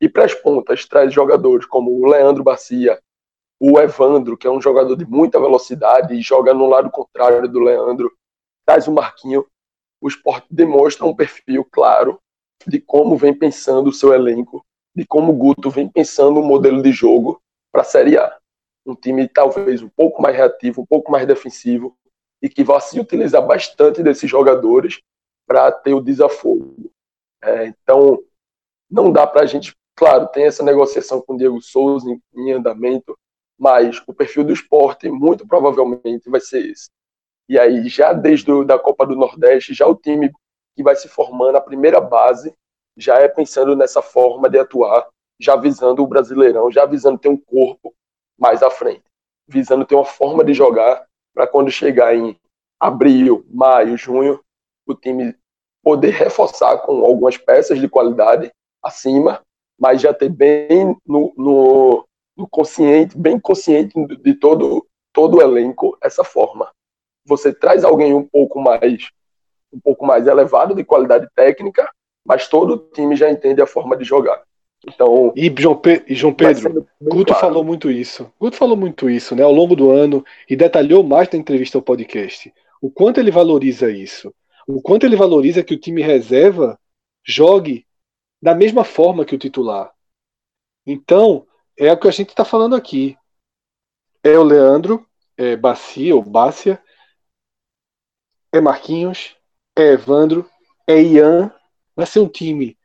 E 0.00 0.08
para 0.08 0.24
as 0.24 0.34
pontas, 0.34 0.86
traz 0.86 1.12
jogadores 1.12 1.66
como 1.66 1.90
o 1.90 2.06
Leandro 2.06 2.42
Bacia, 2.42 2.98
o 3.60 3.78
Evandro, 3.78 4.38
que 4.38 4.46
é 4.46 4.50
um 4.50 4.60
jogador 4.60 4.96
de 4.96 5.04
muita 5.04 5.38
velocidade 5.38 6.14
e 6.14 6.22
joga 6.22 6.54
no 6.54 6.66
lado 6.66 6.90
contrário 6.90 7.46
do 7.46 7.60
Leandro, 7.60 8.10
traz 8.64 8.88
o 8.88 8.92
Marquinho. 8.92 9.46
o 10.00 10.08
esporte 10.08 10.46
demonstra 10.50 11.04
um 11.04 11.14
perfil 11.14 11.62
claro 11.70 12.18
de 12.66 12.80
como 12.80 13.18
vem 13.18 13.34
pensando 13.34 13.90
o 13.90 13.92
seu 13.92 14.14
elenco, 14.14 14.64
de 14.96 15.04
como 15.04 15.32
o 15.32 15.36
Guto 15.36 15.68
vem 15.68 15.88
pensando 15.88 16.40
o 16.40 16.42
modelo 16.42 16.82
de 16.82 16.90
jogo 16.90 17.40
para 17.70 17.82
a 17.82 17.84
Série 17.84 18.16
A. 18.16 18.34
Um 18.86 18.94
time 18.94 19.28
talvez 19.28 19.82
um 19.82 19.90
pouco 19.90 20.22
mais 20.22 20.34
reativo, 20.34 20.80
um 20.80 20.86
pouco 20.86 21.12
mais 21.12 21.26
defensivo 21.26 21.94
e 22.42 22.48
que 22.48 22.64
vai 22.64 22.80
se 22.80 22.98
utilizar 22.98 23.46
bastante 23.46 24.02
desses 24.02 24.28
jogadores 24.28 25.02
para 25.46 25.70
ter 25.70 25.92
o 25.92 26.00
desafogo. 26.00 26.90
É, 27.42 27.66
então, 27.66 28.22
não 28.90 29.12
dá 29.12 29.26
para 29.26 29.42
a 29.42 29.46
gente, 29.46 29.76
claro, 29.94 30.28
tem 30.28 30.44
essa 30.44 30.62
negociação 30.62 31.20
com 31.20 31.34
o 31.34 31.36
Diego 31.36 31.60
Souza 31.60 32.10
em, 32.10 32.22
em 32.34 32.52
andamento, 32.52 33.18
mas 33.60 34.02
o 34.06 34.14
perfil 34.14 34.42
do 34.42 34.54
esporte 34.54 35.10
muito 35.10 35.46
provavelmente 35.46 36.30
vai 36.30 36.40
ser 36.40 36.64
esse. 36.70 36.88
E 37.46 37.58
aí, 37.58 37.86
já 37.90 38.14
desde 38.14 38.50
a 38.50 38.64
da 38.64 38.78
Copa 38.78 39.06
do 39.06 39.14
Nordeste, 39.14 39.74
já 39.74 39.86
o 39.86 39.94
time 39.94 40.32
que 40.74 40.82
vai 40.82 40.96
se 40.96 41.08
formando, 41.08 41.56
a 41.56 41.60
primeira 41.60 42.00
base, 42.00 42.54
já 42.96 43.18
é 43.18 43.28
pensando 43.28 43.76
nessa 43.76 44.00
forma 44.00 44.48
de 44.48 44.58
atuar, 44.58 45.06
já 45.38 45.56
visando 45.56 46.02
o 46.02 46.06
Brasileirão, 46.06 46.70
já 46.72 46.86
visando 46.86 47.18
ter 47.18 47.28
um 47.28 47.36
corpo 47.36 47.94
mais 48.38 48.62
à 48.62 48.70
frente, 48.70 49.04
visando 49.46 49.84
ter 49.84 49.94
uma 49.94 50.06
forma 50.06 50.42
de 50.42 50.54
jogar 50.54 51.04
para 51.34 51.46
quando 51.46 51.70
chegar 51.70 52.16
em 52.16 52.34
abril, 52.78 53.44
maio, 53.50 53.94
junho, 53.98 54.40
o 54.86 54.94
time 54.94 55.36
poder 55.82 56.12
reforçar 56.12 56.78
com 56.78 57.04
algumas 57.04 57.36
peças 57.36 57.78
de 57.78 57.88
qualidade 57.88 58.50
acima, 58.82 59.42
mas 59.78 60.00
já 60.00 60.14
ter 60.14 60.30
bem 60.30 60.96
no, 61.06 61.32
no, 61.36 62.06
no 62.40 62.48
consciente, 62.48 63.16
bem 63.16 63.38
consciente 63.38 63.94
de 64.22 64.34
todo 64.34 64.86
todo 65.12 65.36
o 65.36 65.42
elenco 65.42 65.98
essa 66.02 66.24
forma. 66.24 66.70
Você 67.26 67.52
traz 67.52 67.84
alguém 67.84 68.14
um 68.14 68.24
pouco 68.24 68.60
mais 68.60 69.10
um 69.72 69.78
pouco 69.78 70.04
mais 70.04 70.26
elevado 70.26 70.74
de 70.74 70.82
qualidade 70.82 71.28
técnica, 71.34 71.88
mas 72.24 72.48
todo 72.48 72.74
o 72.74 72.78
time 72.78 73.14
já 73.14 73.30
entende 73.30 73.62
a 73.62 73.66
forma 73.66 73.96
de 73.96 74.04
jogar. 74.04 74.42
Então, 74.84 75.32
e 75.36 75.54
João, 75.56 75.76
Pe 75.76 76.02
e 76.08 76.14
João 76.14 76.32
Pedro, 76.32 76.86
Guto 77.00 77.26
claro. 77.26 77.40
falou 77.40 77.62
muito 77.62 77.90
isso. 77.90 78.32
Guto 78.40 78.56
falou 78.56 78.76
muito 78.76 79.10
isso, 79.10 79.36
né, 79.36 79.42
ao 79.42 79.52
longo 79.52 79.76
do 79.76 79.90
ano 79.90 80.24
e 80.48 80.56
detalhou 80.56 81.04
mais 81.04 81.28
na 81.30 81.38
entrevista 81.38 81.76
ao 81.78 81.82
podcast. 81.82 82.52
O 82.80 82.90
quanto 82.90 83.20
ele 83.20 83.30
valoriza 83.30 83.90
isso, 83.90 84.34
o 84.66 84.80
quanto 84.80 85.04
ele 85.04 85.16
valoriza 85.16 85.62
que 85.62 85.74
o 85.74 85.78
time 85.78 86.02
reserva 86.02 86.78
jogue 87.22 87.86
da 88.42 88.54
mesma 88.54 88.82
forma 88.82 89.24
que 89.24 89.34
o 89.34 89.38
titular. 89.38 89.92
Então, 90.86 91.46
é 91.86 91.92
o 91.92 91.98
que 91.98 92.06
a 92.06 92.10
gente 92.10 92.28
está 92.28 92.44
falando 92.44 92.76
aqui. 92.76 93.16
É 94.22 94.38
o 94.38 94.42
Leandro, 94.42 95.08
é 95.34 95.56
Bacia 95.56 96.14
ou 96.14 96.22
é 98.52 98.60
Marquinhos, 98.60 99.34
é 99.74 99.92
Evandro, 99.92 100.48
é 100.86 101.00
Ian. 101.00 101.50
Vai 101.96 102.04
ser 102.04 102.20
um 102.20 102.28
time 102.28 102.76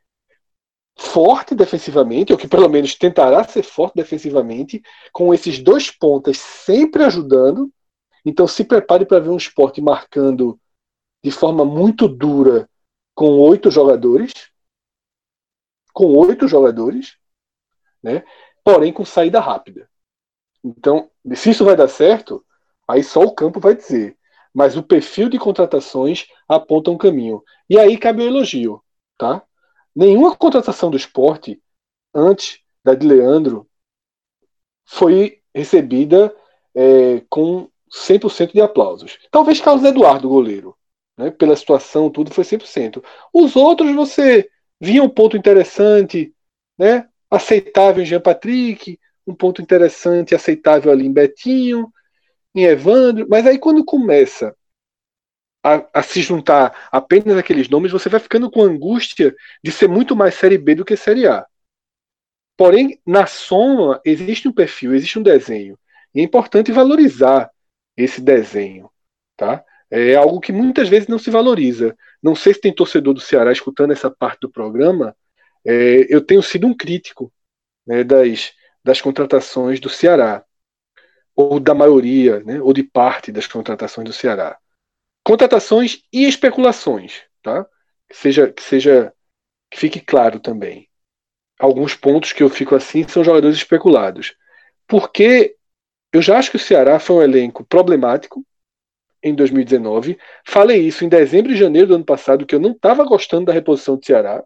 forte 0.98 1.54
defensivamente, 1.54 2.32
ou 2.32 2.38
que 2.38 2.48
pelo 2.48 2.70
menos 2.70 2.94
tentará 2.94 3.44
ser 3.44 3.62
forte 3.62 3.96
defensivamente, 3.96 4.82
com 5.12 5.34
esses 5.34 5.58
dois 5.58 5.90
pontas 5.90 6.38
sempre 6.38 7.04
ajudando. 7.04 7.70
Então 8.24 8.48
se 8.48 8.64
prepare 8.64 9.04
para 9.04 9.20
ver 9.20 9.28
um 9.28 9.36
esporte 9.36 9.82
marcando 9.82 10.58
de 11.22 11.30
forma 11.30 11.66
muito 11.66 12.08
dura 12.08 12.66
com 13.14 13.38
oito 13.40 13.70
jogadores. 13.70 14.32
Com 15.92 16.14
oito 16.16 16.48
jogadores, 16.48 17.18
né? 18.02 18.24
Porém 18.66 18.92
com 18.92 19.04
saída 19.04 19.38
rápida. 19.38 19.88
Então, 20.64 21.08
se 21.36 21.50
isso 21.50 21.64
vai 21.64 21.76
dar 21.76 21.86
certo, 21.86 22.44
aí 22.88 23.00
só 23.00 23.20
o 23.20 23.32
campo 23.32 23.60
vai 23.60 23.76
dizer. 23.76 24.18
Mas 24.52 24.76
o 24.76 24.82
perfil 24.82 25.28
de 25.28 25.38
contratações 25.38 26.26
aponta 26.48 26.90
um 26.90 26.98
caminho. 26.98 27.44
E 27.70 27.78
aí 27.78 27.96
cabe 27.96 28.24
o 28.24 28.26
elogio, 28.26 28.82
tá? 29.16 29.40
Nenhuma 29.94 30.34
contratação 30.34 30.90
do 30.90 30.96
esporte 30.96 31.62
antes 32.12 32.58
da 32.84 32.96
de 32.96 33.06
Leandro 33.06 33.68
foi 34.84 35.40
recebida 35.54 36.34
é, 36.74 37.22
com 37.30 37.70
100% 37.88 38.52
de 38.52 38.60
aplausos. 38.60 39.16
Talvez 39.30 39.60
Carlos 39.60 39.84
Eduardo, 39.84 40.28
goleiro, 40.28 40.76
né, 41.16 41.30
pela 41.30 41.54
situação, 41.54 42.10
tudo 42.10 42.34
foi 42.34 42.42
100%. 42.42 43.00
Os 43.32 43.54
outros 43.54 43.94
você 43.94 44.50
via 44.80 45.04
um 45.04 45.08
ponto 45.08 45.36
interessante, 45.36 46.34
né, 46.76 47.08
aceitável 47.36 48.02
em 48.02 48.06
Jean 48.06 48.20
Patrick, 48.20 48.98
um 49.26 49.34
ponto 49.34 49.60
interessante, 49.62 50.34
aceitável 50.34 50.90
ali 50.90 51.06
em 51.06 51.12
Betinho, 51.12 51.92
em 52.54 52.64
Evandro, 52.64 53.26
mas 53.28 53.46
aí 53.46 53.58
quando 53.58 53.84
começa 53.84 54.54
a, 55.62 55.84
a, 55.92 56.02
se 56.02 56.22
juntar 56.22 56.88
apenas 56.92 57.36
aqueles 57.36 57.68
nomes, 57.68 57.90
você 57.90 58.08
vai 58.08 58.20
ficando 58.20 58.50
com 58.50 58.62
angústia 58.62 59.34
de 59.62 59.72
ser 59.72 59.88
muito 59.88 60.14
mais 60.14 60.34
Série 60.34 60.56
B 60.56 60.76
do 60.76 60.84
que 60.84 60.96
Série 60.96 61.26
A. 61.26 61.44
Porém, 62.56 63.00
na 63.04 63.26
soma, 63.26 64.00
existe 64.04 64.48
um 64.48 64.52
perfil, 64.52 64.94
existe 64.94 65.18
um 65.18 65.22
desenho. 65.22 65.78
E 66.14 66.20
é 66.20 66.22
importante 66.22 66.72
valorizar 66.72 67.50
esse 67.96 68.20
desenho. 68.20 68.90
Tá? 69.36 69.62
É 69.90 70.14
algo 70.14 70.40
que 70.40 70.52
muitas 70.52 70.88
vezes 70.88 71.08
não 71.08 71.18
se 71.18 71.30
valoriza. 71.30 71.96
Não 72.22 72.34
sei 72.34 72.54
se 72.54 72.60
tem 72.60 72.74
torcedor 72.74 73.12
do 73.12 73.20
Ceará 73.20 73.52
escutando 73.52 73.92
essa 73.92 74.10
parte 74.10 74.40
do 74.40 74.50
programa. 74.50 75.14
É, 75.66 76.14
eu 76.14 76.24
tenho 76.24 76.42
sido 76.42 76.66
um 76.66 76.74
crítico 76.74 77.32
né, 77.86 78.04
das, 78.04 78.52
das 78.84 79.00
contratações 79.00 79.80
do 79.80 79.88
Ceará, 79.88 80.44
ou 81.34 81.60
da 81.60 81.74
maioria, 81.74 82.40
né, 82.40 82.60
ou 82.60 82.72
de 82.72 82.82
parte 82.82 83.30
das 83.32 83.46
contratações 83.46 84.06
do 84.06 84.12
Ceará 84.12 84.58
contratações 85.26 86.04
e 86.12 86.24
especulações, 86.24 87.22
tá? 87.42 87.66
Que 88.08 88.16
seja, 88.16 88.52
que 88.52 88.62
seja, 88.62 89.12
que 89.68 89.76
fique 89.76 89.98
claro 89.98 90.38
também. 90.38 90.88
Alguns 91.58 91.96
pontos 91.96 92.32
que 92.32 92.44
eu 92.44 92.48
fico 92.48 92.76
assim 92.76 93.06
são 93.08 93.24
jogadores 93.24 93.56
especulados, 93.56 94.36
porque 94.86 95.56
eu 96.12 96.22
já 96.22 96.38
acho 96.38 96.52
que 96.52 96.56
o 96.56 96.60
Ceará 96.60 97.00
foi 97.00 97.16
um 97.16 97.22
elenco 97.22 97.64
problemático 97.64 98.46
em 99.20 99.34
2019. 99.34 100.16
Falei 100.46 100.86
isso 100.86 101.04
em 101.04 101.08
dezembro 101.08 101.50
e 101.50 101.56
janeiro 101.56 101.88
do 101.88 101.94
ano 101.96 102.04
passado 102.04 102.46
que 102.46 102.54
eu 102.54 102.60
não 102.60 102.70
estava 102.70 103.02
gostando 103.02 103.46
da 103.46 103.52
reposição 103.52 103.96
do 103.96 104.06
Ceará. 104.06 104.44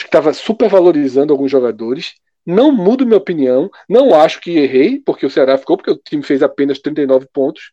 Acho 0.00 0.04
que 0.06 0.16
estava 0.16 0.32
supervalorizando 0.32 1.30
alguns 1.30 1.50
jogadores. 1.50 2.14
Não 2.46 2.72
mudo 2.72 3.04
minha 3.04 3.18
opinião. 3.18 3.70
Não 3.86 4.14
acho 4.14 4.40
que 4.40 4.56
errei, 4.56 4.98
porque 4.98 5.26
o 5.26 5.30
Ceará 5.30 5.58
ficou, 5.58 5.76
porque 5.76 5.90
o 5.90 5.98
time 5.98 6.22
fez 6.22 6.42
apenas 6.42 6.78
39 6.78 7.28
pontos. 7.30 7.72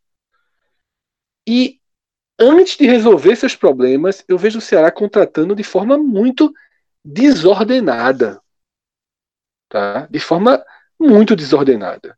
E 1.47 1.79
antes 2.37 2.75
de 2.75 2.85
resolver 2.85 3.33
seus 3.37 3.55
problemas, 3.55 4.25
eu 4.27 4.37
vejo 4.37 4.57
o 4.57 4.61
Ceará 4.61 4.91
contratando 4.91 5.55
de 5.55 5.63
forma 5.63 5.97
muito 5.97 6.53
desordenada. 7.03 8.41
Tá? 9.69 10.05
De 10.11 10.19
forma 10.19 10.61
muito 10.99 11.33
desordenada. 11.33 12.17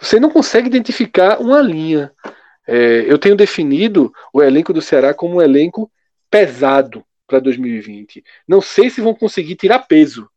Você 0.00 0.18
não 0.18 0.30
consegue 0.30 0.66
identificar 0.66 1.40
uma 1.40 1.62
linha. 1.62 2.12
É, 2.66 3.08
eu 3.08 3.20
tenho 3.20 3.36
definido 3.36 4.12
o 4.32 4.42
elenco 4.42 4.72
do 4.72 4.82
Ceará 4.82 5.14
como 5.14 5.36
um 5.36 5.42
elenco 5.42 5.88
pesado 6.28 7.06
para 7.32 7.40
2020. 7.40 8.22
Não 8.46 8.60
sei 8.60 8.90
se 8.90 9.00
vão 9.00 9.14
conseguir 9.14 9.56
tirar 9.56 9.80
peso. 9.80 10.28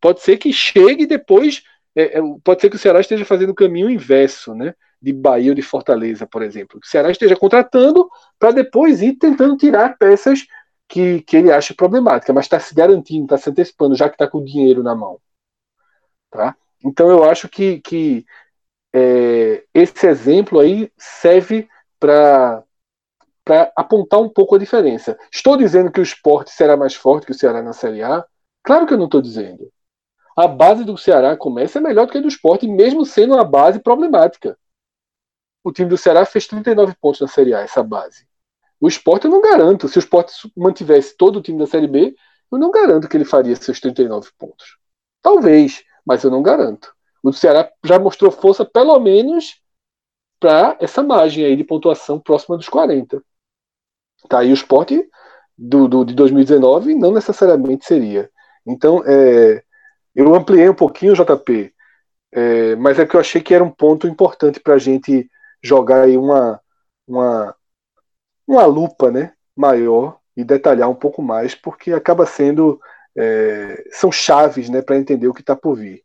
Pode 0.00 0.22
ser 0.22 0.38
que 0.38 0.50
chegue 0.50 1.04
depois. 1.04 1.62
É, 1.94 2.18
é 2.18 2.22
pode 2.42 2.62
ser 2.62 2.70
que 2.70 2.76
o 2.76 2.78
Ceará 2.78 3.00
esteja 3.00 3.24
fazendo 3.26 3.50
o 3.50 3.54
caminho 3.54 3.90
inverso, 3.90 4.54
né? 4.54 4.74
de 5.00 5.12
Bahia 5.12 5.52
ou 5.52 5.54
de 5.54 5.62
Fortaleza, 5.62 6.26
por 6.26 6.42
exemplo. 6.42 6.80
Que 6.80 6.86
o 6.86 6.90
Ceará 6.90 7.10
esteja 7.10 7.36
contratando 7.36 8.08
para 8.38 8.50
depois 8.50 9.02
ir 9.02 9.14
tentando 9.14 9.56
tirar 9.56 9.96
peças 9.96 10.46
que, 10.88 11.20
que 11.22 11.36
ele 11.36 11.52
acha 11.52 11.74
problemática, 11.74 12.32
mas 12.32 12.46
está 12.46 12.58
se 12.58 12.74
garantindo, 12.74 13.24
está 13.24 13.36
se 13.38 13.50
antecipando, 13.50 13.94
já 13.94 14.08
que 14.08 14.14
está 14.14 14.26
com 14.26 14.38
o 14.38 14.44
dinheiro 14.44 14.82
na 14.82 14.94
mão. 14.94 15.20
Tá? 16.30 16.56
Então 16.84 17.10
eu 17.10 17.24
acho 17.24 17.48
que, 17.48 17.80
que 17.80 18.24
é, 18.92 19.64
esse 19.74 20.06
exemplo 20.06 20.58
aí 20.58 20.90
serve 20.96 21.68
para 22.00 22.64
para 23.48 23.72
apontar 23.74 24.20
um 24.20 24.28
pouco 24.28 24.54
a 24.54 24.58
diferença. 24.58 25.18
Estou 25.32 25.56
dizendo 25.56 25.90
que 25.90 26.00
o 26.00 26.02
esporte 26.02 26.50
será 26.50 26.76
mais 26.76 26.94
forte 26.94 27.26
que 27.26 27.32
o 27.32 27.34
Ceará 27.34 27.62
na 27.62 27.72
Série 27.72 28.02
A? 28.02 28.24
Claro 28.62 28.86
que 28.86 28.92
eu 28.92 28.98
não 28.98 29.06
estou 29.06 29.22
dizendo. 29.22 29.72
A 30.36 30.46
base 30.46 30.84
do 30.84 30.96
Ceará 30.96 31.36
começa 31.36 31.78
é 31.78 31.80
melhor 31.80 32.06
do 32.06 32.12
que 32.12 32.18
a 32.18 32.20
do 32.20 32.28
esporte, 32.28 32.68
mesmo 32.68 33.04
sendo 33.04 33.34
uma 33.34 33.44
base 33.44 33.80
problemática 33.80 34.56
o 35.68 35.72
time 35.72 35.88
do 35.88 35.98
Ceará 35.98 36.24
fez 36.24 36.46
39 36.46 36.94
pontos 37.00 37.20
na 37.20 37.28
Série 37.28 37.54
A, 37.54 37.60
essa 37.60 37.82
base. 37.82 38.26
O 38.80 38.88
esporte 38.88 39.26
eu 39.26 39.30
não 39.30 39.40
garanto. 39.40 39.88
Se 39.88 39.98
o 39.98 40.00
esporte 40.00 40.32
mantivesse 40.56 41.16
todo 41.16 41.36
o 41.38 41.42
time 41.42 41.58
da 41.58 41.66
Série 41.66 41.86
B, 41.86 42.14
eu 42.50 42.58
não 42.58 42.70
garanto 42.70 43.08
que 43.08 43.16
ele 43.16 43.24
faria 43.24 43.54
seus 43.56 43.80
39 43.80 44.30
pontos. 44.38 44.78
Talvez, 45.20 45.84
mas 46.06 46.22
eu 46.24 46.30
não 46.30 46.42
garanto. 46.42 46.94
O 47.22 47.32
Ceará 47.32 47.70
já 47.84 47.98
mostrou 47.98 48.30
força, 48.30 48.64
pelo 48.64 48.98
menos, 48.98 49.60
para 50.40 50.76
essa 50.80 51.02
margem 51.02 51.44
aí 51.44 51.56
de 51.56 51.64
pontuação 51.64 52.18
próxima 52.20 52.56
dos 52.56 52.68
40. 52.68 53.22
Tá 54.28 54.40
aí 54.40 54.50
o 54.50 54.54
esporte 54.54 55.06
do, 55.56 55.88
do, 55.88 56.04
de 56.04 56.14
2019 56.14 56.94
não 56.94 57.12
necessariamente 57.12 57.84
seria. 57.84 58.30
Então, 58.66 59.02
é, 59.06 59.62
eu 60.14 60.34
ampliei 60.34 60.68
um 60.68 60.74
pouquinho 60.74 61.12
o 61.12 61.16
JP, 61.16 61.72
é, 62.32 62.76
mas 62.76 62.98
é 62.98 63.06
que 63.06 63.16
eu 63.16 63.20
achei 63.20 63.40
que 63.40 63.54
era 63.54 63.64
um 63.64 63.70
ponto 63.70 64.06
importante 64.06 64.60
para 64.60 64.74
a 64.74 64.78
gente 64.78 65.30
jogar 65.62 66.04
aí 66.04 66.16
uma, 66.16 66.60
uma, 67.06 67.54
uma 68.46 68.66
lupa 68.66 69.10
né, 69.10 69.32
maior 69.56 70.18
e 70.36 70.44
detalhar 70.44 70.88
um 70.88 70.94
pouco 70.94 71.22
mais, 71.22 71.54
porque 71.54 71.92
acaba 71.92 72.26
sendo. 72.26 72.80
É, 73.20 73.84
são 73.90 74.12
chaves 74.12 74.68
né, 74.68 74.80
para 74.80 74.96
entender 74.96 75.26
o 75.26 75.34
que 75.34 75.40
está 75.40 75.56
por 75.56 75.74
vir. 75.74 76.04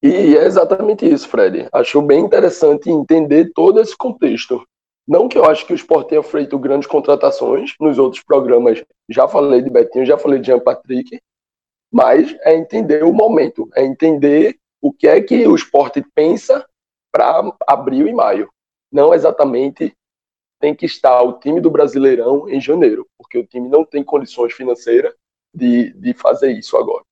E 0.00 0.36
é 0.36 0.44
exatamente 0.44 1.04
isso, 1.04 1.28
Fred. 1.28 1.68
Acho 1.72 2.00
bem 2.00 2.20
interessante 2.20 2.88
entender 2.88 3.50
todo 3.52 3.80
esse 3.80 3.96
contexto. 3.96 4.64
Não 5.06 5.28
que 5.28 5.38
eu 5.38 5.44
acho 5.44 5.64
que 5.66 5.72
o 5.72 5.76
Sport 5.76 6.08
tenha 6.08 6.22
feito 6.22 6.58
grandes 6.58 6.88
contratações 6.88 7.74
nos 7.80 7.96
outros 7.98 8.22
programas. 8.22 8.84
Já 9.08 9.28
falei 9.28 9.62
de 9.62 9.70
Betinho, 9.70 10.04
já 10.04 10.18
falei 10.18 10.40
de 10.40 10.46
Jean 10.46 10.58
Patrick, 10.58 11.20
mas 11.92 12.36
é 12.40 12.56
entender 12.56 13.04
o 13.04 13.12
momento, 13.12 13.68
é 13.74 13.84
entender 13.84 14.58
o 14.80 14.92
que 14.92 15.06
é 15.06 15.20
que 15.20 15.46
o 15.46 15.54
esporte 15.54 16.04
pensa 16.14 16.66
para 17.12 17.52
abril 17.66 18.08
e 18.08 18.12
maio. 18.12 18.50
Não 18.90 19.14
exatamente 19.14 19.94
tem 20.58 20.74
que 20.74 20.86
estar 20.86 21.22
o 21.22 21.38
time 21.38 21.60
do 21.60 21.70
Brasileirão 21.70 22.48
em 22.48 22.60
janeiro, 22.60 23.06
porque 23.16 23.38
o 23.38 23.46
time 23.46 23.68
não 23.68 23.84
tem 23.84 24.02
condições 24.02 24.52
financeiras 24.52 25.14
de, 25.54 25.92
de 25.92 26.14
fazer 26.14 26.52
isso 26.52 26.76
agora. 26.76 27.04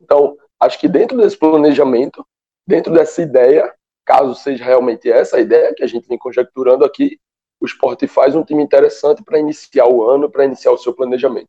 Então, 0.00 0.36
acho 0.58 0.78
que 0.78 0.88
dentro 0.88 1.18
desse 1.18 1.36
planejamento, 1.36 2.26
dentro 2.66 2.92
dessa 2.92 3.20
ideia, 3.20 3.74
caso 4.10 4.34
seja 4.34 4.64
realmente 4.64 5.08
essa 5.08 5.36
a 5.36 5.40
ideia 5.40 5.72
que 5.72 5.84
a 5.84 5.86
gente 5.86 6.08
vem 6.08 6.18
conjecturando 6.18 6.84
aqui, 6.84 7.20
o 7.60 7.66
esporte 7.66 8.08
faz 8.08 8.34
um 8.34 8.42
time 8.42 8.60
interessante 8.60 9.22
para 9.22 9.38
iniciar 9.38 9.86
o 9.86 10.02
ano, 10.02 10.28
para 10.28 10.44
iniciar 10.44 10.72
o 10.72 10.78
seu 10.78 10.92
planejamento. 10.92 11.48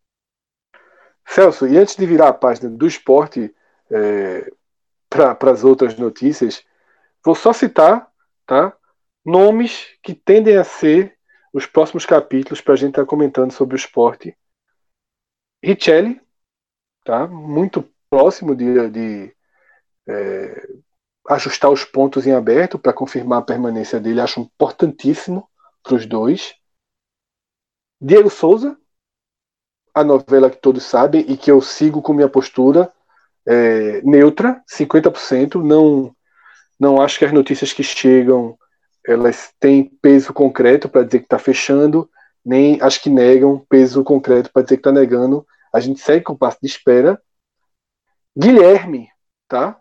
Celso, 1.26 1.68
e 1.68 1.76
antes 1.76 1.96
de 1.96 2.06
virar 2.06 2.28
a 2.28 2.34
página 2.34 2.70
do 2.70 2.86
esporte 2.86 3.52
é, 3.90 4.52
para 5.10 5.52
as 5.52 5.64
outras 5.64 5.98
notícias, 5.98 6.64
vou 7.26 7.34
só 7.34 7.52
citar 7.52 8.12
tá, 8.46 8.78
nomes 9.26 9.88
que 10.04 10.14
tendem 10.14 10.58
a 10.58 10.64
ser 10.64 11.18
os 11.52 11.66
próximos 11.66 12.06
capítulos 12.06 12.62
para 12.62 12.76
a 12.76 12.78
gente 12.78 12.90
estar 12.90 13.02
tá 13.02 13.08
comentando 13.08 13.52
sobre 13.52 13.76
o 13.76 13.78
esporte. 13.78 14.38
Richelli, 15.64 16.22
tá, 17.04 17.26
muito 17.28 17.90
próximo 18.08 18.56
de, 18.56 18.90
de 18.90 19.36
é, 20.08 20.68
ajustar 21.30 21.70
os 21.70 21.84
pontos 21.84 22.26
em 22.26 22.34
aberto 22.34 22.80
para 22.80 22.94
confirmar 22.94 23.40
a 23.40 23.44
permanência 23.44 24.00
dele, 24.00 24.22
acho 24.22 24.40
importantíssimo 24.40 25.48
para 25.84 25.96
os 25.96 26.06
dois. 26.06 26.56
Diego 28.00 28.30
Souza, 28.30 28.78
a 29.94 30.04
novela 30.04 30.50
que 30.50 30.58
todos 30.58 30.84
sabem 30.84 31.26
e 31.28 31.38
que 31.38 31.52
eu 31.52 31.62
sigo 31.62 32.02
com 32.02 32.14
minha 32.14 32.30
postura 32.30 32.92
é, 33.46 34.02
neutra, 34.02 34.64
50%. 34.70 35.62
Não, 35.64 36.16
não 36.80 37.02
acho 37.02 37.20
que 37.20 37.26
as 37.26 37.32
notícias 37.32 37.74
que 37.74 37.84
chegam 37.84 38.58
elas 39.06 39.52
têm 39.60 39.84
peso 39.84 40.32
concreto 40.32 40.88
para 40.88 41.04
dizer 41.04 41.20
que 41.20 41.26
está 41.26 41.40
fechando, 41.40 42.10
nem 42.46 42.80
as 42.82 42.98
que 42.98 43.10
negam 43.10 43.66
peso 43.68 44.04
concreto 44.04 44.52
para 44.52 44.62
dizer 44.62 44.78
que 44.78 44.82
está 44.82 44.92
negando. 44.92 45.46
A 45.74 45.80
gente 45.80 46.00
segue 46.00 46.24
com 46.24 46.34
o 46.34 46.38
passo 46.38 46.60
de 46.62 46.68
espera. 46.68 47.22
Guilherme, 48.38 49.10
tá? 49.48 49.81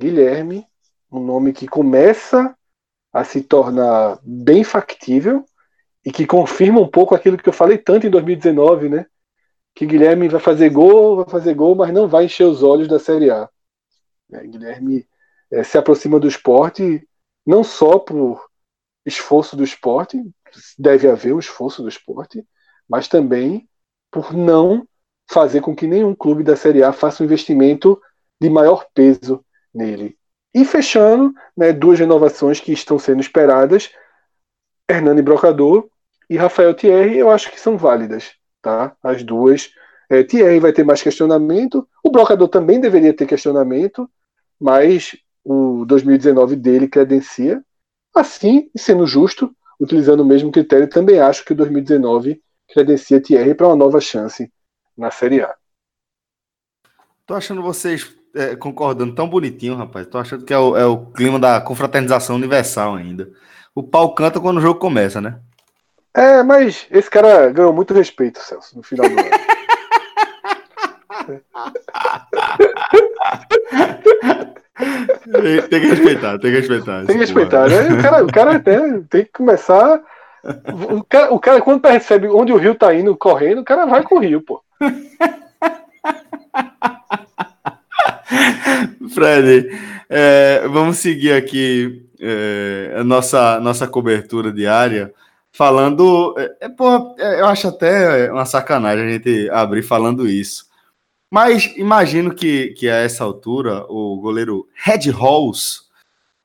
Guilherme, 0.00 0.66
um 1.12 1.20
nome 1.20 1.52
que 1.52 1.68
começa 1.68 2.56
a 3.12 3.22
se 3.22 3.42
tornar 3.42 4.18
bem 4.22 4.64
factível 4.64 5.44
e 6.02 6.10
que 6.10 6.26
confirma 6.26 6.80
um 6.80 6.88
pouco 6.88 7.14
aquilo 7.14 7.36
que 7.36 7.46
eu 7.46 7.52
falei 7.52 7.76
tanto 7.76 8.06
em 8.06 8.10
2019, 8.10 8.88
né? 8.88 9.04
Que 9.74 9.84
Guilherme 9.84 10.26
vai 10.26 10.40
fazer 10.40 10.70
gol, 10.70 11.16
vai 11.16 11.28
fazer 11.28 11.52
gol, 11.52 11.74
mas 11.74 11.92
não 11.92 12.08
vai 12.08 12.24
encher 12.24 12.44
os 12.44 12.62
olhos 12.62 12.88
da 12.88 12.98
Série 12.98 13.30
A. 13.30 13.46
É, 14.32 14.46
Guilherme 14.46 15.06
é, 15.50 15.62
se 15.62 15.76
aproxima 15.76 16.18
do 16.18 16.26
esporte 16.26 17.06
não 17.46 17.62
só 17.62 17.98
por 17.98 18.48
esforço 19.04 19.54
do 19.54 19.64
esporte, 19.64 20.18
deve 20.78 21.10
haver 21.10 21.34
o 21.34 21.38
esforço 21.38 21.82
do 21.82 21.88
esporte, 21.90 22.42
mas 22.88 23.06
também 23.06 23.68
por 24.10 24.32
não 24.32 24.88
fazer 25.30 25.60
com 25.60 25.76
que 25.76 25.86
nenhum 25.86 26.14
clube 26.14 26.42
da 26.42 26.56
Série 26.56 26.82
A 26.82 26.90
faça 26.90 27.22
um 27.22 27.26
investimento 27.26 28.00
de 28.40 28.48
maior 28.48 28.86
peso 28.94 29.44
nele. 29.74 30.16
E 30.54 30.64
fechando, 30.64 31.32
né, 31.56 31.72
duas 31.72 31.98
renovações 31.98 32.58
que 32.58 32.72
estão 32.72 32.98
sendo 32.98 33.20
esperadas, 33.20 33.90
Hernani 34.88 35.22
Brocador 35.22 35.88
e 36.28 36.36
Rafael 36.36 36.74
Thierry, 36.74 37.18
eu 37.18 37.30
acho 37.30 37.50
que 37.50 37.60
são 37.60 37.78
válidas, 37.78 38.32
tá? 38.60 38.96
As 39.02 39.22
duas. 39.22 39.70
É, 40.08 40.24
Thierry 40.24 40.58
vai 40.58 40.72
ter 40.72 40.84
mais 40.84 41.00
questionamento, 41.00 41.88
o 42.02 42.10
Brocador 42.10 42.48
também 42.48 42.80
deveria 42.80 43.14
ter 43.14 43.26
questionamento, 43.26 44.10
mas 44.58 45.16
o 45.44 45.84
2019 45.86 46.56
dele 46.56 46.88
credencia. 46.88 47.64
Assim, 48.12 48.68
sendo 48.76 49.06
justo, 49.06 49.54
utilizando 49.78 50.20
o 50.20 50.24
mesmo 50.24 50.50
critério, 50.50 50.88
também 50.88 51.20
acho 51.20 51.44
que 51.44 51.52
o 51.52 51.56
2019 51.56 52.42
credencia 52.68 53.20
Thierry 53.20 53.54
para 53.54 53.68
uma 53.68 53.76
nova 53.76 54.00
chance 54.00 54.52
na 54.96 55.12
Série 55.12 55.42
A. 55.42 55.54
Tô 57.24 57.34
achando 57.34 57.62
vocês 57.62 58.19
é, 58.34 58.56
concordando 58.56 59.14
tão 59.14 59.28
bonitinho, 59.28 59.76
rapaz. 59.76 60.06
Tô 60.06 60.18
achando 60.18 60.44
que 60.44 60.52
é 60.52 60.58
o, 60.58 60.76
é 60.76 60.84
o 60.86 61.06
clima 61.06 61.38
da 61.38 61.60
confraternização 61.60 62.36
universal 62.36 62.94
ainda. 62.94 63.30
O 63.74 63.82
pau 63.82 64.14
canta 64.14 64.40
quando 64.40 64.58
o 64.58 64.60
jogo 64.60 64.78
começa, 64.80 65.20
né? 65.20 65.38
É, 66.14 66.42
mas 66.42 66.86
esse 66.90 67.08
cara 67.08 67.50
ganhou 67.50 67.72
muito 67.72 67.94
respeito, 67.94 68.40
Celso, 68.40 68.76
no 68.76 68.82
final 68.82 69.08
do 69.08 69.18
ano. 69.18 69.30
tem 75.68 75.80
que 75.80 75.86
respeitar, 75.86 76.38
tem 76.38 76.50
que 76.50 76.56
respeitar. 76.58 77.06
Tem 77.06 77.16
que 77.16 77.20
respeitar, 77.20 77.68
né? 77.68 77.88
O 77.92 78.02
cara, 78.02 78.24
o 78.24 78.32
cara 78.32 78.60
tem, 78.60 79.02
tem 79.04 79.24
que 79.24 79.32
começar. 79.32 80.02
O 80.90 81.04
cara, 81.04 81.32
o 81.32 81.38
cara, 81.38 81.60
quando 81.60 81.80
percebe 81.80 82.26
onde 82.28 82.52
o 82.52 82.56
rio 82.56 82.74
tá 82.74 82.92
indo 82.94 83.16
correndo, 83.16 83.60
o 83.60 83.64
cara 83.64 83.86
vai 83.86 84.02
com 84.02 84.16
o 84.16 84.20
rio, 84.20 84.40
pô. 84.40 84.60
Fred, 89.12 89.70
é, 90.08 90.66
vamos 90.68 90.98
seguir 90.98 91.32
aqui 91.32 92.06
é, 92.20 92.94
a 92.96 93.04
nossa, 93.04 93.60
nossa 93.60 93.86
cobertura 93.86 94.52
diária 94.52 95.12
falando. 95.52 96.34
É, 96.38 96.66
é 96.66 96.68
porra, 96.68 97.14
é, 97.18 97.40
eu 97.40 97.46
acho 97.46 97.68
até 97.68 98.30
uma 98.30 98.44
sacanagem 98.44 99.06
a 99.06 99.10
gente 99.10 99.50
abrir 99.50 99.82
falando 99.82 100.28
isso. 100.28 100.68
Mas 101.30 101.72
imagino 101.76 102.34
que, 102.34 102.68
que 102.70 102.88
a 102.88 102.96
essa 102.96 103.22
altura 103.22 103.84
o 103.88 104.20
goleiro 104.20 104.66
Red 104.74 105.10
Halls, 105.10 105.82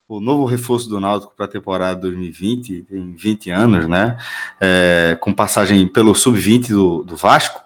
o 0.07 0.19
novo 0.19 0.45
reforço 0.45 0.87
do 0.87 0.99
Náutico 0.99 1.33
para 1.35 1.45
a 1.45 1.49
temporada 1.49 2.01
2020, 2.01 2.83
tem 2.83 3.15
20 3.15 3.49
anos, 3.49 3.87
né? 3.87 4.15
É, 4.61 5.17
com 5.19 5.33
passagem 5.33 5.87
pelo 5.87 6.13
sub-20 6.13 6.69
do, 6.69 7.03
do 7.03 7.15
Vasco. 7.15 7.64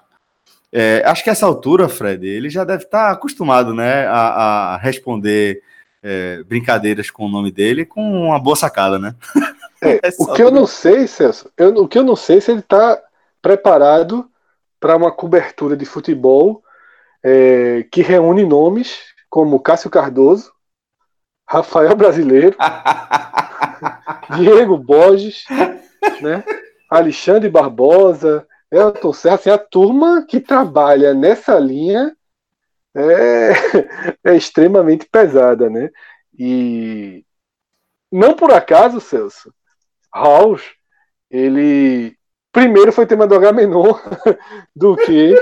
É, 0.72 1.02
acho 1.06 1.24
que 1.24 1.30
essa 1.30 1.46
altura, 1.46 1.90
Fred, 1.90 2.28
ele 2.28 2.50
já 2.50 2.64
deve 2.64 2.84
estar 2.84 3.12
acostumado 3.12 3.74
né, 3.74 4.06
a, 4.08 4.74
a 4.74 4.78
responder 4.78 5.64
é, 6.02 6.44
brincadeiras 6.44 7.10
com 7.10 7.26
o 7.26 7.30
nome 7.30 7.52
dele 7.52 7.86
com 7.86 8.02
uma 8.02 8.40
boa 8.40 8.56
sacada, 8.56 9.00
né? 9.00 9.16
É, 9.82 10.00
o 10.20 10.34
que 10.34 10.42
eu 10.42 10.52
não 10.52 10.68
sei, 10.68 11.08
Celso, 11.08 11.52
eu, 11.58 11.70
o 11.76 11.88
que 11.88 11.98
eu 11.98 12.04
não 12.04 12.16
sei 12.16 12.38
é 12.38 12.42
se 12.42 12.52
ele 12.52 12.60
está 12.60 13.02
preparado 13.42 14.30
para 14.80 14.96
uma 14.96 15.12
cobertura 15.12 15.76
de 15.76 15.86
futebol 15.86 16.64
é, 17.24 17.86
que 17.92 18.02
reúne 18.02 18.46
nomes 18.46 19.00
como 19.30 19.60
Cássio 19.60 19.90
Cardoso, 19.90 20.52
Rafael 21.48 21.96
Brasileiro, 21.96 22.56
Diego 24.38 24.78
Borges, 24.78 25.44
né, 26.22 26.44
Alexandre 26.90 27.50
Barbosa, 27.50 28.48
Elton 28.72 29.14
Serra, 29.14 29.36
assim, 29.36 29.50
a 29.50 29.58
turma 29.58 30.26
que 30.28 30.40
trabalha 30.40 31.14
nessa 31.14 31.58
linha 31.58 32.16
é, 32.96 33.52
é 34.32 34.36
extremamente 34.36 35.08
pesada, 35.12 35.70
né? 35.70 35.90
E 36.38 37.26
não 38.12 38.34
por 38.34 38.52
acaso, 38.52 39.02
Celso, 39.02 39.54
House, 40.14 40.64
ele 41.30 42.18
primeiro 42.52 42.92
foi 42.92 43.06
tema 43.06 43.28
do 43.28 43.36
Agamenon 43.36 43.94
do 44.76 44.96
que 44.96 45.36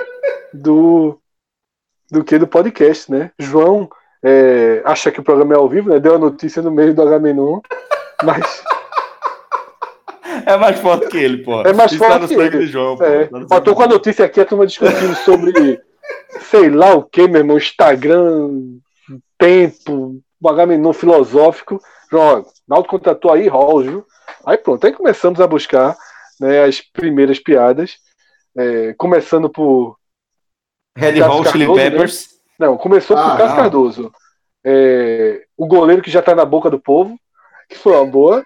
do 0.54 1.20
do 2.10 2.24
que 2.24 2.38
do 2.38 2.48
podcast, 2.48 3.12
né? 3.12 3.32
João 3.38 3.90
é, 4.24 4.82
acha 4.86 5.12
que 5.12 5.20
o 5.20 5.24
programa 5.24 5.54
é 5.54 5.58
ao 5.58 5.70
vivo, 5.70 5.90
né? 5.90 6.00
Deu 6.00 6.16
a 6.16 6.20
notícia 6.20 6.62
no 6.62 6.72
meio 6.72 6.94
do 6.94 7.02
Agamenon, 7.02 7.60
mas 8.24 8.64
é 10.46 10.58
mais 10.58 10.80
forte 10.80 11.08
que 11.08 11.18
ele, 11.18 11.44
pô. 11.44 11.62
É 11.62 11.74
mais 11.74 11.92
Isso 11.92 12.04
forte 12.04 12.22
tá 12.22 12.28
que 12.28 12.34
ele. 12.34 12.68
João, 12.68 12.98
é. 13.02 13.30
Tá 13.48 13.62
tô 13.62 13.76
com 13.76 13.84
a 13.84 13.88
notícia 13.88 14.26
aqui, 14.26 14.42
a 14.42 14.46
turma 14.46 14.66
discutindo 14.66 15.16
sobre 15.16 15.82
sei 16.50 16.70
lá 16.70 16.94
o 16.96 17.04
que, 17.04 17.28
meu 17.28 17.42
irmão, 17.42 17.58
Instagram, 17.58 18.50
tempo, 19.38 20.22
Agamenon 20.46 20.94
filosófico. 20.94 21.82
João, 22.10 22.46
Naldo 22.68 22.88
contratou 22.88 23.32
aí 23.32 23.48
Halls, 23.48 23.86
viu? 23.86 24.06
Aí 24.46 24.58
pronto, 24.58 24.86
aí 24.86 24.94
começamos 24.94 25.42
a 25.42 25.48
buscar 25.48 25.96
né, 26.40 26.64
as 26.64 26.82
primeiras 26.82 27.40
piadas, 27.40 27.98
é, 28.58 28.94
começando 28.94 29.50
por 29.50 29.98
Red 30.98 31.20
Hall 31.20 31.46
Chili? 31.46 31.68
Peppers. 31.74 32.28
Né? 32.60 32.68
Não, 32.68 32.78
começou 32.78 33.16
ah, 33.18 33.30
por 33.30 33.38
Cássio 33.38 33.56
Cardoso. 33.56 34.12
É, 34.66 35.44
o 35.56 35.68
goleiro 35.68 36.02
que 36.02 36.12
já 36.12 36.22
tá 36.22 36.34
na 36.34 36.44
boca 36.44 36.70
do 36.70 36.80
povo, 36.80 37.18
que 37.70 37.78
foi 37.78 37.94
uma 37.94 38.06
boa. 38.06 38.44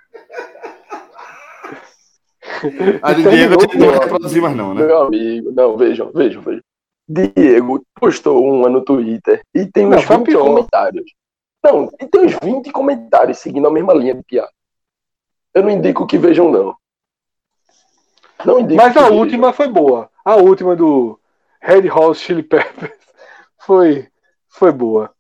A 3.01 3.14
de 3.14 3.24
Diego 3.24 3.55
não 3.78 3.97
vai 3.97 4.07
produzir 4.07 4.41
mais, 4.41 4.55
não, 4.55 4.74
né? 4.74 4.86
Meu 4.86 5.03
amigo, 5.03 5.51
não, 5.51 5.78
vejam, 5.78 6.12
vejam, 6.12 6.41
vejam. 6.41 6.62
Diego 7.07 7.84
postou 7.95 8.43
uma 8.43 8.70
no 8.70 8.84
Twitter 8.84 9.41
e 9.53 9.66
tem 9.66 9.86
uns 9.86 10.07
não, 10.07 10.24
20 10.24 10.38
comentários. 10.38 11.12
Não, 11.64 11.89
e 11.99 12.07
tem 12.07 12.22
uns 12.22 12.36
20 12.41 12.72
comentários 12.72 13.38
seguindo 13.38 13.68
a 13.68 13.72
mesma 13.72 13.93
linha 13.93 14.16
de 14.16 14.24
piada. 14.24 14.51
Eu 15.53 15.64
não 15.64 15.70
indico 15.70 16.07
que 16.07 16.18
vejam, 16.18 16.49
não. 16.49 16.76
não 18.45 18.59
indico 18.59 18.82
Mas 18.82 18.95
a 18.95 19.03
vejam. 19.03 19.18
última 19.18 19.53
foi 19.53 19.68
boa. 19.68 20.09
A 20.24 20.36
última 20.36 20.76
do 20.76 21.20
Red 21.62 21.88
House 21.88 22.20
Chili 22.20 22.43
Peppers 22.43 22.93
foi, 23.59 24.07
foi 24.49 24.72
boa. 24.72 25.12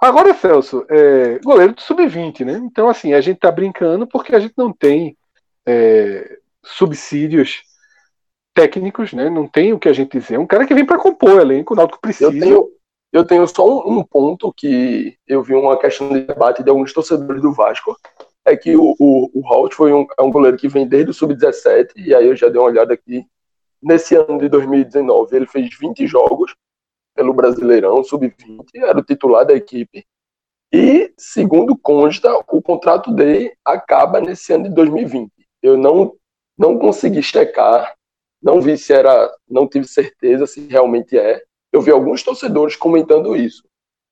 Agora, 0.00 0.34
Celso, 0.34 0.84
é, 0.90 1.38
goleiro 1.38 1.74
do 1.74 1.80
sub-20, 1.80 2.44
né? 2.44 2.60
Então, 2.64 2.88
assim, 2.88 3.14
a 3.14 3.20
gente 3.20 3.38
tá 3.38 3.50
brincando 3.50 4.06
porque 4.06 4.34
a 4.34 4.40
gente 4.40 4.54
não 4.56 4.72
tem 4.72 5.16
é, 5.64 6.38
subsídios 6.66 7.62
técnicos, 8.54 9.12
né? 9.12 9.30
Não 9.30 9.46
tem 9.46 9.72
o 9.72 9.78
que 9.78 9.88
a 9.88 9.92
gente 9.92 10.18
dizer. 10.18 10.34
É 10.34 10.38
um 10.38 10.46
cara 10.46 10.66
que 10.66 10.74
vem 10.74 10.84
para 10.84 10.98
compor 10.98 11.36
o 11.36 11.40
elenco, 11.40 11.74
o 11.74 11.76
Náutico 11.76 12.00
precisa. 12.00 12.30
Eu 12.32 12.40
tenho, 12.40 12.68
eu 13.12 13.24
tenho 13.24 13.46
só 13.46 13.66
um, 13.66 13.98
um, 13.98 14.02
ponto 14.02 14.52
que 14.52 15.16
eu 15.26 15.42
vi 15.42 15.54
uma 15.54 15.78
questão 15.78 16.08
de 16.08 16.22
debate 16.22 16.62
de 16.62 16.70
alguns 16.70 16.92
torcedores 16.92 17.40
do 17.40 17.52
Vasco. 17.52 17.96
É 18.44 18.56
que 18.56 18.76
o, 18.76 18.94
o, 18.98 19.30
o 19.34 19.40
Holt 19.40 19.74
foi 19.74 19.92
um, 19.92 20.06
é 20.18 20.22
um 20.22 20.30
goleiro 20.30 20.56
que 20.56 20.68
vem 20.68 20.86
desde 20.86 21.10
o 21.10 21.14
sub-17, 21.14 21.92
e 21.96 22.14
aí 22.14 22.26
eu 22.26 22.36
já 22.36 22.48
dei 22.48 22.60
uma 22.60 22.68
olhada 22.68 22.94
aqui. 22.94 23.24
Nesse 23.82 24.14
ano 24.14 24.38
de 24.38 24.48
2019, 24.48 25.36
ele 25.36 25.46
fez 25.46 25.68
20 25.78 26.06
jogos 26.06 26.54
pelo 27.14 27.34
Brasileirão, 27.34 28.04
sub-20, 28.04 28.64
era 28.76 28.98
o 28.98 29.02
titular 29.02 29.44
da 29.44 29.54
equipe. 29.54 30.06
E, 30.72 31.12
segundo 31.18 31.76
consta, 31.76 32.32
o 32.48 32.62
contrato 32.62 33.12
dele 33.12 33.52
acaba 33.64 34.20
nesse 34.20 34.52
ano 34.52 34.64
de 34.64 34.74
2020. 34.74 35.30
Eu 35.62 35.76
não, 35.76 36.12
não 36.58 36.78
consegui 36.78 37.22
checar, 37.22 37.94
não 38.42 38.60
vi 38.60 38.76
se 38.78 38.92
era, 38.92 39.30
não 39.48 39.66
tive 39.66 39.86
certeza 39.86 40.46
se 40.46 40.66
realmente 40.66 41.18
é. 41.18 41.42
Eu 41.72 41.80
vi 41.82 41.90
alguns 41.90 42.22
torcedores 42.22 42.76
comentando 42.76 43.36
isso. 43.36 43.62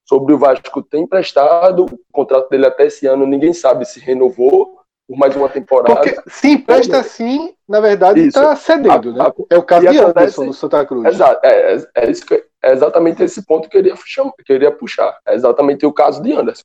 Sobre 0.07 0.35
o 0.35 0.39
Vasco 0.39 0.83
ter 0.83 0.99
emprestado, 0.99 1.87
o 1.87 1.99
contrato 2.13 2.49
dele 2.51 2.67
até 2.67 2.87
esse 2.87 3.07
ano, 3.07 3.27
ninguém 3.27 3.55
sabe 3.55 3.87
se 3.87 4.01
renovou 4.01 4.79
por 5.07 5.17
mais 5.17 5.37
uma 5.37 5.49
temporada. 5.49 5.95
Porque 5.95 6.31
se 6.31 6.49
empresta 6.49 6.99
assim, 6.99 7.55
na 7.69 7.81
verdade, 7.81 8.21
está 8.21 8.57
cedendo, 8.57 9.13
né? 9.13 9.25
É 9.51 9.57
o 9.57 9.63
caso 9.63 9.89
de 9.89 9.99
Anderson 9.99 10.45
no 10.45 10.53
Santa 10.53 10.85
Cruz. 10.85 11.07
Exato, 11.07 11.41
é, 11.45 11.75
é, 11.75 11.87
é, 11.95 12.13
que, 12.13 12.45
é 12.63 12.73
exatamente 12.73 13.23
esse 13.23 13.45
ponto 13.45 13.69
que 13.69 13.77
eu 13.79 13.83
queria, 13.83 13.97
que 13.97 14.21
eu 14.21 14.33
queria 14.45 14.73
puxar. 14.73 15.19
É 15.27 15.35
exatamente 15.35 15.85
o 15.87 15.93
caso 15.93 16.23
de 16.23 16.33
Anderson. 16.33 16.65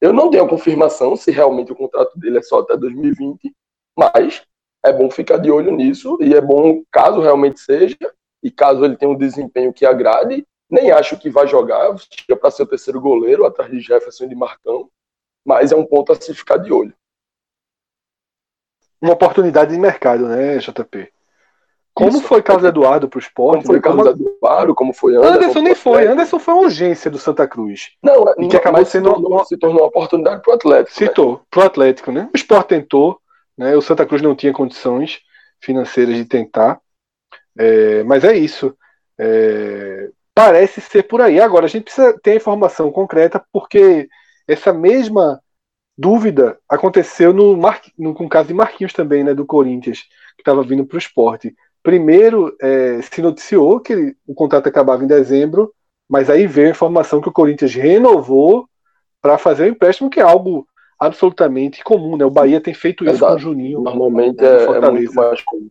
Eu 0.00 0.12
não 0.12 0.30
tenho 0.30 0.44
a 0.44 0.48
confirmação 0.48 1.16
se 1.16 1.30
realmente 1.30 1.72
o 1.72 1.76
contrato 1.76 2.18
dele 2.18 2.38
é 2.38 2.42
só 2.42 2.60
até 2.60 2.76
2020, 2.76 3.54
mas 3.96 4.42
é 4.84 4.92
bom 4.92 5.10
ficar 5.10 5.38
de 5.38 5.50
olho 5.50 5.72
nisso 5.72 6.18
e 6.20 6.34
é 6.34 6.40
bom, 6.40 6.82
caso 6.92 7.20
realmente 7.20 7.58
seja, 7.58 7.96
e 8.42 8.50
caso 8.50 8.84
ele 8.84 8.96
tenha 8.96 9.10
um 9.10 9.16
desempenho 9.16 9.72
que 9.72 9.86
agrade, 9.86 10.46
nem 10.70 10.90
acho 10.90 11.16
que 11.18 11.30
vai 11.30 11.46
jogar, 11.46 11.96
chega 11.98 12.38
para 12.38 12.50
ser 12.50 12.64
o 12.64 12.66
terceiro 12.66 13.00
goleiro 13.00 13.46
atrás 13.46 13.70
de 13.70 13.80
Jefferson 13.80 14.24
e 14.24 14.28
de 14.28 14.34
Marcão, 14.34 14.90
mas 15.44 15.72
é 15.72 15.76
um 15.76 15.86
ponto 15.86 16.12
a 16.12 16.14
se 16.14 16.34
ficar 16.34 16.58
de 16.58 16.72
olho. 16.72 16.92
Uma 19.00 19.14
oportunidade 19.14 19.72
de 19.72 19.80
mercado, 19.80 20.26
né, 20.28 20.58
JP? 20.58 21.12
Como 21.94 22.10
Isso. 22.10 22.22
foi 22.22 22.42
Carlos 22.42 22.64
Eduardo 22.64 23.08
para 23.08 23.18
o 23.18 23.20
esporte? 23.20 23.64
Como 23.64 23.66
foi 23.66 23.76
né? 23.76 23.82
Carlos 23.82 24.08
como... 24.08 24.28
Eduardo, 24.28 24.74
como 24.74 24.92
foi 24.92 25.14
Anderson? 25.14 25.34
Anderson 25.34 25.60
nem 25.60 25.74
foi. 25.74 26.06
Anderson 26.06 26.38
foi 26.40 26.54
uma 26.54 26.62
urgência 26.64 27.10
do 27.10 27.18
Santa 27.18 27.46
Cruz. 27.46 27.92
Não, 28.02 28.24
e 28.38 28.48
que 28.48 28.56
acabou 28.56 28.84
sendo 28.84 29.08
se 29.08 29.14
tornou, 29.14 29.30
uma... 29.30 29.44
se 29.44 29.56
tornou 29.56 29.80
uma 29.82 29.86
oportunidade 29.86 30.42
para 30.42 30.50
o 30.50 30.54
Atlético. 30.54 30.96
Citou, 30.96 31.32
né? 31.34 31.40
para 31.48 31.60
o 31.60 31.66
Atlético, 31.66 32.10
né? 32.10 32.28
O 32.34 32.36
esporte 32.36 32.68
tentou, 32.68 33.20
né? 33.56 33.76
O 33.76 33.82
Santa 33.82 34.06
Cruz 34.06 34.22
não 34.22 34.34
tinha 34.34 34.52
condições 34.52 35.20
financeiras 35.60 36.16
de 36.16 36.24
tentar. 36.24 36.80
É, 37.56 38.02
mas 38.04 38.24
é 38.24 38.36
isso. 38.36 38.76
É, 39.18 40.10
parece 40.34 40.80
ser 40.80 41.04
por 41.04 41.20
aí. 41.20 41.40
Agora, 41.40 41.66
a 41.66 41.68
gente 41.68 41.84
precisa 41.84 42.18
ter 42.22 42.36
informação 42.36 42.90
concreta, 42.90 43.44
porque 43.52 44.08
essa 44.46 44.72
mesma 44.72 45.40
dúvida 45.96 46.58
aconteceu 46.68 47.32
no, 47.32 47.56
Mar... 47.56 47.80
no 47.96 48.12
com 48.14 48.26
o 48.26 48.28
caso 48.28 48.48
de 48.48 48.54
Marquinhos 48.54 48.92
também, 48.92 49.22
né? 49.24 49.34
Do 49.34 49.46
Corinthians, 49.46 50.00
que 50.36 50.42
estava 50.42 50.62
vindo 50.62 50.84
para 50.84 50.96
o 50.96 50.98
esporte. 50.98 51.54
Primeiro, 51.82 52.56
é, 52.60 53.00
se 53.02 53.20
noticiou 53.22 53.78
que 53.80 53.92
ele, 53.92 54.16
o 54.26 54.34
contrato 54.34 54.68
acabava 54.68 55.04
em 55.04 55.06
dezembro, 55.06 55.72
mas 56.08 56.30
aí 56.30 56.46
veio 56.46 56.68
a 56.68 56.70
informação 56.70 57.20
que 57.20 57.28
o 57.28 57.32
Corinthians 57.32 57.74
renovou 57.74 58.68
para 59.20 59.38
fazer 59.38 59.64
o 59.64 59.68
empréstimo, 59.68 60.10
que 60.10 60.20
é 60.20 60.22
algo 60.22 60.66
absolutamente 60.98 61.82
comum. 61.82 62.16
Né? 62.16 62.24
O 62.24 62.30
Bahia 62.30 62.60
tem 62.60 62.74
feito 62.74 63.04
isso 63.04 63.14
Exato. 63.14 63.32
com 63.32 63.38
o 63.38 63.42
Juninho. 63.42 63.80
Normalmente 63.80 64.44
é, 64.44 64.64
é, 64.64 64.90
muito 64.90 65.14
mais 65.14 65.40
comum. 65.42 65.70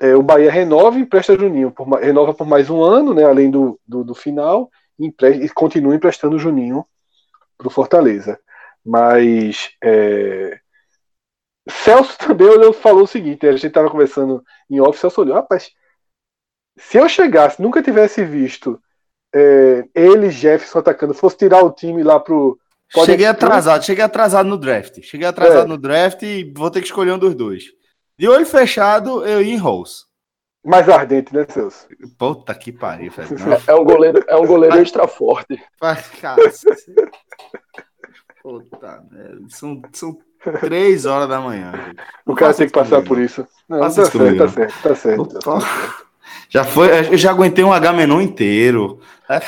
É, 0.00 0.16
o 0.16 0.22
Bahia 0.22 0.50
renova 0.50 0.98
e 0.98 1.02
empresta 1.02 1.38
Juninho, 1.38 1.70
por, 1.70 1.88
renova 2.00 2.34
por 2.34 2.46
mais 2.46 2.68
um 2.68 2.82
ano, 2.82 3.14
né, 3.14 3.24
além 3.24 3.50
do, 3.50 3.78
do, 3.86 4.02
do 4.02 4.14
final, 4.14 4.68
e, 4.98 5.14
e 5.44 5.48
continua 5.50 5.94
emprestando 5.94 6.38
Juninho 6.38 6.84
para 7.56 7.68
o 7.68 7.70
Fortaleza. 7.70 8.38
Mas 8.84 9.70
é, 9.82 10.58
Celso 11.68 12.18
também 12.26 12.48
olhou, 12.48 12.72
falou 12.72 13.04
o 13.04 13.06
seguinte: 13.06 13.46
a 13.46 13.52
gente 13.52 13.68
estava 13.68 13.90
conversando 13.90 14.42
em 14.68 14.80
off, 14.80 14.98
Celso 14.98 15.20
olhou, 15.20 15.36
rapaz, 15.36 15.70
se 16.76 16.98
eu 16.98 17.08
chegasse, 17.08 17.62
nunca 17.62 17.82
tivesse 17.82 18.24
visto 18.24 18.80
é, 19.34 19.84
ele, 19.94 20.30
Jefferson 20.30 20.78
atacando, 20.78 21.14
fosse 21.14 21.38
tirar 21.38 21.62
o 21.62 21.72
time 21.72 22.02
lá 22.02 22.20
pro. 22.20 22.58
Cheguei 23.04 23.26
atrasado, 23.26 23.84
cheguei 23.84 24.04
atrasado 24.04 24.48
no 24.48 24.58
draft. 24.58 25.00
Cheguei 25.02 25.26
atrasado 25.26 25.64
é. 25.64 25.68
no 25.68 25.78
draft 25.78 26.22
e 26.22 26.52
vou 26.54 26.70
ter 26.70 26.80
que 26.80 26.86
escolher 26.86 27.12
um 27.12 27.18
dos 27.18 27.34
dois. 27.34 27.64
De 28.18 28.28
olho 28.28 28.44
fechado, 28.44 29.24
eu 29.24 29.42
ia 29.42 29.54
em 29.54 29.58
Rose. 29.58 30.04
Mais 30.64 30.88
ardente, 30.88 31.34
né, 31.34 31.44
Celso? 31.48 31.88
Puta 32.18 32.54
que 32.54 32.70
pariu, 32.70 33.10
velho. 33.10 33.28
É 33.66 33.74
um 33.74 33.84
goleiro, 33.84 34.24
é 34.28 34.36
um 34.36 34.46
goleiro 34.46 34.78
extra 34.78 35.08
forte. 35.08 35.60
Cara, 36.20 36.40
Puta, 38.42 39.04
são, 39.48 39.82
são 39.92 40.18
Três 40.60 41.06
horas 41.06 41.28
da 41.28 41.40
manhã. 41.40 41.72
O 42.26 42.34
cara 42.34 42.52
tem 42.52 42.66
que 42.66 42.72
passar 42.72 42.96
comigo. 42.96 43.08
por 43.08 43.20
isso. 43.20 43.46
Não, 43.68 43.80
tá 43.80 43.90
certo, 43.90 44.18
tá 44.18 44.48
certo, 44.48 44.82
tá 44.82 44.94
certo, 44.94 45.26
tá 45.26 45.40
certo. 45.50 45.66
Já 46.48 46.64
foi, 46.64 47.12
eu 47.12 47.16
já 47.16 47.30
aguentei 47.30 47.64
um 47.64 47.72
H-Menon 47.72 48.20
inteiro. 48.20 49.00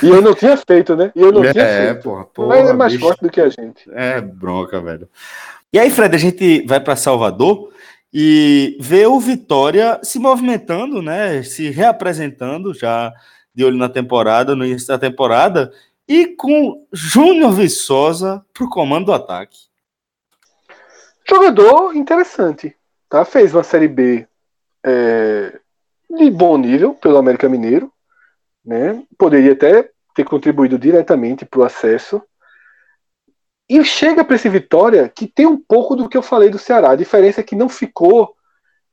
E 0.03 0.09
eu 0.09 0.23
não 0.23 0.35
tinha 0.35 0.57
feito, 0.57 0.97
né? 0.97 1.13
E 1.15 1.21
eu 1.21 1.33
não 1.33 1.45
é, 1.45 1.53
tinha 1.53 1.65
feito. 1.65 2.03
Porra, 2.03 2.25
porra, 2.25 2.49
Mas 2.49 2.69
é 2.69 2.73
mais 2.73 2.93
bicho. 2.93 3.05
forte 3.05 3.21
do 3.21 3.31
que 3.31 3.41
a 3.41 3.49
gente. 3.49 3.91
É 3.93 4.21
bronca, 4.21 4.81
velho. 4.81 5.09
E 5.73 5.79
aí, 5.79 5.91
Fred, 5.91 6.15
a 6.15 6.19
gente 6.19 6.65
vai 6.67 6.81
para 6.81 6.97
Salvador 6.97 7.73
e 8.13 8.77
vê 8.81 9.07
o 9.07 9.19
Vitória 9.19 9.99
se 10.03 10.19
movimentando, 10.19 11.03
né? 11.03 11.43
Se 11.43 11.71
reapresentando 11.71 12.73
já 12.73 13.13
de 13.55 13.65
olho 13.65 13.77
na 13.77 13.89
temporada, 13.89 14.55
no 14.55 14.65
início 14.65 14.89
da 14.89 14.99
temporada, 14.99 15.73
e 16.07 16.27
com 16.27 16.87
Júnior 16.93 17.53
Viçosa 17.53 18.45
para 18.53 18.65
o 18.65 18.71
comando 18.71 19.07
do 19.07 19.13
ataque. 19.13 19.59
Jogador 21.29 21.97
interessante, 21.97 22.77
tá? 23.09 23.25
Fez 23.25 23.55
uma 23.55 23.63
Série 23.63 23.89
B 23.89 24.27
é, 24.85 25.59
de 26.11 26.31
bom 26.31 26.59
nível 26.59 26.95
pelo 26.95 27.17
América 27.17 27.49
Mineiro, 27.49 27.91
né? 28.65 29.03
Poderia 29.19 29.53
até 29.53 29.91
ter 30.15 30.25
contribuído 30.25 30.79
diretamente 30.79 31.45
para 31.45 31.61
o 31.61 31.65
acesso. 31.65 32.23
E 33.69 33.83
chega 33.85 34.25
para 34.25 34.37
esse 34.37 34.49
Vitória 34.49 35.09
que 35.09 35.27
tem 35.27 35.47
um 35.47 35.61
pouco 35.61 35.97
do 35.97 36.09
que 36.09 36.17
eu 36.17 36.23
falei 36.23 36.51
do 36.51 36.59
Ceará. 36.59 36.91
A 36.91 36.97
diferença 36.97 37.41
é 37.41 37.45
que 37.45 37.57
não 37.57 37.69
ficou 37.69 38.35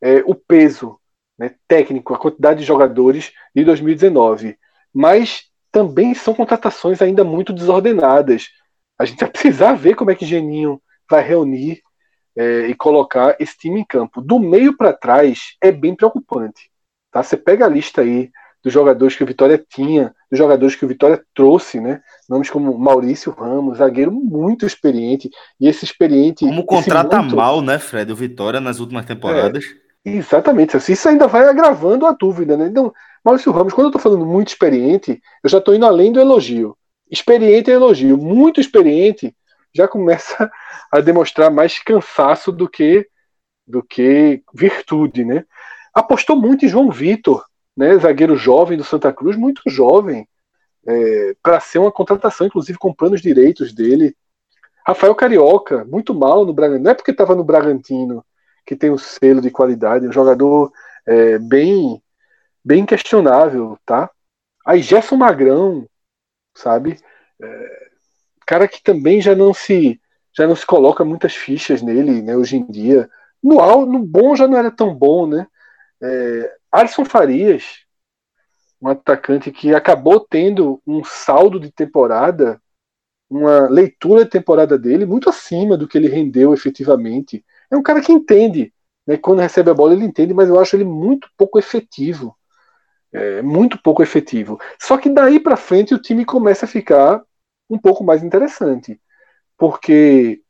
é, 0.01 0.23
o 0.25 0.33
peso 0.33 0.99
né, 1.37 1.55
técnico, 1.67 2.13
a 2.13 2.19
quantidade 2.19 2.59
de 2.59 2.65
jogadores 2.65 3.31
de 3.55 3.63
2019. 3.63 4.57
Mas 4.93 5.45
também 5.71 6.13
são 6.13 6.33
contratações 6.33 7.01
ainda 7.01 7.23
muito 7.23 7.53
desordenadas. 7.53 8.49
A 8.97 9.05
gente 9.05 9.19
vai 9.19 9.29
precisar 9.29 9.73
ver 9.73 9.95
como 9.95 10.11
é 10.11 10.15
que 10.15 10.25
Geninho 10.25 10.81
vai 11.09 11.21
reunir 11.21 11.81
é, 12.35 12.67
e 12.67 12.75
colocar 12.75 13.35
esse 13.39 13.57
time 13.57 13.81
em 13.81 13.85
campo. 13.85 14.21
Do 14.21 14.39
meio 14.39 14.75
para 14.75 14.93
trás 14.93 15.55
é 15.61 15.71
bem 15.71 15.95
preocupante. 15.95 16.69
Tá? 17.11 17.21
Você 17.21 17.35
pega 17.35 17.65
a 17.65 17.69
lista 17.69 18.01
aí 18.01 18.31
dos 18.63 18.71
jogadores 18.71 19.15
que 19.15 19.23
o 19.23 19.27
Vitória 19.27 19.63
tinha, 19.69 20.13
dos 20.29 20.37
jogadores 20.37 20.75
que 20.75 20.85
o 20.85 20.87
Vitória 20.87 21.21
trouxe, 21.33 21.79
né? 21.79 22.01
Nomes 22.29 22.49
como 22.49 22.77
Maurício 22.77 23.31
Ramos, 23.31 23.77
zagueiro 23.77 24.11
muito 24.11 24.65
experiente, 24.65 25.29
e 25.59 25.67
esse 25.67 25.83
experiente. 25.83 26.45
Como 26.45 26.65
contrata 26.65 27.19
muito... 27.19 27.35
mal, 27.35 27.61
né, 27.61 27.79
Fred? 27.79 28.11
O 28.11 28.15
Vitória 28.15 28.59
nas 28.59 28.79
últimas 28.79 29.05
temporadas. 29.05 29.65
É, 30.05 30.11
exatamente. 30.11 30.77
Assim, 30.77 30.93
isso 30.93 31.09
ainda 31.09 31.27
vai 31.27 31.45
agravando 31.45 32.05
a 32.05 32.11
dúvida, 32.11 32.55
né? 32.55 32.67
Então, 32.67 32.93
Maurício 33.23 33.51
Ramos, 33.51 33.73
quando 33.73 33.87
eu 33.87 33.91
tô 33.91 33.99
falando 33.99 34.25
muito 34.25 34.49
experiente, 34.49 35.21
eu 35.43 35.49
já 35.49 35.59
tô 35.59 35.73
indo 35.73 35.85
além 35.85 36.11
do 36.11 36.19
elogio. 36.19 36.77
Experiente 37.09 37.69
é 37.69 37.73
elogio. 37.73 38.17
Muito 38.17 38.61
experiente 38.61 39.35
já 39.73 39.87
começa 39.87 40.51
a 40.91 40.99
demonstrar 40.99 41.49
mais 41.49 41.79
cansaço 41.79 42.51
do 42.51 42.69
que 42.69 43.07
do 43.67 43.81
que 43.81 44.43
virtude, 44.53 45.23
né? 45.23 45.45
Apostou 45.93 46.35
muito 46.35 46.65
em 46.65 46.67
João 46.67 46.91
Vitor, 46.91 47.45
né, 47.75 47.97
zagueiro 47.97 48.35
jovem 48.35 48.77
do 48.77 48.83
Santa 48.83 49.11
Cruz, 49.13 49.35
muito 49.35 49.61
jovem, 49.67 50.27
é, 50.87 51.35
para 51.41 51.59
ser 51.59 51.79
uma 51.79 51.91
contratação, 51.91 52.47
inclusive 52.47 52.77
comprando 52.77 53.13
os 53.13 53.21
direitos 53.21 53.73
dele. 53.73 54.15
Rafael 54.85 55.13
Carioca, 55.13 55.85
muito 55.85 56.13
mal 56.13 56.45
no 56.45 56.53
Bragantino. 56.53 56.85
Não 56.85 56.91
é 56.91 56.95
porque 56.95 57.11
estava 57.11 57.35
no 57.35 57.43
Bragantino 57.43 58.25
que 58.65 58.75
tem 58.75 58.89
um 58.89 58.97
selo 58.97 59.41
de 59.41 59.51
qualidade, 59.51 60.07
um 60.07 60.11
jogador 60.11 60.71
é, 61.05 61.37
bem, 61.37 62.01
bem 62.63 62.85
questionável, 62.85 63.77
tá? 63.85 64.09
Aí 64.65 64.81
Gerson 64.81 65.17
Magrão, 65.17 65.87
sabe? 66.55 66.97
É, 67.41 67.89
cara 68.45 68.67
que 68.67 68.83
também 68.83 69.21
já 69.21 69.35
não 69.35 69.53
se 69.53 69.99
já 70.33 70.47
não 70.47 70.55
se 70.55 70.65
coloca 70.65 71.03
muitas 71.03 71.35
fichas 71.35 71.81
nele, 71.81 72.21
né? 72.21 72.35
Hoje 72.35 72.57
em 72.57 72.65
dia, 72.65 73.09
no 73.43 73.85
no 73.85 73.99
bom 73.99 74.35
já 74.35 74.47
não 74.47 74.57
era 74.57 74.71
tão 74.71 74.93
bom, 74.93 75.27
né? 75.27 75.47
É, 76.01 76.55
Alisson 76.71 77.03
Farias, 77.05 77.85
um 78.81 78.87
atacante 78.87 79.51
que 79.51 79.75
acabou 79.75 80.19
tendo 80.19 80.81
um 80.87 81.03
saldo 81.03 81.59
de 81.59 81.71
temporada, 81.71 82.61
uma 83.29 83.67
leitura 83.69 84.23
de 84.23 84.31
temporada 84.31 84.77
dele 84.77 85.05
muito 85.05 85.29
acima 85.29 85.77
do 85.77 85.87
que 85.87 85.97
ele 85.97 86.07
rendeu 86.07 86.53
efetivamente. 86.53 87.45
É 87.69 87.77
um 87.77 87.83
cara 87.83 88.01
que 88.01 88.11
entende, 88.11 88.73
né? 89.05 89.17
quando 89.17 89.39
recebe 89.39 89.69
a 89.69 89.73
bola 89.73 89.93
ele 89.93 90.05
entende, 90.05 90.33
mas 90.33 90.49
eu 90.49 90.59
acho 90.59 90.75
ele 90.75 90.83
muito 90.83 91.29
pouco 91.37 91.59
efetivo. 91.59 92.35
É, 93.13 93.41
muito 93.41 93.81
pouco 93.81 94.01
efetivo. 94.01 94.57
Só 94.79 94.97
que 94.97 95.09
daí 95.09 95.37
para 95.37 95.57
frente 95.57 95.93
o 95.93 96.01
time 96.01 96.23
começa 96.23 96.65
a 96.65 96.67
ficar 96.67 97.21
um 97.69 97.77
pouco 97.77 98.03
mais 98.05 98.23
interessante, 98.23 98.99
porque 99.57 100.41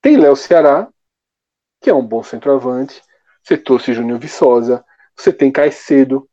tem 0.00 0.16
Léo 0.16 0.34
Ceará, 0.34 0.88
que 1.80 1.90
é 1.90 1.94
um 1.94 2.06
bom 2.06 2.22
centroavante, 2.22 3.02
você 3.42 3.56
trouxe 3.56 3.92
Júnior 3.92 4.18
Viçosa, 4.18 4.84
você 5.16 5.32
tem 5.32 5.50
Caicedo, 5.50 6.28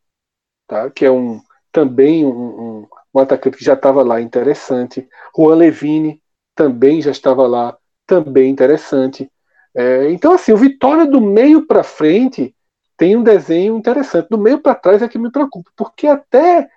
tá? 0.68 0.90
que 0.90 1.06
é 1.06 1.12
um 1.12 1.42
também 1.72 2.24
um, 2.26 2.30
um, 2.30 2.88
um 3.16 3.20
atacante 3.20 3.58
que 3.58 3.66
já 3.66 3.74
estava 3.74 4.04
lá 4.04 4.22
interessante. 4.22 5.08
Juan 5.36 5.56
Levine 5.56 6.22
também 6.56 7.02
já 7.02 7.12
estava 7.12 7.48
lá, 7.48 7.76
também 8.06 8.50
interessante. 8.50 9.30
É, 9.76 10.12
então, 10.12 10.34
assim, 10.34 10.52
o 10.52 10.58
Vitória 10.58 11.06
do 11.06 11.20
meio 11.20 11.66
para 11.66 11.84
frente 11.84 12.56
tem 12.96 13.18
um 13.18 13.24
desenho 13.24 13.76
interessante. 13.76 14.30
Do 14.30 14.38
meio 14.38 14.60
para 14.60 14.76
trás 14.76 15.02
é 15.02 15.08
que 15.08 15.18
me 15.18 15.32
preocupa, 15.32 15.72
porque 15.76 16.06
até 16.06 16.70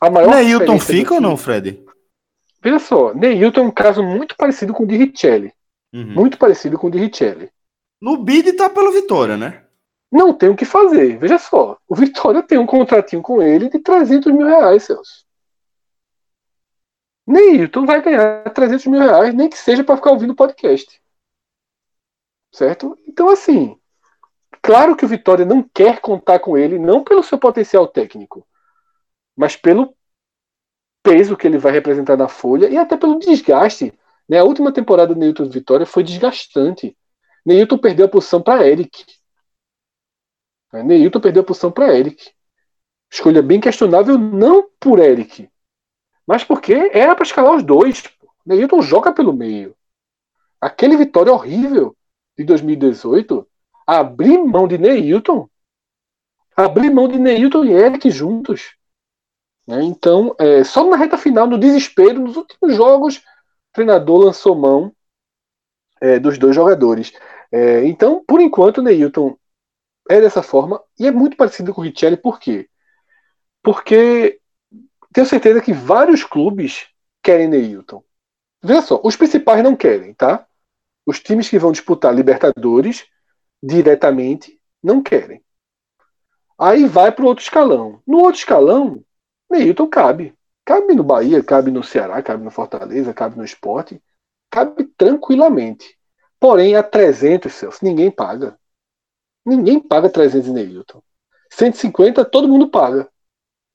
a 0.00 0.10
maior. 0.10 0.34
Neilton 0.34 0.78
fica 0.78 1.14
ou 1.14 1.20
não, 1.20 1.36
Fred? 1.36 1.82
Veja 2.62 2.78
só, 2.78 3.14
Neilton 3.14 3.60
é 3.60 3.64
um 3.64 3.70
caso 3.70 4.02
muito 4.02 4.36
parecido 4.36 4.72
com 4.72 4.84
o 4.84 4.86
de 4.86 4.96
Richelli. 4.96 5.52
Uhum. 5.92 6.12
Muito 6.14 6.38
parecido 6.38 6.78
com 6.78 6.88
o 6.88 6.90
de 6.90 6.98
Richelli. 6.98 7.50
No 8.00 8.16
bid 8.18 8.52
tá 8.52 8.68
pelo 8.68 8.92
Vitória, 8.92 9.36
né? 9.36 9.61
Não 10.12 10.34
tem 10.34 10.50
o 10.50 10.56
que 10.56 10.66
fazer. 10.66 11.16
Veja 11.18 11.38
só, 11.38 11.78
o 11.88 11.94
Vitória 11.94 12.42
tem 12.42 12.58
um 12.58 12.66
contratinho 12.66 13.22
com 13.22 13.40
ele 13.40 13.70
de 13.70 13.78
300 13.78 14.30
mil 14.30 14.46
reais, 14.46 14.82
Celso. 14.84 15.24
Neilton 17.26 17.86
vai 17.86 18.02
ganhar 18.02 18.44
300 18.52 18.86
mil 18.86 19.00
reais, 19.00 19.32
nem 19.34 19.48
que 19.48 19.56
seja 19.56 19.82
para 19.82 19.96
ficar 19.96 20.10
ouvindo 20.10 20.34
podcast. 20.34 21.00
Certo? 22.52 22.98
Então, 23.08 23.30
assim, 23.30 23.78
claro 24.60 24.94
que 24.94 25.04
o 25.06 25.08
Vitória 25.08 25.46
não 25.46 25.62
quer 25.62 25.98
contar 26.00 26.40
com 26.40 26.58
ele, 26.58 26.78
não 26.78 27.02
pelo 27.02 27.22
seu 27.22 27.38
potencial 27.38 27.88
técnico, 27.88 28.46
mas 29.34 29.56
pelo 29.56 29.96
peso 31.02 31.38
que 31.38 31.46
ele 31.46 31.56
vai 31.56 31.72
representar 31.72 32.18
na 32.18 32.28
folha 32.28 32.68
e 32.68 32.76
até 32.76 32.98
pelo 32.98 33.18
desgaste. 33.18 33.94
Né? 34.28 34.38
A 34.38 34.44
última 34.44 34.72
temporada 34.72 35.14
do 35.14 35.18
Neilton 35.18 35.48
Vitória 35.48 35.86
foi 35.86 36.02
desgastante. 36.02 36.96
Neilton 37.46 37.78
perdeu 37.78 38.04
a 38.04 38.10
posição 38.10 38.42
para 38.42 38.68
Eric. 38.68 39.21
Neilton 40.72 41.20
perdeu 41.20 41.42
a 41.42 41.46
posição 41.46 41.70
para 41.70 41.94
Eric. 41.94 42.30
Escolha 43.10 43.42
bem 43.42 43.60
questionável, 43.60 44.16
não 44.16 44.70
por 44.80 44.98
Eric, 44.98 45.50
mas 46.26 46.42
porque 46.42 46.72
era 46.94 47.14
para 47.14 47.24
escalar 47.24 47.54
os 47.54 47.62
dois. 47.62 48.02
Neilton 48.46 48.80
joga 48.80 49.12
pelo 49.12 49.32
meio. 49.32 49.76
Aquele 50.60 50.96
vitória 50.96 51.32
horrível 51.32 51.94
de 52.38 52.44
2018, 52.44 53.46
abrir 53.86 54.38
mão 54.38 54.66
de 54.66 54.78
Neilton, 54.78 55.48
abrir 56.56 56.90
mão 56.90 57.06
de 57.06 57.18
Neilton 57.18 57.64
e 57.64 57.72
Eric 57.72 58.10
juntos. 58.10 58.74
Né? 59.66 59.82
Então, 59.82 60.34
é, 60.38 60.64
só 60.64 60.88
na 60.88 60.96
reta 60.96 61.18
final, 61.18 61.46
no 61.46 61.58
desespero, 61.58 62.20
nos 62.20 62.36
últimos 62.36 62.74
jogos, 62.74 63.18
o 63.18 63.22
treinador 63.72 64.24
lançou 64.24 64.54
mão 64.54 64.92
é, 66.00 66.18
dos 66.18 66.38
dois 66.38 66.54
jogadores. 66.54 67.12
É, 67.50 67.84
então, 67.84 68.24
por 68.26 68.40
enquanto, 68.40 68.82
Neilton 68.82 69.36
é 70.08 70.20
dessa 70.20 70.42
forma 70.42 70.82
e 70.98 71.06
é 71.06 71.10
muito 71.10 71.36
parecido 71.36 71.72
com 71.74 71.80
o 71.80 71.84
Richelli, 71.84 72.16
por 72.16 72.38
quê? 72.38 72.68
Porque 73.62 74.40
tenho 75.12 75.26
certeza 75.26 75.60
que 75.60 75.72
vários 75.72 76.24
clubes 76.24 76.86
querem 77.22 77.48
Neilton. 77.48 78.02
Veja 78.62 78.82
só, 78.82 79.00
os 79.02 79.16
principais 79.16 79.62
não 79.62 79.76
querem, 79.76 80.14
tá? 80.14 80.46
Os 81.06 81.20
times 81.20 81.48
que 81.48 81.58
vão 81.58 81.72
disputar 81.72 82.14
Libertadores 82.14 83.06
diretamente 83.62 84.60
não 84.82 85.02
querem. 85.02 85.42
Aí 86.58 86.86
vai 86.86 87.10
para 87.12 87.24
o 87.24 87.28
outro 87.28 87.42
escalão. 87.42 88.00
No 88.06 88.18
outro 88.18 88.38
escalão, 88.38 89.04
Neilton 89.50 89.88
cabe. 89.88 90.34
Cabe 90.64 90.94
no 90.94 91.02
Bahia, 91.02 91.42
cabe 91.42 91.70
no 91.70 91.82
Ceará, 91.82 92.22
cabe 92.22 92.44
no 92.44 92.50
Fortaleza, 92.50 93.12
cabe 93.12 93.36
no 93.36 93.44
esporte. 93.44 94.00
Cabe 94.48 94.84
tranquilamente. 94.96 95.98
Porém, 96.38 96.76
a 96.76 96.82
300, 96.82 97.52
Celso, 97.52 97.84
ninguém 97.84 98.10
paga. 98.10 98.58
Ninguém 99.44 99.80
paga 99.80 100.08
300 100.08 100.48
em 100.48 100.52
Neilton. 100.52 101.02
150 101.50 102.24
todo 102.24 102.48
mundo 102.48 102.68
paga. 102.68 103.08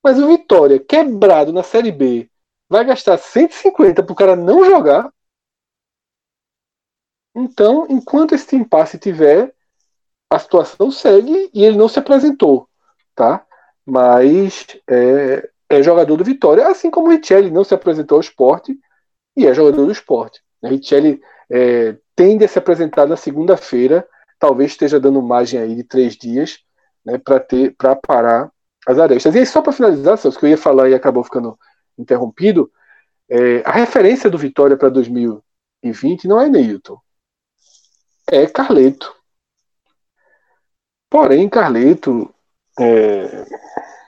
Mas 0.04 0.20
o 0.20 0.28
Vitória, 0.28 0.80
quebrado 0.80 1.52
na 1.52 1.64
Série 1.64 1.92
B, 1.92 2.30
vai 2.70 2.86
gastar 2.86 3.18
150 3.18 4.04
para 4.04 4.14
o 4.14 4.16
cara 4.16 4.36
não 4.36 4.66
jogar. 4.66 5.12
Então, 7.36 7.86
enquanto 7.90 8.34
esse 8.34 8.56
impasse 8.56 8.98
tiver, 8.98 9.54
a 10.30 10.40
situação 10.40 10.92
segue 10.92 11.50
e 11.54 11.64
ele 11.64 11.78
não 11.78 11.88
se 11.88 12.00
apresentou, 12.00 12.68
tá? 13.16 13.46
Mas 13.86 14.66
é, 14.90 15.50
é 15.70 15.84
jogador 15.84 16.18
do 16.18 16.24
Vitória, 16.24 16.68
assim 16.68 16.90
como 16.90 17.08
o 17.08 17.10
Richelli 17.12 17.52
não 17.52 17.64
se 17.64 17.74
apresentou 17.74 18.16
ao 18.16 18.22
esporte 18.22 18.78
e 19.36 19.46
é 19.46 19.54
jogador 19.54 19.86
do 19.86 19.92
esporte. 19.92 20.42
O 20.62 20.68
Richelli 20.68 21.22
é, 21.50 21.98
tende 22.16 22.44
a 22.44 22.48
se 22.48 22.58
apresentar 22.58 23.06
na 23.06 23.16
segunda-feira 23.16 24.08
talvez 24.40 24.72
esteja 24.72 25.00
dando 25.00 25.22
margem 25.22 25.60
aí 25.60 25.76
de 25.76 25.84
três 25.84 26.16
dias 26.16 26.60
né, 27.06 27.18
para 27.18 27.40
ter 27.40 27.76
para 27.76 27.96
parar 27.96 28.52
as 28.88 29.00
arestas. 29.00 29.36
E 29.36 29.40
aí, 29.40 29.46
só 29.46 29.62
para 29.62 29.74
finalizar, 29.74 30.18
Celso, 30.18 30.40
que 30.40 30.46
eu 30.46 30.50
ia 30.50 30.58
falar 30.58 30.90
e 30.90 30.94
acabou 30.94 31.24
ficando 31.24 31.58
interrompido, 31.98 32.72
é, 33.30 33.62
a 33.66 33.72
referência 33.72 34.30
do 34.30 34.38
Vitória 34.38 34.78
para 34.78 34.90
2020 34.90 36.28
não 36.28 36.40
é 36.40 36.50
Neilton, 36.50 37.00
é 38.30 38.46
Carleto. 38.48 39.14
Porém, 41.10 41.50
Carleto 41.50 42.34
é, 42.80 43.46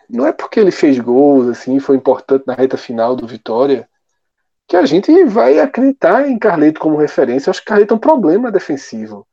não 0.10 0.26
é 0.26 0.34
porque 0.34 0.60
ele 0.60 0.72
fez 0.72 1.00
gols, 1.00 1.48
assim, 1.48 1.80
foi 1.80 1.96
importante 1.98 2.46
na 2.46 2.54
reta 2.54 2.78
final 2.78 3.16
do 3.16 3.28
Vitória, 3.28 3.90
que 4.68 4.76
a 4.76 4.86
gente 4.86 5.26
vai 5.26 5.60
acreditar 5.60 6.28
em 6.28 6.38
Carleto 6.38 6.80
como 6.80 6.98
referência. 6.98 7.50
Eu 7.50 7.52
acho 7.52 7.62
que 7.62 7.68
Carleto 7.68 7.94
é 7.94 7.98
um 7.98 8.00
problema 8.00 8.52
defensivo 8.52 9.28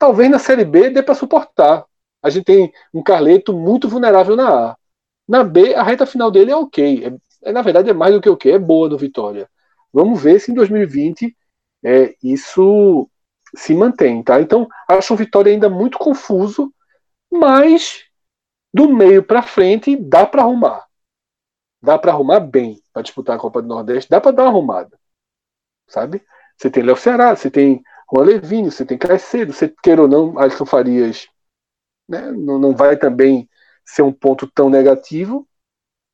talvez 0.00 0.30
na 0.30 0.38
Série 0.38 0.64
B 0.64 0.88
dê 0.88 1.02
para 1.02 1.14
suportar. 1.14 1.84
A 2.22 2.30
gente 2.30 2.46
tem 2.46 2.72
um 2.92 3.02
Carleto 3.02 3.52
muito 3.52 3.86
vulnerável 3.86 4.34
na 4.34 4.70
A. 4.70 4.76
Na 5.28 5.44
B, 5.44 5.74
a 5.74 5.82
reta 5.82 6.06
final 6.06 6.30
dele 6.30 6.50
é 6.50 6.56
ok. 6.56 7.04
É, 7.04 7.50
é, 7.50 7.52
na 7.52 7.62
verdade, 7.62 7.90
é 7.90 7.92
mais 7.92 8.14
do 8.14 8.20
que 8.20 8.28
ok, 8.28 8.52
é 8.52 8.58
boa 8.58 8.88
no 8.88 8.96
Vitória. 8.96 9.48
Vamos 9.92 10.22
ver 10.22 10.40
se 10.40 10.50
em 10.50 10.54
2020 10.54 11.36
é, 11.84 12.14
isso 12.22 13.08
se 13.54 13.74
mantém. 13.74 14.22
Tá? 14.22 14.40
Então, 14.40 14.66
acho 14.88 15.12
o 15.12 15.16
Vitória 15.16 15.52
ainda 15.52 15.68
muito 15.68 15.98
confuso, 15.98 16.72
mas 17.30 18.04
do 18.72 18.88
meio 18.88 19.22
para 19.22 19.42
frente 19.42 19.96
dá 19.96 20.24
para 20.26 20.42
arrumar. 20.42 20.86
Dá 21.82 21.98
para 21.98 22.12
arrumar 22.12 22.40
bem 22.40 22.82
para 22.92 23.02
disputar 23.02 23.36
a 23.36 23.38
Copa 23.38 23.60
do 23.60 23.68
Nordeste, 23.68 24.10
dá 24.10 24.20
para 24.20 24.32
dar 24.32 24.44
uma 24.44 24.50
arrumada. 24.50 24.98
Sabe? 25.88 26.22
Você 26.56 26.70
tem 26.70 26.82
Léo 26.82 26.96
Ceará, 26.96 27.36
você 27.36 27.50
tem 27.50 27.82
Juan 28.12 28.24
Levine, 28.24 28.70
você 28.70 28.84
tem 28.84 28.98
Caicedo, 28.98 29.52
você 29.52 29.72
queira 29.82 30.02
ou 30.02 30.08
não, 30.08 30.38
Alisson 30.38 30.66
Farias 30.66 31.28
né, 32.10 32.32
não, 32.32 32.58
não 32.58 32.74
vai 32.74 32.96
também 32.96 33.48
ser 33.84 34.02
um 34.02 34.12
ponto 34.12 34.50
tão 34.52 34.68
negativo, 34.68 35.46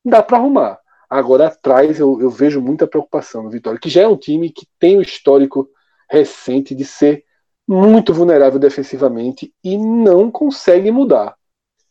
dá 0.05 0.23
para 0.23 0.37
arrumar. 0.37 0.79
Agora 1.09 1.47
atrás 1.47 1.99
eu, 1.99 2.21
eu, 2.21 2.29
vejo 2.29 2.61
muita 2.61 2.87
preocupação 2.87 3.43
no 3.43 3.51
Vitória, 3.51 3.81
que 3.81 3.89
já 3.89 4.03
é 4.03 4.09
um 4.09 4.17
time 4.17 4.51
que 4.51 4.67
tem 4.79 4.97
o 4.97 4.99
um 4.99 5.03
histórico 5.03 5.69
recente 6.11 6.75
de 6.75 6.85
ser 6.85 7.25
muito 7.67 8.13
vulnerável 8.13 8.59
defensivamente 8.59 9.53
e 9.65 9.79
não 9.79 10.31
consegue 10.31 10.91
mudar. 10.91 11.37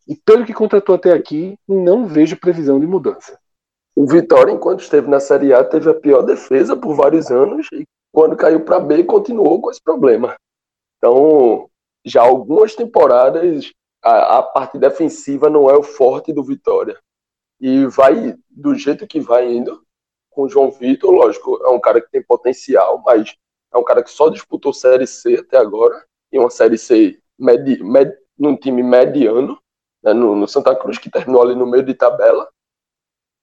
E 0.07 0.15
pelo 0.15 0.45
que 0.45 0.53
contratou 0.53 0.95
até 0.95 1.11
aqui, 1.11 1.57
não 1.67 2.05
vejo 2.05 2.39
previsão 2.39 2.79
de 2.79 2.85
mudança. 2.85 3.39
O 3.95 4.05
Vitória, 4.05 4.51
enquanto 4.51 4.81
esteve 4.81 5.09
na 5.09 5.19
Série 5.19 5.53
A, 5.53 5.63
teve 5.63 5.89
a 5.89 5.93
pior 5.93 6.21
defesa 6.21 6.75
por 6.75 6.95
vários 6.95 7.31
anos 7.31 7.67
e 7.73 7.85
quando 8.15 8.37
caiu 8.37 8.63
para 8.63 8.79
B, 8.79 9.03
continuou 9.03 9.59
com 9.59 9.69
esse 9.69 9.83
problema. 9.83 10.37
Então, 10.97 11.69
já 12.05 12.21
algumas 12.21 12.73
temporadas, 12.73 13.73
a, 14.01 14.37
a, 14.37 14.41
parte 14.41 14.79
defensiva 14.79 15.49
não 15.49 15.69
é 15.69 15.75
o 15.75 15.83
forte 15.83 16.31
do 16.31 16.41
Vitória. 16.41 16.97
E 17.59 17.85
vai 17.87 18.33
do 18.49 18.73
jeito 18.73 19.05
que 19.05 19.19
vai 19.19 19.51
indo, 19.51 19.83
com 20.29 20.43
o 20.43 20.49
João 20.49 20.71
Vitor, 20.71 21.11
lógico, 21.11 21.59
é 21.61 21.67
um 21.67 21.79
cara 21.79 21.99
que 21.99 22.09
tem 22.09 22.23
potencial, 22.23 23.03
mas 23.05 23.35
é 23.73 23.77
um 23.77 23.83
cara 23.83 24.01
que 24.01 24.09
só 24.09 24.29
disputou 24.29 24.71
Série 24.71 25.05
C 25.05 25.35
até 25.35 25.57
agora, 25.57 26.05
e 26.31 26.39
uma 26.39 26.49
Série 26.49 26.77
C 26.77 27.19
med, 27.37 27.83
med, 27.83 28.17
num 28.39 28.55
time 28.55 28.81
mediano, 28.81 29.59
né, 30.01 30.13
no, 30.13 30.37
no, 30.37 30.47
Santa 30.47 30.73
Cruz, 30.73 30.97
que 30.97 31.09
terminou 31.09 31.41
ali 31.41 31.53
no 31.53 31.67
meio 31.67 31.83
de 31.83 31.93
tabela. 31.93 32.49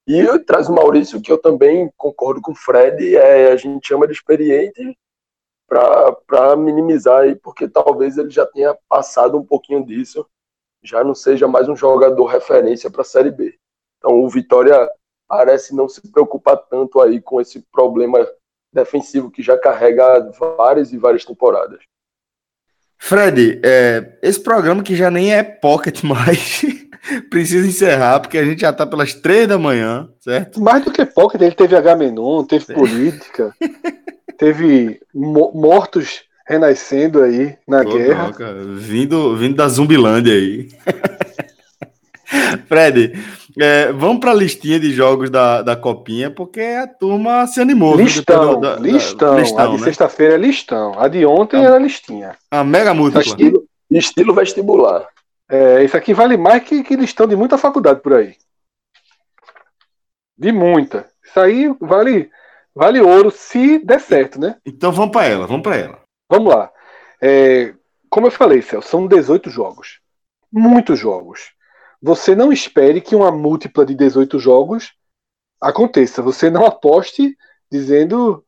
E 0.07 0.39
traz 0.41 0.69
o 0.69 0.75
Maurício, 0.75 1.23
que 1.23 1.31
eu 1.31 1.39
também 1.39 1.91
concordo 1.97 2.41
com 2.41 2.53
o 2.53 2.57
Fred, 2.57 3.17
é, 3.17 3.53
a 3.53 3.57
gente 3.57 3.87
chama 3.87 4.07
de 4.07 4.13
experiente 4.13 4.99
para 5.69 6.57
minimizar 6.57 7.21
aí, 7.21 7.37
porque 7.37 7.69
talvez 7.69 8.19
ele 8.19 8.31
já 8.31 8.45
tenha 8.45 8.77
passado 8.89 9.39
um 9.39 9.45
pouquinho 9.45 9.85
disso, 9.87 10.27
já 10.83 11.05
não 11.05 11.15
seja 11.15 11.47
mais 11.47 11.69
um 11.69 11.77
jogador 11.77 12.27
referência 12.27 12.91
para 12.91 13.03
a 13.03 13.05
Série 13.05 13.31
B. 13.31 13.57
Então 13.99 14.21
o 14.21 14.29
Vitória 14.29 14.91
parece 15.29 15.75
não 15.75 15.89
se 15.89 16.03
preocupar 16.11 16.57
tanto 16.57 17.01
aí 17.01 17.21
com 17.21 17.41
esse 17.41 17.63
problema 17.73 18.19
defensivo 18.73 19.31
que 19.31 19.43
já 19.43 19.57
carrega 19.57 20.31
várias 20.59 20.93
e 20.93 20.99
várias 20.99 21.25
temporadas. 21.25 21.83
Fred, 23.05 23.59
é, 23.65 24.13
esse 24.23 24.39
programa 24.39 24.81
que 24.81 24.95
já 24.95 25.11
nem 25.11 25.35
é 25.35 25.43
pocket 25.43 26.05
mais, 26.05 26.65
precisa 27.29 27.67
encerrar, 27.67 28.21
porque 28.21 28.39
a 28.39 28.45
gente 28.45 28.61
já 28.61 28.71
está 28.71 28.87
pelas 28.87 29.13
três 29.13 29.49
da 29.49 29.59
manhã, 29.59 30.09
certo? 30.21 30.63
Mais 30.63 30.85
do 30.85 30.93
que 30.93 31.05
pocket, 31.05 31.43
ele 31.43 31.51
teve 31.51 31.75
H-Menon, 31.75 32.45
teve 32.45 32.65
Sim. 32.65 32.75
política, 32.75 33.53
teve 34.39 35.01
mortos 35.13 36.21
renascendo 36.47 37.25
aí 37.25 37.57
na 37.67 37.83
Pô, 37.83 37.93
guerra. 37.93 38.31
Não, 38.39 38.77
vindo, 38.77 39.37
vindo 39.37 39.57
da 39.57 39.69
Zumbilândia 39.69 40.35
aí. 40.35 40.69
Fred, 42.67 43.13
é, 43.59 43.93
vamos 43.93 44.21
para 44.21 44.31
a 44.31 44.35
listinha 44.35 44.81
de 44.81 44.93
jogos 44.93 45.31
da, 45.31 45.63
da 45.63 45.77
Copinha, 45.77 46.31
porque 46.31 46.61
a 46.61 46.87
turma 46.87 47.47
se 47.47 47.61
animou. 47.61 47.97
Listão, 47.97 48.61
da, 48.61 48.77
listão. 48.77 49.35
Da, 49.35 49.41
listão. 49.41 49.65
A 49.65 49.67
de 49.69 49.81
né? 49.81 49.85
sexta-feira 49.85 50.35
é 50.35 50.39
listão. 50.39 50.99
A 50.99 51.09
de 51.09 51.25
ontem 51.27 51.61
a, 51.61 51.69
era 51.69 51.79
listinha. 51.79 52.37
A 52.51 52.65
mega 52.65 52.95
múltipla. 52.95 53.23
Estilo, 53.23 53.65
estilo 53.91 54.35
vestibular. 54.35 55.07
É, 55.49 55.85
isso 55.85 55.97
aqui 55.97 56.15
vale 56.15 56.37
mais 56.37 56.63
que, 56.63 56.83
que 56.83 56.97
listão 56.97 57.27
de 57.27 57.37
muita 57.37 57.59
faculdade 57.59 58.01
por 58.01 58.15
aí. 58.15 58.37
De 60.37 60.51
muita. 60.51 61.07
Isso 61.23 61.39
aí 61.39 61.75
vale, 61.81 62.31
vale 62.75 63.01
ouro 63.01 63.31
se 63.31 63.79
der 63.79 64.01
certo, 64.01 64.41
né? 64.41 64.57
Então 64.65 64.91
vamos 64.93 65.13
para 65.13 65.27
ela, 65.27 65.47
vamos 65.47 65.63
para 65.63 65.77
ela. 65.77 65.99
Vamos 66.29 66.55
lá. 66.55 66.71
É, 67.21 67.75
como 68.09 68.27
eu 68.27 68.31
falei, 68.31 68.63
Celso, 68.63 68.89
são 68.89 69.07
18 69.07 69.51
jogos. 69.51 70.01
Muitos 70.51 70.99
jogos 70.99 71.53
você 72.03 72.35
não 72.35 72.53
espere 72.53 73.01
que 73.01 73.15
uma 73.15 73.31
múltipla 73.31 73.87
de 73.87 73.95
18 73.95 74.41
jogos 74.41 74.93
aconteça. 75.61 76.21
Você 76.21 76.51
não 76.51 76.67
aposte 76.67 77.37
dizendo, 77.71 78.45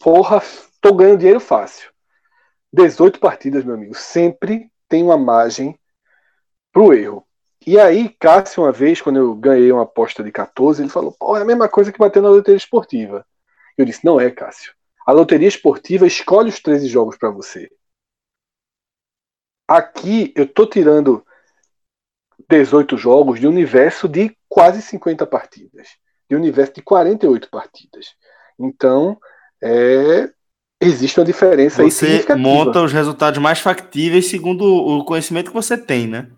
porra, 0.00 0.42
tô 0.80 0.94
ganhando 0.94 1.18
dinheiro 1.18 1.40
fácil. 1.40 1.92
18 2.72 3.20
partidas, 3.20 3.62
meu 3.62 3.74
amigo, 3.74 3.94
sempre 3.94 4.72
tem 4.88 5.02
uma 5.02 5.18
margem 5.18 5.78
pro 6.72 6.94
erro. 6.94 7.26
E 7.66 7.78
aí, 7.78 8.08
Cássio, 8.18 8.62
uma 8.62 8.72
vez, 8.72 9.02
quando 9.02 9.16
eu 9.16 9.34
ganhei 9.34 9.70
uma 9.70 9.82
aposta 9.82 10.24
de 10.24 10.32
14, 10.32 10.82
ele 10.82 10.88
falou: 10.88 11.14
Pô, 11.18 11.36
é 11.36 11.42
a 11.42 11.44
mesma 11.44 11.68
coisa 11.68 11.92
que 11.92 11.98
bater 11.98 12.22
na 12.22 12.30
loteria 12.30 12.56
esportiva. 12.56 13.26
Eu 13.76 13.84
disse: 13.84 14.04
Não 14.04 14.18
é, 14.18 14.30
Cássio. 14.30 14.72
A 15.06 15.12
loteria 15.12 15.48
esportiva 15.48 16.06
escolhe 16.06 16.48
os 16.48 16.60
13 16.60 16.86
jogos 16.86 17.18
para 17.18 17.30
você. 17.30 17.70
Aqui 19.66 20.32
eu 20.34 20.46
tô 20.46 20.66
tirando 20.66 21.24
18 22.48 22.96
jogos 22.96 23.38
de 23.38 23.46
universo 23.46 24.08
de 24.08 24.36
quase 24.48 24.80
50 24.82 25.26
partidas, 25.26 25.88
de 26.28 26.34
um 26.34 26.38
universo 26.38 26.74
de 26.74 26.82
48 26.82 27.50
partidas. 27.50 28.14
Então, 28.58 29.18
é, 29.62 30.30
existe 30.80 31.18
uma 31.20 31.26
diferença 31.26 31.82
você 31.82 32.24
aí 32.28 32.36
monta 32.36 32.82
os 32.82 32.92
resultados 32.92 33.38
mais 33.38 33.58
factíveis 33.58 34.28
segundo 34.28 34.64
o 34.64 35.04
conhecimento 35.04 35.50
que 35.50 35.56
você 35.56 35.76
tem, 35.76 36.06
né? 36.06 36.28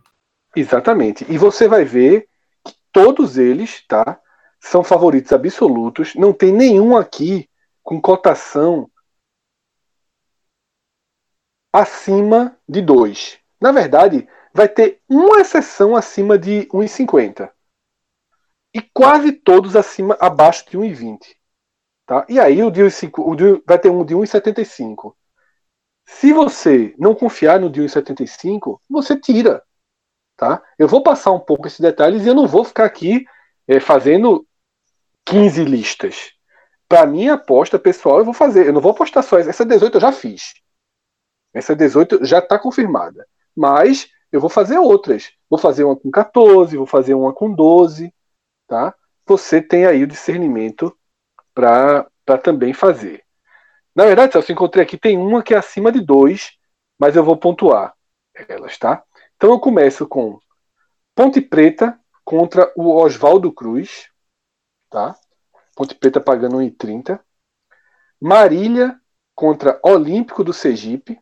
Exatamente. 0.54 1.24
E 1.28 1.38
você 1.38 1.68
vai 1.68 1.84
ver 1.84 2.26
que 2.66 2.74
todos 2.92 3.38
eles, 3.38 3.84
tá, 3.86 4.18
são 4.60 4.82
favoritos 4.82 5.32
absolutos. 5.32 6.14
Não 6.14 6.32
tem 6.32 6.52
nenhum 6.52 6.96
aqui 6.96 7.48
com 7.82 8.00
cotação 8.00 8.90
acima 11.72 12.56
de 12.68 12.82
2. 12.82 13.38
Na 13.60 13.70
verdade, 13.72 14.28
vai 14.52 14.68
ter 14.68 15.00
uma 15.08 15.40
exceção 15.40 15.96
acima 15.96 16.38
de 16.38 16.66
1,50 16.66 17.50
e 18.74 18.80
quase 18.80 19.32
todos 19.32 19.76
acima 19.76 20.16
abaixo 20.20 20.68
de 20.70 20.78
1,20. 20.78 21.36
Tá? 22.06 22.26
E 22.28 22.40
aí 22.40 22.62
o 22.62 22.70
de, 22.70 22.82
o 22.82 23.34
de, 23.34 23.62
vai 23.66 23.78
ter 23.78 23.90
um 23.90 24.04
de 24.04 24.14
1,75. 24.14 25.14
Se 26.04 26.32
você 26.32 26.94
não 26.98 27.14
confiar 27.14 27.60
no 27.60 27.70
de 27.70 27.80
1,75, 27.80 28.80
você 28.88 29.18
tira. 29.18 29.62
Tá? 30.36 30.62
Eu 30.78 30.88
vou 30.88 31.02
passar 31.02 31.32
um 31.32 31.40
pouco 31.40 31.66
esses 31.66 31.80
detalhes 31.80 32.24
e 32.24 32.28
eu 32.28 32.34
não 32.34 32.48
vou 32.48 32.64
ficar 32.64 32.84
aqui 32.84 33.24
é, 33.68 33.78
fazendo 33.78 34.46
15 35.24 35.64
listas. 35.64 36.32
Para 36.88 37.06
minha 37.06 37.34
aposta 37.34 37.78
pessoal, 37.78 38.18
eu 38.18 38.24
vou 38.24 38.34
fazer. 38.34 38.66
Eu 38.66 38.72
não 38.72 38.80
vou 38.80 38.90
apostar 38.90 39.22
só 39.22 39.38
essa. 39.38 39.50
Essa 39.50 39.64
18 39.64 39.96
eu 39.96 40.00
já 40.00 40.10
fiz. 40.10 40.54
Essa 41.54 41.76
18 41.76 42.24
já 42.24 42.40
está 42.40 42.58
confirmada. 42.58 43.24
Mas 43.54 44.08
eu 44.32 44.40
vou 44.40 44.50
fazer 44.50 44.78
outras. 44.78 45.32
Vou 45.48 45.58
fazer 45.58 45.84
uma 45.84 45.96
com 45.96 46.10
14, 46.10 46.76
vou 46.76 46.86
fazer 46.86 47.14
uma 47.14 47.32
com 47.32 47.52
12, 47.52 48.14
tá? 48.66 48.94
Você 49.26 49.60
tem 49.60 49.86
aí 49.86 50.02
o 50.02 50.06
discernimento 50.06 50.96
para 51.54 52.08
também 52.42 52.72
fazer. 52.72 53.24
Na 53.94 54.04
verdade, 54.04 54.36
eu 54.36 54.44
encontrei 54.48 54.84
aqui, 54.84 54.96
tem 54.96 55.18
uma 55.18 55.42
que 55.42 55.54
é 55.54 55.58
acima 55.58 55.90
de 55.90 56.00
2, 56.00 56.56
mas 56.98 57.16
eu 57.16 57.24
vou 57.24 57.36
pontuar 57.36 57.94
elas, 58.48 58.78
tá? 58.78 59.04
Então 59.36 59.50
eu 59.50 59.58
começo 59.58 60.06
com 60.06 60.38
Ponte 61.14 61.40
Preta 61.40 61.98
contra 62.24 62.72
o 62.76 62.94
Oswaldo 62.94 63.52
Cruz, 63.52 64.08
tá? 64.88 65.16
Ponte 65.74 65.94
Preta 65.94 66.20
pagando 66.20 66.58
1,30. 66.58 67.20
Marília 68.20 69.00
contra 69.34 69.80
Olímpico 69.82 70.44
do 70.44 70.52
Sergipe. 70.52 71.18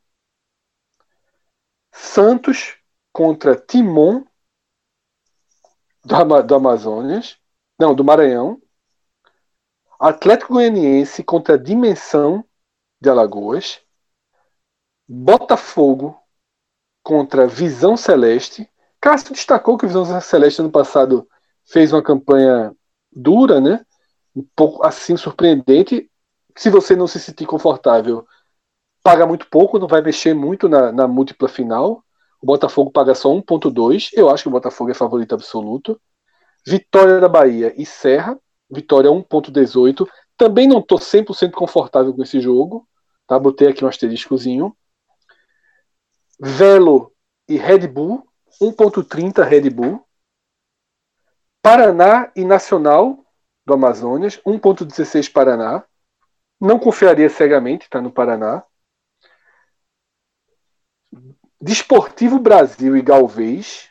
Santos 1.93 2.78
contra 3.19 3.57
Timon 3.57 4.23
do, 6.05 6.43
do 6.45 6.55
Amazonas, 6.55 7.37
não, 7.77 7.93
do 7.93 8.05
Maranhão. 8.05 8.63
Atlético 9.99 10.53
Goianiense 10.53 11.25
contra 11.25 11.59
Dimensão 11.59 12.45
de 13.01 13.11
Alagoas. 13.11 13.81
Botafogo 15.09 16.17
contra 17.03 17.49
Visão 17.49 17.97
Celeste. 17.97 18.71
Cássio 19.01 19.35
destacou 19.35 19.77
que 19.77 19.85
o 19.85 19.89
Visão 19.89 20.21
Celeste 20.21 20.61
ano 20.61 20.71
passado 20.71 21.29
fez 21.65 21.93
uma 21.93 22.03
campanha 22.05 22.73
dura, 23.11 23.61
né? 23.61 23.85
Um 24.33 24.47
pouco 24.55 24.87
assim 24.87 25.17
surpreendente. 25.17 26.09
Se 26.57 26.71
você 26.71 26.95
não 26.95 27.09
se 27.09 27.19
sentir 27.19 27.47
confortável, 27.47 28.25
paga 29.03 29.27
muito 29.27 29.49
pouco, 29.51 29.77
não 29.77 29.89
vai 29.89 30.03
mexer 30.03 30.35
muito 30.35 30.69
na, 30.69 30.93
na 30.93 31.09
múltipla 31.09 31.49
final. 31.49 32.05
O 32.41 32.47
Botafogo 32.47 32.91
paga 32.91 33.15
só 33.15 33.29
1,2. 33.31 34.11
Eu 34.13 34.31
acho 34.31 34.45
que 34.45 34.49
o 34.49 34.53
Botafogo 34.53 34.91
é 34.91 34.95
favorito 34.95 35.35
absoluto. 35.35 36.01
Vitória 36.67 37.21
da 37.21 37.29
Bahia 37.29 37.75
e 37.77 37.85
Serra. 37.85 38.39
Vitória 38.71 39.11
1,18. 39.11 40.07
Também 40.37 40.69
não 40.69 40.79
estou 40.79 40.99
100% 40.99 41.53
confortável 41.53 42.15
com 42.15 42.23
esse 42.23 42.41
jogo. 42.41 42.87
Tá? 43.27 43.39
Botei 43.39 43.69
aqui 43.69 43.85
um 43.85 43.89
asteriscozinho. 43.89 44.77
Velo 46.41 47.13
e 47.49 47.57
Red 47.57 47.89
Bull. 47.89 48.27
1,30 48.63 49.43
Red 49.45 49.71
Bull. 49.71 50.05
Paraná 51.61 52.31
e 52.37 52.45
Nacional 52.45 53.19
do 53.67 53.75
Amazonas. 53.75 54.41
1,16 54.47 55.33
Paraná. 55.33 55.85
Não 56.61 56.79
confiaria 56.79 57.29
cegamente, 57.29 57.89
tá 57.89 58.01
no 58.01 58.11
Paraná. 58.11 58.65
Desportivo 61.61 62.39
Brasil 62.39 62.97
e 62.97 63.03
Galvez. 63.03 63.89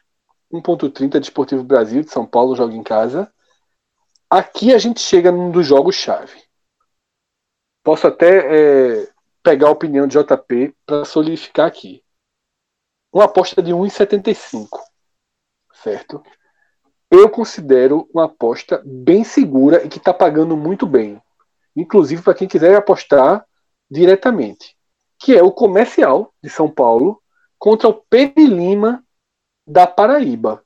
1.30 0.51 1.19
Desportivo 1.19 1.63
Brasil 1.63 2.01
de 2.01 2.09
São 2.09 2.25
Paulo 2.25 2.55
joga 2.55 2.73
em 2.73 2.83
casa. 2.83 3.31
Aqui 4.29 4.73
a 4.73 4.77
gente 4.77 5.01
chega 5.01 5.31
num 5.31 5.51
dos 5.51 5.65
jogos-chave. 5.65 6.41
Posso 7.83 8.07
até 8.07 9.01
é, 9.01 9.09
pegar 9.43 9.67
a 9.67 9.71
opinião 9.71 10.07
de 10.07 10.17
JP 10.17 10.75
para 10.85 11.03
solidificar 11.03 11.67
aqui. 11.67 12.03
Uma 13.11 13.25
aposta 13.25 13.61
de 13.61 13.71
1,75. 13.71 14.67
Certo? 15.73 16.23
Eu 17.11 17.29
considero 17.29 18.09
uma 18.13 18.25
aposta 18.25 18.81
bem 18.85 19.23
segura 19.23 19.83
e 19.85 19.89
que 19.89 19.97
está 19.97 20.13
pagando 20.13 20.55
muito 20.55 20.85
bem. 20.85 21.21
Inclusive 21.75 22.21
para 22.21 22.33
quem 22.33 22.47
quiser 22.47 22.75
apostar 22.75 23.45
diretamente. 23.89 24.77
Que 25.19 25.35
é 25.35 25.43
o 25.43 25.51
comercial 25.51 26.33
de 26.41 26.49
São 26.49 26.69
Paulo 26.69 27.21
contra 27.57 27.87
o 27.87 27.93
Pedro 27.93 28.43
Lima 28.43 29.03
da 29.65 29.85
Paraíba. 29.85 30.61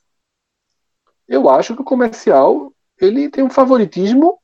Eu 1.28 1.50
acho 1.50 1.76
que 1.76 1.82
o 1.82 1.86
comercial 1.86 2.72
ele 3.00 3.30
tem 3.30 3.44
um 3.44 3.50
favoritismo 3.50 4.40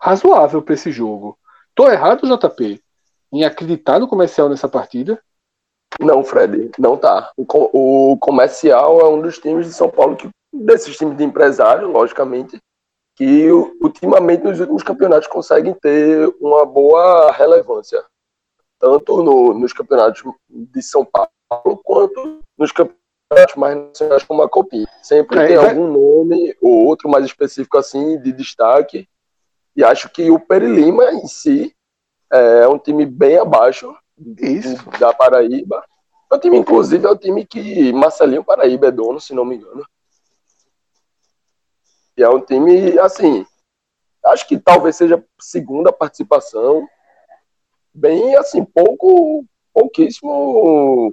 razoável 0.00 0.62
para 0.62 0.74
esse 0.74 0.90
jogo. 0.90 1.38
Tô 1.74 1.90
errado, 1.90 2.26
JP, 2.26 2.82
em 3.32 3.44
acreditar 3.44 3.98
no 3.98 4.08
comercial 4.08 4.48
nessa 4.48 4.68
partida? 4.68 5.22
Não, 6.00 6.24
Fred, 6.24 6.72
não 6.78 6.96
tá. 6.96 7.32
O, 7.36 8.12
o 8.12 8.18
comercial 8.18 9.00
é 9.00 9.08
um 9.08 9.20
dos 9.20 9.38
times 9.38 9.66
de 9.66 9.72
São 9.72 9.88
Paulo 9.88 10.16
que 10.16 10.28
desses 10.52 10.96
times 10.96 11.16
de 11.16 11.24
empresário, 11.24 11.88
logicamente, 11.88 12.58
que 13.16 13.50
ultimamente 13.80 14.42
nos 14.44 14.58
últimos 14.60 14.82
campeonatos 14.82 15.28
conseguem 15.28 15.74
ter 15.74 16.28
uma 16.40 16.64
boa 16.64 17.30
relevância, 17.32 18.04
tanto 18.78 19.22
no, 19.22 19.54
nos 19.54 19.72
campeonatos 19.72 20.22
de 20.48 20.82
São 20.82 21.04
Paulo 21.04 21.30
quanto 21.48 22.40
nos 22.58 22.72
campeonatos 22.72 23.56
mais 23.56 23.76
nacionais 23.76 24.22
como 24.24 24.42
a 24.42 24.48
Copinha. 24.48 24.86
Sempre 25.02 25.38
é, 25.38 25.46
tem 25.46 25.56
é... 25.56 25.58
algum 25.58 25.86
nome 25.86 26.56
ou 26.60 26.86
outro 26.86 27.08
mais 27.08 27.24
específico 27.24 27.78
assim 27.78 28.18
de 28.20 28.32
destaque. 28.32 29.08
E 29.76 29.82
acho 29.82 30.08
que 30.08 30.30
o 30.30 30.38
Perilima 30.38 31.12
em 31.12 31.26
si 31.26 31.74
é 32.32 32.66
um 32.68 32.78
time 32.78 33.04
bem 33.06 33.38
abaixo 33.38 33.94
Isso. 34.38 34.88
da 34.98 35.12
Paraíba. 35.12 35.84
O 36.30 36.38
time, 36.38 36.56
inclusive, 36.58 37.06
é 37.06 37.10
o 37.10 37.16
time 37.16 37.44
que 37.44 37.92
Marcelinho 37.92 38.44
Paraíba 38.44 38.88
é 38.88 38.90
dono, 38.90 39.20
se 39.20 39.34
não 39.34 39.44
me 39.44 39.56
engano. 39.56 39.84
E 42.16 42.22
é 42.22 42.28
um 42.28 42.40
time, 42.40 42.98
assim, 42.98 43.46
acho 44.26 44.46
que 44.46 44.58
talvez 44.58 44.96
seja 44.96 45.24
segunda 45.38 45.92
participação, 45.92 46.88
bem, 47.92 48.36
assim, 48.36 48.64
pouco, 48.64 49.44
pouquíssimo, 49.72 51.12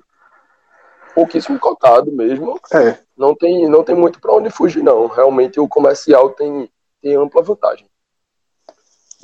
pouquíssimo 1.14 1.60
cotado 1.60 2.12
mesmo. 2.12 2.60
É. 2.74 2.98
Não 3.18 3.36
tem, 3.36 3.68
não 3.70 3.84
tem 3.84 3.96
muito 3.96 4.20
para 4.20 4.34
onde 4.34 4.50
fugir, 4.50 4.84
não. 4.84 5.08
Realmente 5.08 5.60
o 5.60 5.68
comercial 5.68 6.32
tem, 6.32 6.70
tem 7.02 7.16
ampla 7.16 7.42
vantagem. 7.42 7.88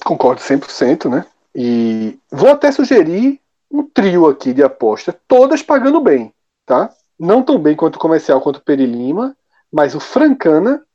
Concordo 0.04 0.42
100%, 0.42 1.10
né? 1.10 1.26
E 1.56 2.20
vou 2.32 2.50
até 2.50 2.72
sugerir 2.72 3.42
um 3.70 3.84
trio 3.84 4.28
aqui 4.28 4.54
de 4.54 4.64
aposta, 4.64 5.20
todas 5.28 5.62
pagando 5.64 6.00
bem, 6.00 6.34
tá? 6.66 6.94
Não 7.20 7.44
tão 7.44 7.58
bem 7.58 7.76
quanto 7.76 7.96
o 7.96 8.00
comercial, 8.00 8.40
quanto 8.40 8.58
o 8.58 8.62
Perilima, 8.62 9.36
mas 9.72 9.96
o 9.96 10.00
Francana 10.00 10.86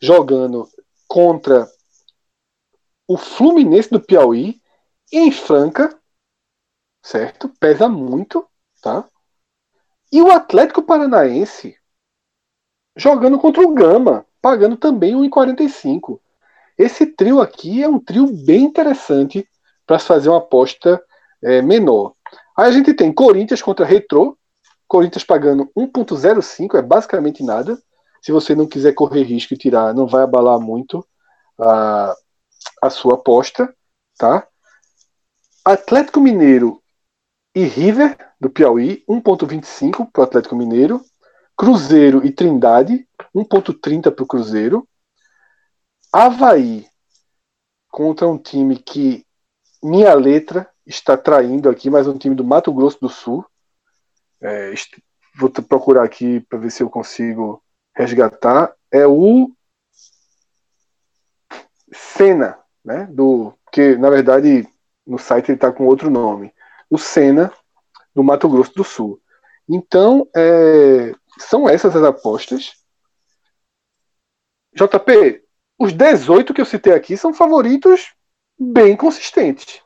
jogando 0.00 0.68
contra 1.06 1.68
o 3.06 3.16
Fluminense 3.16 3.90
do 3.90 4.00
Piauí 4.00 4.60
em 5.12 5.30
Franca, 5.30 5.98
certo? 7.02 7.48
Pesa 7.60 7.88
muito, 7.88 8.46
tá? 8.82 9.08
E 10.10 10.22
o 10.22 10.30
Atlético 10.30 10.82
Paranaense 10.82 11.76
jogando 12.96 13.38
contra 13.38 13.62
o 13.62 13.72
Gama, 13.72 14.26
pagando 14.42 14.76
também 14.76 15.14
1,45. 15.14 16.20
Esse 16.76 17.06
trio 17.06 17.40
aqui 17.40 17.82
é 17.82 17.88
um 17.88 17.98
trio 17.98 18.26
bem 18.26 18.64
interessante 18.64 19.48
para 19.86 19.98
se 19.98 20.06
fazer 20.06 20.28
uma 20.28 20.38
aposta 20.38 21.02
é, 21.42 21.62
menor. 21.62 22.14
Aí 22.56 22.66
a 22.66 22.70
gente 22.70 22.92
tem 22.92 23.12
Corinthians 23.12 23.62
contra 23.62 23.86
Retrô, 23.86 24.36
Corinthians 24.86 25.24
pagando 25.24 25.70
1,05, 25.76 26.78
é 26.78 26.82
basicamente 26.82 27.42
nada 27.42 27.78
se 28.20 28.32
você 28.32 28.54
não 28.54 28.66
quiser 28.66 28.94
correr 28.94 29.22
risco 29.22 29.54
e 29.54 29.56
tirar, 29.56 29.94
não 29.94 30.06
vai 30.06 30.24
abalar 30.24 30.58
muito 30.58 31.06
a, 31.58 32.14
a 32.82 32.90
sua 32.90 33.14
aposta, 33.14 33.72
tá? 34.18 34.46
Atlético 35.64 36.20
Mineiro 36.20 36.82
e 37.58 37.64
River 37.64 38.16
do 38.40 38.48
Piauí, 38.48 39.02
1.25 39.08 40.08
para 40.12 40.20
o 40.20 40.24
Atlético 40.24 40.54
Mineiro. 40.54 41.04
Cruzeiro 41.56 42.24
e 42.24 42.30
Trindade, 42.30 43.04
1.30 43.34 44.12
para 44.12 44.22
o 44.22 44.26
Cruzeiro. 44.28 44.88
Havaí 46.12 46.86
contra 47.88 48.28
um 48.28 48.38
time 48.38 48.76
que 48.76 49.26
minha 49.82 50.14
letra 50.14 50.70
está 50.86 51.16
traindo 51.16 51.68
aqui, 51.68 51.90
mas 51.90 52.06
um 52.06 52.16
time 52.16 52.36
do 52.36 52.44
Mato 52.44 52.72
Grosso 52.72 53.00
do 53.00 53.08
Sul. 53.08 53.44
É, 54.40 54.72
vou 55.36 55.50
procurar 55.50 56.04
aqui 56.04 56.38
para 56.48 56.60
ver 56.60 56.70
se 56.70 56.84
eu 56.84 56.88
consigo 56.88 57.60
resgatar 57.92 58.72
é 58.88 59.04
o 59.04 59.50
Senna, 61.92 62.56
né? 62.84 63.08
Do 63.10 63.52
que 63.72 63.96
na 63.96 64.10
verdade 64.10 64.64
no 65.04 65.18
site 65.18 65.48
ele 65.48 65.56
está 65.56 65.72
com 65.72 65.86
outro 65.86 66.08
nome, 66.08 66.52
o 66.90 66.98
Senna 66.98 67.52
do 68.14 68.22
Mato 68.22 68.48
Grosso 68.48 68.72
do 68.74 68.84
Sul. 68.84 69.20
Então 69.68 70.28
é, 70.34 71.12
são 71.38 71.68
essas 71.68 71.94
as 71.94 72.02
apostas. 72.02 72.72
JP, 74.74 75.42
os 75.78 75.92
18 75.92 76.54
que 76.54 76.60
eu 76.60 76.66
citei 76.66 76.92
aqui 76.92 77.16
são 77.16 77.34
favoritos 77.34 78.14
bem 78.58 78.96
consistentes. 78.96 79.82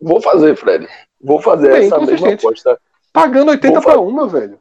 Vou 0.00 0.20
fazer, 0.20 0.56
Fred. 0.56 0.88
Vou 1.20 1.40
fazer 1.40 1.72
bem 1.72 1.86
essa 1.86 1.98
mesma 2.00 2.32
aposta. 2.32 2.80
Pagando 3.12 3.50
80 3.50 3.80
para 3.80 4.00
uma, 4.00 4.26
velho 4.26 4.60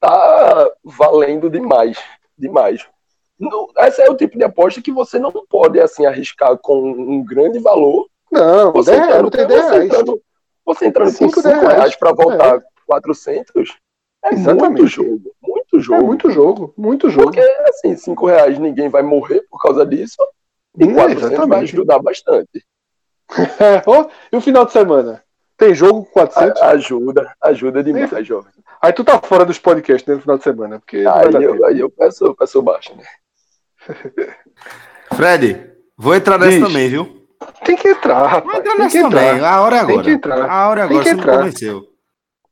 tá 0.00 0.70
valendo 0.84 1.50
demais, 1.50 1.98
demais. 2.38 2.86
Não, 3.38 3.68
essa 3.76 4.02
é 4.02 4.10
o 4.10 4.16
tipo 4.16 4.38
de 4.38 4.44
aposta 4.44 4.80
que 4.80 4.92
você 4.92 5.18
não 5.18 5.32
pode 5.48 5.80
assim 5.80 6.06
arriscar 6.06 6.56
com 6.58 6.90
um 6.90 7.24
grande 7.24 7.58
valor. 7.58 8.08
Não, 8.36 8.72
você 8.72 8.90
10, 8.92 9.02
entrando, 9.02 9.30
você 9.30 9.46
reais. 9.46 9.84
entrando, 9.84 10.22
você 10.64 10.86
entrando 10.86 11.18
com 11.18 11.30
5 11.30 11.40
reais 11.40 11.96
para 11.96 12.12
voltar 12.12 12.56
é. 12.56 12.62
400, 12.86 13.76
é 14.24 14.34
Exatamente. 14.34 14.62
muito 14.62 14.86
jogo, 14.86 15.32
muito 15.42 15.80
jogo. 15.80 16.02
É 16.02 16.04
muito 16.04 16.30
jogo, 16.30 16.74
muito 16.76 17.10
jogo. 17.10 17.26
Porque 17.26 17.40
assim, 17.68 17.96
5 17.96 18.26
reais 18.26 18.58
ninguém 18.58 18.88
vai 18.88 19.02
morrer 19.02 19.42
por 19.50 19.60
causa 19.60 19.86
disso, 19.86 20.16
e 20.78 20.92
400 20.92 21.32
é, 21.32 21.46
vai 21.46 21.60
ajudar 21.60 21.98
bastante. 21.98 22.64
oh, 23.86 24.08
e 24.32 24.36
o 24.36 24.40
final 24.40 24.64
de 24.64 24.72
semana? 24.72 25.22
Tem 25.56 25.74
jogo 25.74 26.04
com 26.04 26.12
400? 26.12 26.60
A, 26.60 26.70
ajuda, 26.70 27.34
ajuda 27.40 27.82
demais, 27.82 28.10
Tem. 28.10 28.24
jovem. 28.24 28.52
Aí 28.80 28.92
tu 28.92 29.02
tá 29.02 29.18
fora 29.18 29.44
dos 29.44 29.58
podcasts 29.58 30.06
né, 30.06 30.14
no 30.14 30.20
final 30.20 30.36
de 30.36 30.44
semana. 30.44 30.78
Porque 30.78 30.98
aí, 30.98 31.42
eu, 31.42 31.64
aí 31.64 31.80
eu 31.80 31.90
peço, 31.90 32.34
peço 32.34 32.60
baixo, 32.62 32.94
né? 32.94 33.04
Fred, 35.14 35.72
vou 35.96 36.14
entrar 36.14 36.38
nessa 36.38 36.58
Diz, 36.58 36.66
também, 36.66 36.88
viu? 36.88 37.25
Tem 37.64 37.76
que 37.76 37.88
entrar, 37.88 38.26
rapaz. 38.26 38.44
Vou 38.44 38.54
entrar 38.54 38.78
nessa 38.78 39.02
também. 39.02 39.34
Entrar. 39.34 39.52
A 39.52 39.60
hora 39.60 39.76
é 39.76 39.80
agora. 39.80 39.96
Tem 39.96 40.04
que 40.04 40.10
entrar. 40.10 40.50
A 40.50 40.68
hora 40.68 40.80
é 40.80 40.84
agora. 40.84 41.02
Você 41.02 41.10
entrar. 41.10 41.32
me 41.32 41.38
convenceu. 41.38 41.88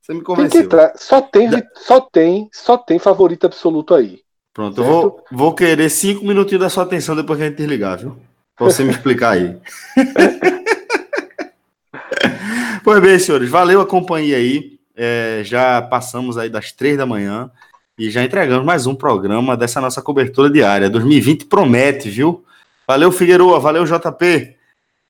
Você 0.00 0.14
me 0.14 0.22
convenceu. 0.22 0.50
Tem 0.50 0.60
que 0.60 0.66
entrar. 0.66 0.92
Só 0.96 1.20
tem, 1.20 1.50
só 1.74 2.00
tem, 2.00 2.48
só 2.52 2.76
tem 2.76 2.98
favorito 2.98 3.46
absoluto 3.46 3.94
aí. 3.94 4.20
Pronto, 4.52 4.76
certo? 4.76 4.88
eu 4.88 4.92
vou, 4.92 5.24
vou 5.32 5.54
querer 5.54 5.90
cinco 5.90 6.24
minutinhos 6.24 6.62
da 6.62 6.70
sua 6.70 6.84
atenção 6.84 7.16
depois 7.16 7.38
que 7.38 7.44
a 7.44 7.48
gente 7.48 7.56
desligar, 7.56 7.98
viu? 7.98 8.16
Pra 8.56 8.66
você 8.66 8.84
me 8.84 8.90
explicar 8.92 9.30
aí. 9.30 9.56
pois 12.84 13.02
bem, 13.02 13.18
senhores, 13.18 13.50
valeu 13.50 13.80
a 13.80 13.86
companhia 13.86 14.36
aí. 14.36 14.74
É, 14.96 15.42
já 15.44 15.82
passamos 15.82 16.38
aí 16.38 16.48
das 16.48 16.70
três 16.70 16.96
da 16.96 17.04
manhã 17.04 17.50
e 17.98 18.10
já 18.10 18.22
entregamos 18.22 18.64
mais 18.64 18.86
um 18.86 18.94
programa 18.94 19.56
dessa 19.56 19.80
nossa 19.80 20.00
cobertura 20.00 20.48
diária. 20.48 20.88
2020 20.88 21.46
promete, 21.46 22.08
viu? 22.08 22.44
Valeu, 22.86 23.10
Figueroa, 23.10 23.58
valeu, 23.58 23.84
JP. 23.84 24.53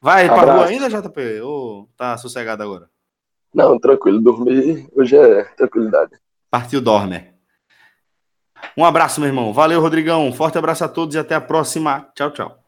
Vai 0.05 0.27
Abraço. 0.27 0.45
pra 0.45 0.55
rua 0.55 0.67
ainda, 0.67 0.91
JP? 0.91 1.41
Ou 1.41 1.89
tá 1.97 2.19
sossegado 2.19 2.63
agora? 2.63 2.91
Não, 3.55 3.79
tranquilo, 3.79 4.21
dormir 4.21 4.87
hoje 4.95 5.17
é 5.17 5.45
tranquilidade. 5.57 6.13
Partiu, 6.51 6.83
dorme. 6.83 7.33
Um 8.77 8.85
abraço, 8.85 9.19
meu 9.19 9.29
irmão. 9.29 9.51
Valeu, 9.51 9.81
Rodrigão. 9.81 10.31
Forte 10.31 10.59
abraço 10.59 10.85
a 10.85 10.89
todos 10.89 11.15
e 11.15 11.19
até 11.19 11.35
a 11.35 11.41
próxima. 11.41 12.07
Tchau, 12.15 12.31
tchau. 12.33 12.64